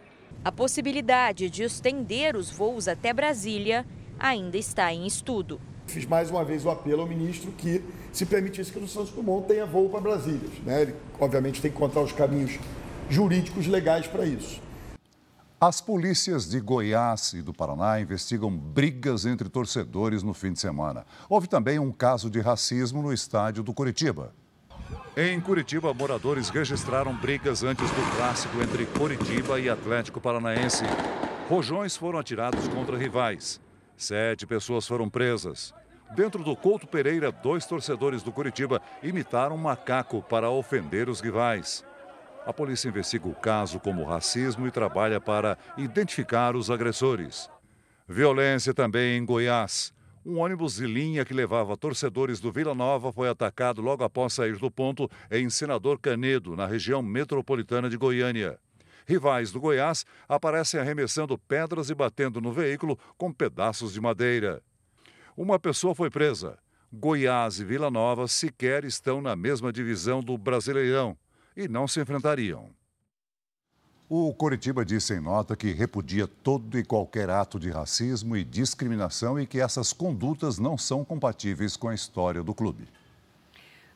A 0.44 0.52
possibilidade 0.52 1.50
de 1.50 1.64
estender 1.64 2.36
os 2.36 2.50
voos 2.50 2.88
até 2.88 3.14
Brasília 3.14 3.86
ainda 4.20 4.58
está 4.58 4.94
em 4.94 5.06
estudo. 5.06 5.62
Fiz 5.88 6.06
mais 6.06 6.32
uma 6.32 6.44
vez 6.44 6.66
o 6.66 6.70
apelo 6.70 7.02
ao 7.02 7.08
ministro 7.08 7.52
que 7.52 7.84
se 8.14 8.26
permitisse 8.26 8.72
que 8.72 8.80
o 8.80 8.88
Santos 8.88 9.12
Dumont 9.12 9.48
tenha 9.48 9.66
voo 9.66 9.90
para 9.90 10.00
Brasília. 10.00 10.50
Né? 10.66 10.84
Ele, 10.84 10.96
obviamente, 11.20 11.62
tem 11.62 11.70
que 11.70 11.78
encontrar 11.78 12.02
os 12.02 12.12
caminhos 12.12 12.58
jurídicos 13.10 13.68
legais 13.68 14.08
para 14.08 14.26
isso. 14.26 14.62
As 15.60 15.80
polícias 15.80 16.50
de 16.50 16.60
Goiás 16.60 17.34
e 17.34 17.42
do 17.44 17.54
Paraná 17.54 18.02
investigam 18.02 18.50
brigas 18.50 19.28
entre 19.28 19.48
torcedores 19.48 20.24
no 20.24 20.34
fim 20.34 20.54
de 20.54 20.60
semana. 20.60 21.06
Houve 21.30 21.48
também 21.48 21.78
um 21.78 21.92
caso 21.92 22.32
de 22.32 22.40
racismo 22.40 23.00
no 23.04 23.14
estádio 23.14 23.62
do 23.62 23.72
Curitiba. 23.72 24.34
Em 25.16 25.40
Curitiba, 25.40 25.94
moradores 25.94 26.50
registraram 26.50 27.14
brigas 27.14 27.64
antes 27.64 27.90
do 27.92 28.16
clássico 28.16 28.62
entre 28.62 28.86
Curitiba 28.86 29.60
e 29.60 29.70
Atlético 29.70 30.22
Paranaense. 30.22 30.84
Rojões 31.50 31.98
foram 31.98 32.18
atirados 32.20 32.68
contra 32.70 32.98
rivais. 32.98 33.60
Sete 33.98 34.48
pessoas 34.48 34.88
foram 34.88 35.10
presas. 35.10 35.74
Dentro 36.16 36.44
do 36.44 36.56
Couto 36.56 36.88
Pereira, 36.88 37.32
dois 37.32 37.66
torcedores 37.66 38.24
do 38.24 38.32
Curitiba 38.32 38.82
imitaram 39.04 39.56
um 39.56 39.60
macaco 39.60 40.22
para 40.22 40.50
ofender 40.50 41.08
os 41.08 41.22
rivais. 41.22 41.86
A 42.46 42.52
polícia 42.52 42.90
investiga 42.90 43.28
o 43.28 43.36
caso 43.36 43.80
como 43.80 44.04
racismo 44.04 44.68
e 44.68 44.72
trabalha 44.72 45.22
para 45.22 45.58
identificar 45.78 46.56
os 46.56 46.72
agressores. 46.72 47.50
Violência 48.08 48.74
também 48.74 49.18
em 49.18 49.26
Goiás. 49.26 49.94
Um 50.24 50.38
ônibus 50.38 50.76
de 50.76 50.86
linha 50.86 51.26
que 51.26 51.34
levava 51.34 51.76
torcedores 51.76 52.40
do 52.40 52.52
Vila 52.52 52.76
Nova 52.76 53.12
foi 53.12 53.28
atacado 53.28 53.82
logo 53.82 54.04
após 54.04 54.34
sair 54.34 54.56
do 54.56 54.70
ponto 54.70 55.10
em 55.32 55.50
Senador 55.50 56.00
Canedo, 56.00 56.56
na 56.56 56.68
região 56.68 57.02
metropolitana 57.02 57.90
de 57.90 57.98
Goiânia. 57.98 58.60
Rivais 59.08 59.52
do 59.52 59.60
Goiás 59.60 60.06
aparecem 60.30 60.80
arremessando 60.80 61.40
pedras 61.40 61.90
e 61.90 61.96
batendo 61.96 62.40
no 62.40 62.54
veículo 62.54 63.00
com 63.18 63.34
pedaços 63.34 63.94
de 63.94 64.00
madeira. 64.00 64.62
Uma 65.36 65.58
pessoa 65.60 65.96
foi 65.96 66.12
presa. 66.12 66.60
Goiás 66.94 67.60
e 67.60 67.66
Vila 67.66 67.90
Nova 67.90 68.28
sequer 68.28 68.84
estão 68.84 69.22
na 69.22 69.36
mesma 69.36 69.74
divisão 69.74 70.22
do 70.22 70.38
Brasileirão 70.38 71.18
e 71.58 71.68
não 71.68 71.88
se 71.88 72.00
enfrentariam. 72.00 72.70
O 74.14 74.34
Coritiba 74.34 74.84
disse 74.84 75.14
em 75.14 75.22
nota 75.22 75.56
que 75.56 75.72
repudia 75.72 76.28
todo 76.28 76.78
e 76.78 76.84
qualquer 76.84 77.30
ato 77.30 77.58
de 77.58 77.72
racismo 77.72 78.36
e 78.36 78.44
discriminação 78.44 79.40
e 79.40 79.48
que 79.48 79.62
essas 79.62 79.94
condutas 79.94 80.60
não 80.60 80.78
são 80.78 81.06
compatíveis 81.06 81.78
com 81.78 81.88
a 81.88 81.96
história 81.96 82.44
do 82.44 82.54
clube. 82.54 82.90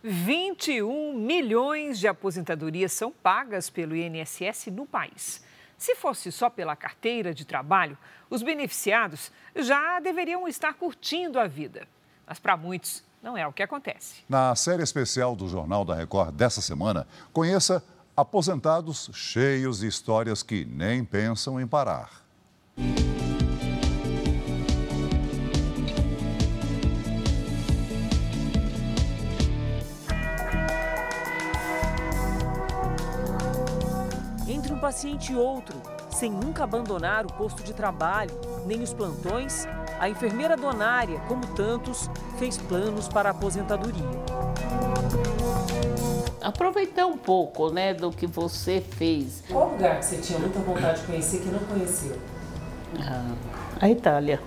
21 0.02 1.18
milhões 1.18 2.00
de 2.00 2.08
aposentadorias 2.08 2.94
são 2.94 3.12
pagas 3.12 3.70
pelo 3.70 3.94
INSS 3.94 4.68
no 4.68 4.86
país. 4.86 5.44
Se 5.78 5.96
fosse 5.96 6.32
só 6.32 6.50
pela 6.50 6.78
carteira 6.78 7.34
de 7.34 7.44
trabalho, 7.44 7.98
os 8.30 8.42
beneficiados 8.42 9.34
já 9.54 10.00
deveriam 10.00 10.48
estar 10.48 10.76
curtindo 10.76 11.38
a 11.38 11.46
vida. 11.46 11.90
Mas 12.26 12.40
para 12.40 12.56
muitos, 12.56 13.04
não 13.22 13.38
é 13.38 13.46
o 13.46 13.52
que 13.52 13.64
acontece. 13.64 14.24
Na 14.30 14.56
série 14.56 14.82
especial 14.82 15.36
do 15.36 15.50
Jornal 15.50 15.84
da 15.84 15.94
Record 15.94 16.34
dessa 16.34 16.62
semana, 16.62 17.06
conheça 17.34 17.84
Aposentados 18.18 19.10
cheios 19.12 19.80
de 19.80 19.88
histórias 19.88 20.42
que 20.42 20.64
nem 20.64 21.04
pensam 21.04 21.60
em 21.60 21.68
parar. 21.68 22.10
Entre 34.48 34.72
um 34.72 34.80
paciente 34.80 35.34
e 35.34 35.36
outro, 35.36 35.76
sem 36.10 36.32
nunca 36.32 36.64
abandonar 36.64 37.26
o 37.26 37.34
posto 37.34 37.64
de 37.64 37.74
trabalho, 37.74 38.32
nem 38.66 38.82
os 38.82 38.94
plantões, 38.94 39.68
a 40.00 40.08
enfermeira 40.08 40.56
donária, 40.56 41.20
como 41.28 41.46
tantos, 41.48 42.10
fez 42.40 42.58
planos 42.58 43.10
para 43.10 43.28
a 43.28 43.32
aposentadoria. 43.32 45.35
Aproveitar 46.46 47.08
um 47.08 47.18
pouco 47.18 47.72
né, 47.72 47.92
do 47.92 48.12
que 48.12 48.28
você 48.28 48.80
fez. 48.80 49.42
Qual 49.50 49.72
lugar 49.72 49.98
que 49.98 50.06
você 50.06 50.18
tinha 50.18 50.38
muita 50.38 50.60
vontade 50.60 51.02
de 51.02 51.08
conhecer 51.08 51.40
que 51.40 51.50
não 51.50 51.58
conheceu? 51.58 52.20
Ah, 53.00 53.34
a 53.82 53.90
Itália. 53.90 54.40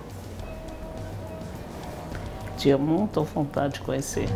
Tinha 2.57 2.77
muita 2.77 3.19
vontade 3.19 3.73
de 3.73 3.81
conhecer. 3.81 4.29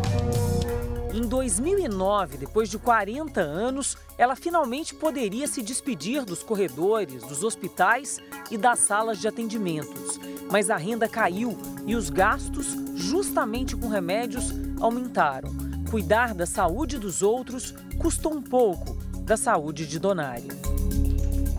Em 1.14 1.22
2009, 1.22 2.36
depois 2.36 2.70
de 2.70 2.78
40 2.78 3.40
anos, 3.40 3.96
ela 4.18 4.36
finalmente 4.36 4.94
poderia 4.94 5.48
se 5.48 5.64
despedir 5.64 6.26
dos 6.26 6.44
corredores, 6.44 7.24
dos 7.24 7.44
hospitais 7.44 8.20
e 8.52 8.58
das 8.58 8.80
salas 8.80 9.20
de 9.20 9.28
atendimentos. 9.30 10.20
Mas 10.52 10.70
a 10.70 10.76
renda 10.76 11.08
caiu 11.08 11.58
e 11.86 11.96
os 11.96 12.10
gastos, 12.10 12.76
justamente 12.94 13.74
com 13.74 13.88
remédios, 13.88 14.52
aumentaram. 14.82 15.63
Cuidar 15.94 16.34
da 16.34 16.48
saúde 16.48 16.98
dos 16.98 17.22
outros 17.22 17.76
custou 18.00 18.34
um 18.34 18.42
pouco 18.42 18.98
da 19.20 19.38
saúde 19.38 19.86
de 19.86 20.00
Donária. 20.00 20.50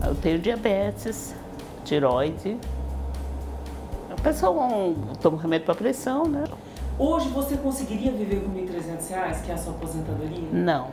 Eu 0.05 0.13
tenho 0.15 0.39
diabetes, 0.39 1.33
tiroide. 1.85 2.59
A 4.11 4.21
pessoa 4.21 4.93
toma 5.21 5.41
remédio 5.41 5.67
para 5.67 5.75
pressão, 5.75 6.25
né? 6.25 6.43
Hoje 6.99 7.29
você 7.29 7.55
conseguiria 7.55 8.11
viver 8.11 8.41
com 8.41 8.51
R$ 8.51 8.65
1.300, 8.65 9.41
que 9.45 9.51
é 9.51 9.53
a 9.53 9.57
sua 9.57 9.71
aposentadoria? 9.71 10.49
Não. 10.51 10.91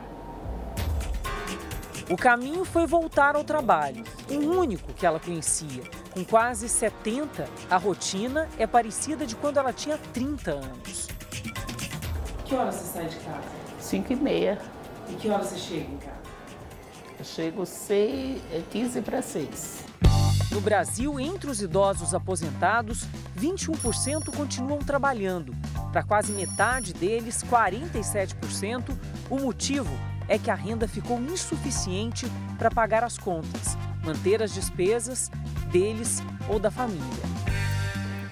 O 2.09 2.15
caminho 2.15 2.63
foi 2.63 2.87
voltar 2.87 3.35
ao 3.35 3.43
trabalho, 3.43 4.05
o 4.29 4.35
único 4.57 4.93
que 4.93 5.05
ela 5.05 5.19
conhecia. 5.19 5.83
Com 6.13 6.23
quase 6.23 6.69
70, 6.69 7.45
a 7.69 7.75
rotina 7.75 8.47
é 8.57 8.65
parecida 8.65 9.25
de 9.25 9.35
quando 9.35 9.57
ela 9.57 9.73
tinha 9.73 9.97
30 10.13 10.51
anos. 10.51 11.12
Que 12.53 12.57
hora 12.57 12.71
você 12.71 12.85
sai 12.85 13.07
de 13.07 13.15
casa? 13.15 13.47
5 13.79 14.13
e 14.13 14.15
meia. 14.15 14.59
E 15.09 15.15
que 15.15 15.27
hora 15.27 15.43
você 15.43 15.57
chega 15.57 15.91
em 15.91 15.97
casa? 15.97 16.21
Eu 17.17 17.25
chego 17.25 17.65
6, 17.65 18.41
15 18.69 19.01
para 19.01 19.23
6. 19.23 19.85
No 20.51 20.61
Brasil, 20.61 21.19
entre 21.19 21.49
os 21.49 21.63
idosos 21.63 22.13
aposentados, 22.13 23.07
21% 23.35 24.35
continuam 24.37 24.77
trabalhando. 24.77 25.51
Para 25.91 26.03
quase 26.03 26.31
metade 26.31 26.93
deles, 26.93 27.43
47%, 27.43 28.95
o 29.31 29.39
motivo 29.39 29.91
é 30.27 30.37
que 30.37 30.51
a 30.51 30.55
renda 30.55 30.87
ficou 30.87 31.19
insuficiente 31.19 32.27
para 32.59 32.69
pagar 32.69 33.03
as 33.03 33.17
contas, 33.17 33.75
manter 34.05 34.43
as 34.43 34.53
despesas 34.53 35.31
deles 35.71 36.21
ou 36.47 36.59
da 36.59 36.69
família. 36.69 37.23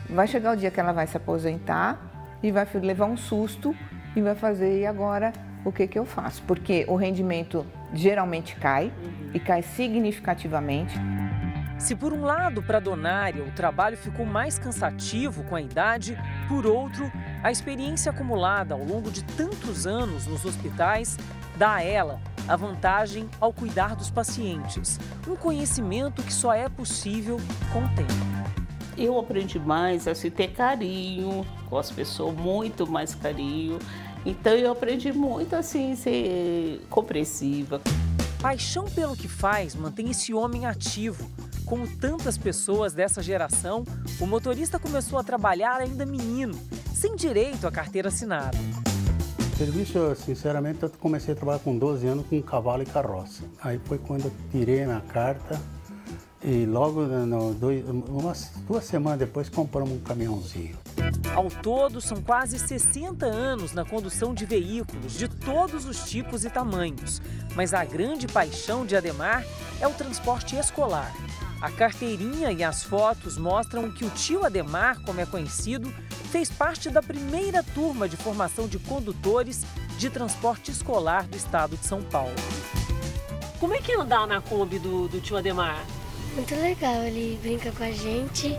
Vai 0.07 0.27
chegar 0.27 0.53
o 0.53 0.55
dia 0.55 0.69
que 0.69 0.79
ela 0.79 0.93
vai 0.93 1.07
se 1.07 1.17
aposentar 1.17 1.99
e 2.43 2.51
vai 2.51 2.67
levar 2.75 3.05
um 3.05 3.17
susto 3.17 3.75
e 4.15 4.21
vai 4.21 4.35
fazer, 4.35 4.79
e 4.79 4.85
agora 4.85 5.31
o 5.63 5.71
que, 5.71 5.87
que 5.87 5.97
eu 5.97 6.05
faço? 6.05 6.41
Porque 6.43 6.85
o 6.87 6.95
rendimento 6.95 7.65
geralmente 7.93 8.55
cai 8.55 8.91
e 9.33 9.39
cai 9.39 9.61
significativamente. 9.61 10.95
Se 11.77 11.95
por 11.95 12.13
um 12.13 12.21
lado, 12.21 12.61
para 12.61 12.79
Donária, 12.79 13.43
o 13.43 13.51
trabalho 13.51 13.97
ficou 13.97 14.25
mais 14.25 14.59
cansativo 14.59 15.43
com 15.45 15.55
a 15.55 15.61
idade, 15.61 16.17
por 16.47 16.65
outro, 16.65 17.11
a 17.41 17.51
experiência 17.51 18.11
acumulada 18.11 18.75
ao 18.75 18.83
longo 18.83 19.09
de 19.09 19.23
tantos 19.23 19.87
anos 19.87 20.27
nos 20.27 20.45
hospitais 20.45 21.17
dá 21.57 21.75
a 21.75 21.83
ela 21.83 22.19
a 22.47 22.55
vantagem 22.55 23.29
ao 23.39 23.53
cuidar 23.53 23.95
dos 23.95 24.09
pacientes, 24.09 24.99
um 25.27 25.35
conhecimento 25.35 26.23
que 26.23 26.33
só 26.33 26.53
é 26.53 26.67
possível 26.67 27.39
com 27.71 27.85
o 27.85 27.89
tempo. 27.89 28.40
Eu 28.97 29.17
aprendi 29.17 29.59
mais 29.59 30.07
a 30.07 30.13
se 30.13 30.29
ter 30.29 30.49
carinho 30.49 31.45
com 31.69 31.77
as 31.77 31.89
pessoas, 31.91 32.35
muito 32.35 32.85
mais 32.85 33.15
carinho. 33.15 33.79
Então 34.25 34.53
eu 34.53 34.71
aprendi 34.71 35.11
muito 35.11 35.55
assim, 35.55 35.95
ser 35.95 36.81
compreensiva. 36.89 37.81
Paixão 38.39 38.85
pelo 38.85 39.15
que 39.15 39.27
faz 39.27 39.75
mantém 39.75 40.09
esse 40.09 40.33
homem 40.33 40.65
ativo. 40.65 41.29
Como 41.65 41.87
tantas 41.87 42.37
pessoas 42.37 42.93
dessa 42.93 43.21
geração, 43.21 43.85
o 44.19 44.25
motorista 44.25 44.77
começou 44.77 45.17
a 45.17 45.23
trabalhar 45.23 45.77
ainda 45.77 46.05
menino, 46.05 46.59
sem 46.93 47.15
direito 47.15 47.65
à 47.65 47.71
carteira 47.71 48.09
assinada. 48.09 48.57
Serviço, 49.57 50.15
sinceramente, 50.15 50.83
eu 50.83 50.89
comecei 50.89 51.33
a 51.33 51.37
trabalhar 51.37 51.59
com 51.59 51.77
12 51.77 52.07
anos 52.07 52.25
com 52.25 52.41
cavalo 52.41 52.81
e 52.81 52.85
carroça. 52.85 53.43
Aí 53.61 53.79
foi 53.85 53.99
quando 53.99 54.25
eu 54.25 54.31
tirei 54.51 54.83
a 54.83 54.87
minha 54.87 55.01
carta 55.01 55.61
e 56.43 56.65
logo, 56.65 57.01
no, 57.03 57.53
dois, 57.53 57.87
umas 57.87 58.51
duas 58.67 58.83
semanas 58.85 59.19
depois, 59.19 59.47
compramos 59.47 59.93
um 59.93 59.99
caminhãozinho. 59.99 60.77
Ao 61.35 61.49
todo, 61.49 62.01
são 62.01 62.21
quase 62.21 62.57
60 62.57 63.25
anos 63.25 63.73
na 63.73 63.85
condução 63.85 64.33
de 64.33 64.45
veículos 64.45 65.13
de 65.13 65.27
todos 65.27 65.85
os 65.85 66.09
tipos 66.09 66.43
e 66.43 66.49
tamanhos. 66.49 67.21
Mas 67.55 67.73
a 67.73 67.85
grande 67.85 68.27
paixão 68.27 68.85
de 68.85 68.95
Ademar 68.95 69.45
é 69.79 69.87
o 69.87 69.93
transporte 69.93 70.55
escolar. 70.55 71.13
A 71.61 71.69
carteirinha 71.69 72.51
e 72.51 72.63
as 72.63 72.83
fotos 72.83 73.37
mostram 73.37 73.91
que 73.91 74.03
o 74.03 74.09
tio 74.09 74.43
Ademar, 74.43 74.99
como 75.03 75.21
é 75.21 75.25
conhecido, 75.27 75.93
fez 76.31 76.49
parte 76.49 76.89
da 76.89 77.03
primeira 77.03 77.61
turma 77.61 78.09
de 78.09 78.17
formação 78.17 78.67
de 78.67 78.79
condutores 78.79 79.63
de 79.97 80.09
transporte 80.09 80.71
escolar 80.71 81.27
do 81.27 81.37
estado 81.37 81.77
de 81.77 81.85
São 81.85 82.01
Paulo. 82.01 82.33
Como 83.59 83.75
é 83.75 83.77
que 83.77 83.91
é 83.91 83.99
andar 83.99 84.25
na 84.25 84.41
Kombi 84.41 84.79
do, 84.79 85.07
do 85.07 85.21
tio 85.21 85.37
Ademar? 85.37 85.85
Muito 86.35 86.55
legal, 86.55 87.03
ele 87.03 87.37
brinca 87.41 87.71
com 87.73 87.83
a 87.83 87.91
gente. 87.91 88.57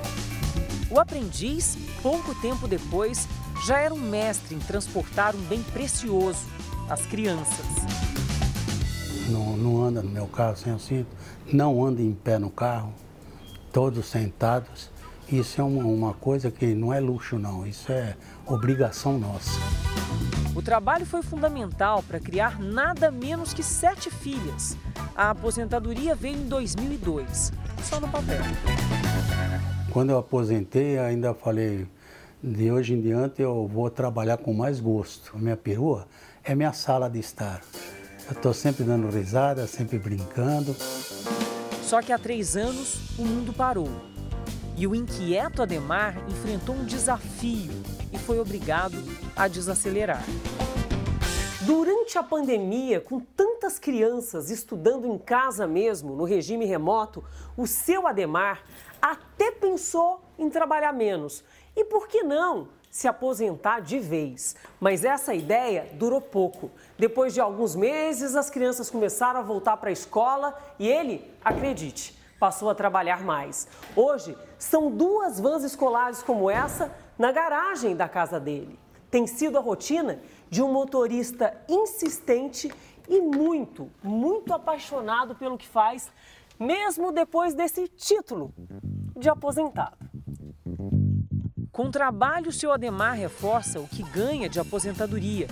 O 0.90 1.00
aprendiz, 1.00 1.78
pouco 2.02 2.34
tempo 2.34 2.68
depois, 2.68 3.26
já 3.66 3.80
era 3.80 3.94
um 3.94 3.98
mestre 3.98 4.54
em 4.54 4.58
transportar 4.58 5.34
um 5.34 5.40
bem 5.42 5.62
precioso, 5.62 6.46
as 6.90 7.06
crianças. 7.06 7.64
Não, 9.30 9.56
não 9.56 9.82
anda 9.82 10.02
no 10.02 10.10
meu 10.10 10.26
carro 10.26 10.54
sem 10.54 10.74
o 10.74 10.78
cinto, 10.78 11.08
não 11.50 11.82
anda 11.82 12.02
em 12.02 12.12
pé 12.12 12.38
no 12.38 12.50
carro, 12.50 12.92
todos 13.72 14.04
sentados. 14.06 14.90
Isso 15.26 15.58
é 15.58 15.64
uma, 15.64 15.84
uma 15.84 16.12
coisa 16.12 16.50
que 16.50 16.74
não 16.74 16.92
é 16.92 17.00
luxo, 17.00 17.38
não, 17.38 17.66
isso 17.66 17.90
é 17.90 18.16
obrigação 18.44 19.18
nossa. 19.18 19.58
O 20.54 20.60
trabalho 20.60 21.06
foi 21.06 21.22
fundamental 21.22 22.02
para 22.02 22.20
criar 22.20 22.60
nada 22.60 23.10
menos 23.10 23.54
que 23.54 23.62
sete 23.62 24.10
filhas. 24.10 24.76
A 25.16 25.30
aposentadoria 25.30 26.14
veio 26.14 26.36
em 26.36 26.48
2002, 26.48 27.52
só 27.82 28.00
no 28.00 28.08
papel. 28.08 28.40
Quando 29.90 30.10
eu 30.10 30.18
aposentei, 30.18 30.98
ainda 30.98 31.34
falei, 31.34 31.86
de 32.42 32.72
hoje 32.72 32.94
em 32.94 33.00
diante 33.00 33.42
eu 33.42 33.68
vou 33.68 33.88
trabalhar 33.90 34.38
com 34.38 34.52
mais 34.52 34.80
gosto. 34.80 35.32
A 35.36 35.38
minha 35.38 35.56
perua 35.56 36.08
é 36.42 36.54
minha 36.54 36.72
sala 36.72 37.08
de 37.08 37.18
estar. 37.18 37.60
Eu 38.26 38.32
estou 38.32 38.54
sempre 38.54 38.84
dando 38.84 39.08
risada, 39.08 39.66
sempre 39.66 39.98
brincando. 39.98 40.74
Só 41.82 42.00
que 42.00 42.12
há 42.12 42.18
três 42.18 42.56
anos 42.56 43.18
o 43.18 43.24
mundo 43.24 43.52
parou. 43.52 43.90
E 44.76 44.86
o 44.86 44.94
inquieto 44.94 45.62
Ademar 45.62 46.16
enfrentou 46.28 46.74
um 46.74 46.84
desafio 46.84 47.70
e 48.12 48.18
foi 48.18 48.40
obrigado 48.40 48.96
a 49.36 49.46
desacelerar. 49.46 50.24
Durante 51.64 52.18
a 52.18 52.24
pandemia, 52.24 53.00
com 53.00 53.20
tantas 53.20 53.78
crianças 53.78 54.50
estudando 54.50 55.06
em 55.06 55.16
casa 55.16 55.64
mesmo, 55.64 56.16
no 56.16 56.24
regime 56.24 56.64
remoto, 56.64 57.22
o 57.56 57.68
seu 57.68 58.08
Ademar 58.08 58.64
até 59.00 59.52
pensou 59.52 60.20
em 60.36 60.50
trabalhar 60.50 60.92
menos. 60.92 61.44
E 61.76 61.84
por 61.84 62.08
que 62.08 62.24
não 62.24 62.68
se 62.90 63.06
aposentar 63.06 63.78
de 63.78 64.00
vez? 64.00 64.56
Mas 64.80 65.04
essa 65.04 65.34
ideia 65.34 65.88
durou 65.92 66.20
pouco. 66.20 66.68
Depois 66.98 67.32
de 67.32 67.40
alguns 67.40 67.76
meses, 67.76 68.34
as 68.34 68.50
crianças 68.50 68.90
começaram 68.90 69.38
a 69.38 69.44
voltar 69.44 69.76
para 69.76 69.90
a 69.90 69.92
escola 69.92 70.58
e 70.80 70.88
ele, 70.88 71.30
acredite, 71.44 72.18
passou 72.40 72.70
a 72.70 72.74
trabalhar 72.74 73.22
mais. 73.22 73.68
Hoje, 73.94 74.36
são 74.58 74.90
duas 74.90 75.38
vans 75.38 75.62
escolares 75.62 76.24
como 76.24 76.50
essa 76.50 76.92
na 77.16 77.30
garagem 77.30 77.94
da 77.94 78.08
casa 78.08 78.40
dele. 78.40 78.80
Tem 79.12 79.26
sido 79.26 79.58
a 79.58 79.60
rotina 79.60 80.20
de 80.52 80.62
um 80.62 80.70
motorista 80.70 81.56
insistente 81.66 82.70
e 83.08 83.22
muito, 83.22 83.90
muito 84.02 84.52
apaixonado 84.52 85.34
pelo 85.34 85.56
que 85.56 85.66
faz, 85.66 86.12
mesmo 86.60 87.10
depois 87.10 87.54
desse 87.54 87.88
título 87.88 88.52
de 89.18 89.30
aposentado. 89.30 89.96
Com 91.72 91.90
trabalho, 91.90 92.52
seu 92.52 92.70
Ademar 92.70 93.16
reforça 93.16 93.80
o 93.80 93.88
que 93.88 94.02
ganha 94.02 94.46
de 94.46 94.60
aposentadoria. 94.60 95.48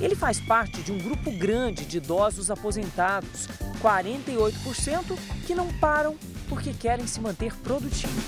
Ele 0.00 0.16
faz 0.16 0.40
parte 0.40 0.82
de 0.82 0.90
um 0.90 0.98
grupo 0.98 1.30
grande 1.30 1.84
de 1.84 1.98
idosos 1.98 2.50
aposentados, 2.50 3.46
48% 3.80 5.16
que 5.46 5.54
não 5.54 5.72
param 5.78 6.16
porque 6.48 6.74
querem 6.74 7.06
se 7.06 7.20
manter 7.20 7.54
produtivos. 7.60 8.24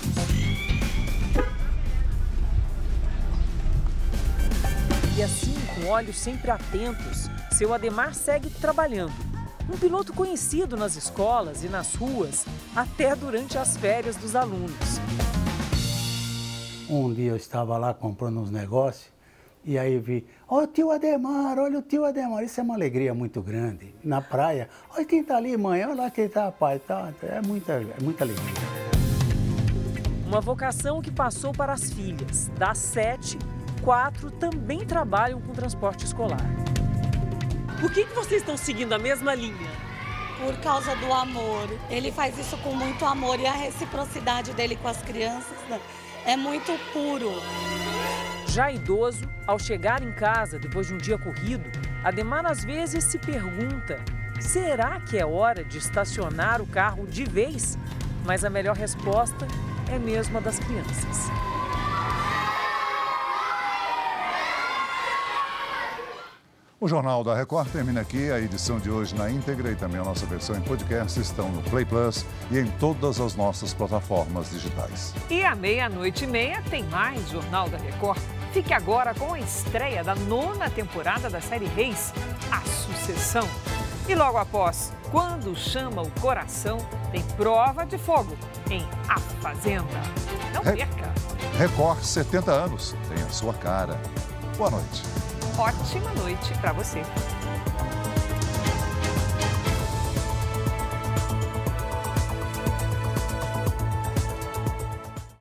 E 5.17 5.23
assim, 5.23 5.55
com 5.73 5.87
olhos 5.87 6.15
sempre 6.15 6.51
atentos, 6.51 7.27
seu 7.51 7.73
Ademar 7.73 8.13
segue 8.13 8.51
trabalhando. 8.51 9.15
Um 9.67 9.75
piloto 9.75 10.13
conhecido 10.13 10.77
nas 10.77 10.95
escolas 10.95 11.63
e 11.63 11.67
nas 11.67 11.95
ruas, 11.95 12.45
até 12.75 13.15
durante 13.15 13.57
as 13.57 13.75
férias 13.75 14.15
dos 14.15 14.35
alunos. 14.35 14.99
Um 16.87 17.11
dia 17.11 17.31
eu 17.31 17.35
estava 17.35 17.79
lá 17.79 17.95
comprando 17.95 18.39
uns 18.39 18.51
negócios 18.51 19.11
e 19.65 19.79
aí 19.79 19.97
vi, 19.97 20.23
ó 20.47 20.61
o 20.61 20.67
tio 20.67 20.91
Ademar, 20.91 21.57
olha 21.57 21.79
o 21.79 21.81
tio 21.81 22.05
Ademar. 22.05 22.43
Isso 22.43 22.59
é 22.59 22.63
uma 22.63 22.75
alegria 22.75 23.11
muito 23.15 23.41
grande. 23.41 23.95
Na 24.03 24.21
praia, 24.21 24.69
olha 24.95 25.03
quem 25.03 25.21
está 25.21 25.37
ali, 25.37 25.57
mãe, 25.57 25.83
olha 25.83 25.95
lá 25.95 26.11
quem 26.11 26.25
está, 26.25 26.51
pai. 26.51 26.77
Tá, 26.77 27.11
é, 27.23 27.41
muita, 27.41 27.73
é 27.73 28.03
muita 28.03 28.23
alegria. 28.23 28.53
Uma 30.27 30.41
vocação 30.41 31.01
que 31.01 31.09
passou 31.09 31.51
para 31.53 31.73
as 31.73 31.91
filhas. 31.91 32.51
Das 32.55 32.77
sete, 32.77 33.39
quatro 33.87 34.29
também 34.29 34.85
trabalham 34.85 35.39
com 35.39 35.53
transporte 35.53 36.03
escolar. 36.03 36.45
Por 37.79 37.89
que, 37.89 38.03
que 38.03 38.13
vocês 38.13 38.41
estão 38.41 38.57
seguindo 38.57 38.91
a 38.91 38.99
mesma 38.99 39.33
linha? 39.33 39.71
Por 40.37 40.57
causa 40.57 40.93
do 40.97 41.13
amor. 41.13 41.69
Ele 41.89 42.11
faz 42.11 42.37
isso 42.37 42.57
com 42.57 42.75
muito 42.75 43.05
amor 43.05 43.39
e 43.39 43.45
a 43.45 43.53
reciprocidade 43.53 44.51
dele 44.51 44.75
com 44.75 44.89
as 44.89 45.01
crianças 45.03 45.57
né, 45.69 45.79
é 46.25 46.35
muito 46.35 46.77
puro. 46.91 47.31
Já 48.47 48.69
idoso, 48.69 49.23
ao 49.47 49.57
chegar 49.57 50.03
em 50.03 50.11
casa 50.11 50.59
depois 50.59 50.87
de 50.87 50.93
um 50.93 50.97
dia 50.97 51.17
corrido, 51.17 51.71
Ademar 52.03 52.45
às 52.45 52.65
vezes 52.65 53.05
se 53.05 53.17
pergunta: 53.17 54.03
será 54.37 54.99
que 54.99 55.17
é 55.17 55.25
hora 55.25 55.63
de 55.63 55.77
estacionar 55.77 56.61
o 56.61 56.67
carro 56.67 57.07
de 57.07 57.23
vez? 57.23 57.79
Mas 58.25 58.43
a 58.43 58.49
melhor 58.49 58.75
resposta 58.75 59.47
é 59.89 59.97
mesmo 59.97 60.39
a 60.39 60.41
das 60.41 60.59
crianças. 60.59 61.56
O 66.79 66.87
Jornal 66.87 67.23
da 67.23 67.33
Record 67.33 67.71
termina 67.71 68.01
aqui. 68.01 68.29
A 68.29 68.39
edição 68.39 68.77
de 68.77 68.91
hoje 68.91 69.15
na 69.15 69.31
íntegra 69.31 69.71
e 69.71 69.75
também 69.75 69.99
a 69.99 70.03
nossa 70.03 70.27
versão 70.27 70.55
em 70.55 70.61
podcast 70.61 71.19
estão 71.19 71.49
no 71.49 71.63
Play 71.63 71.85
Plus 71.85 72.23
e 72.51 72.59
em 72.59 72.67
todas 72.79 73.19
as 73.19 73.35
nossas 73.35 73.73
plataformas 73.73 74.51
digitais. 74.51 75.11
E 75.27 75.43
à 75.43 75.55
meia-noite 75.55 76.25
e 76.25 76.27
meia 76.27 76.61
tem 76.69 76.83
mais 76.83 77.31
Jornal 77.31 77.67
da 77.67 77.79
Record. 77.79 78.19
Fique 78.53 78.75
agora 78.75 79.15
com 79.15 79.33
a 79.33 79.39
estreia 79.39 80.03
da 80.03 80.13
nona 80.13 80.69
temporada 80.69 81.31
da 81.31 81.41
série 81.41 81.65
Reis, 81.65 82.13
A 82.51 82.61
Sucessão. 82.61 83.47
E 84.07 84.13
logo 84.13 84.37
após, 84.37 84.93
quando 85.09 85.55
chama 85.55 86.03
o 86.03 86.11
coração, 86.21 86.77
tem 87.11 87.23
prova 87.35 87.87
de 87.87 87.97
fogo 87.97 88.37
em 88.69 88.87
A 89.09 89.19
Fazenda. 89.41 89.83
Não 90.53 90.61
perca! 90.61 91.11
Record 91.57 92.03
70 92.03 92.51
anos. 92.51 92.95
Tem 93.09 93.23
a 93.23 93.29
sua 93.29 93.53
cara. 93.55 93.99
Boa 94.55 94.69
noite 94.69 95.26
ótima 95.57 96.13
noite 96.13 96.53
para 96.59 96.71
você. 96.71 97.01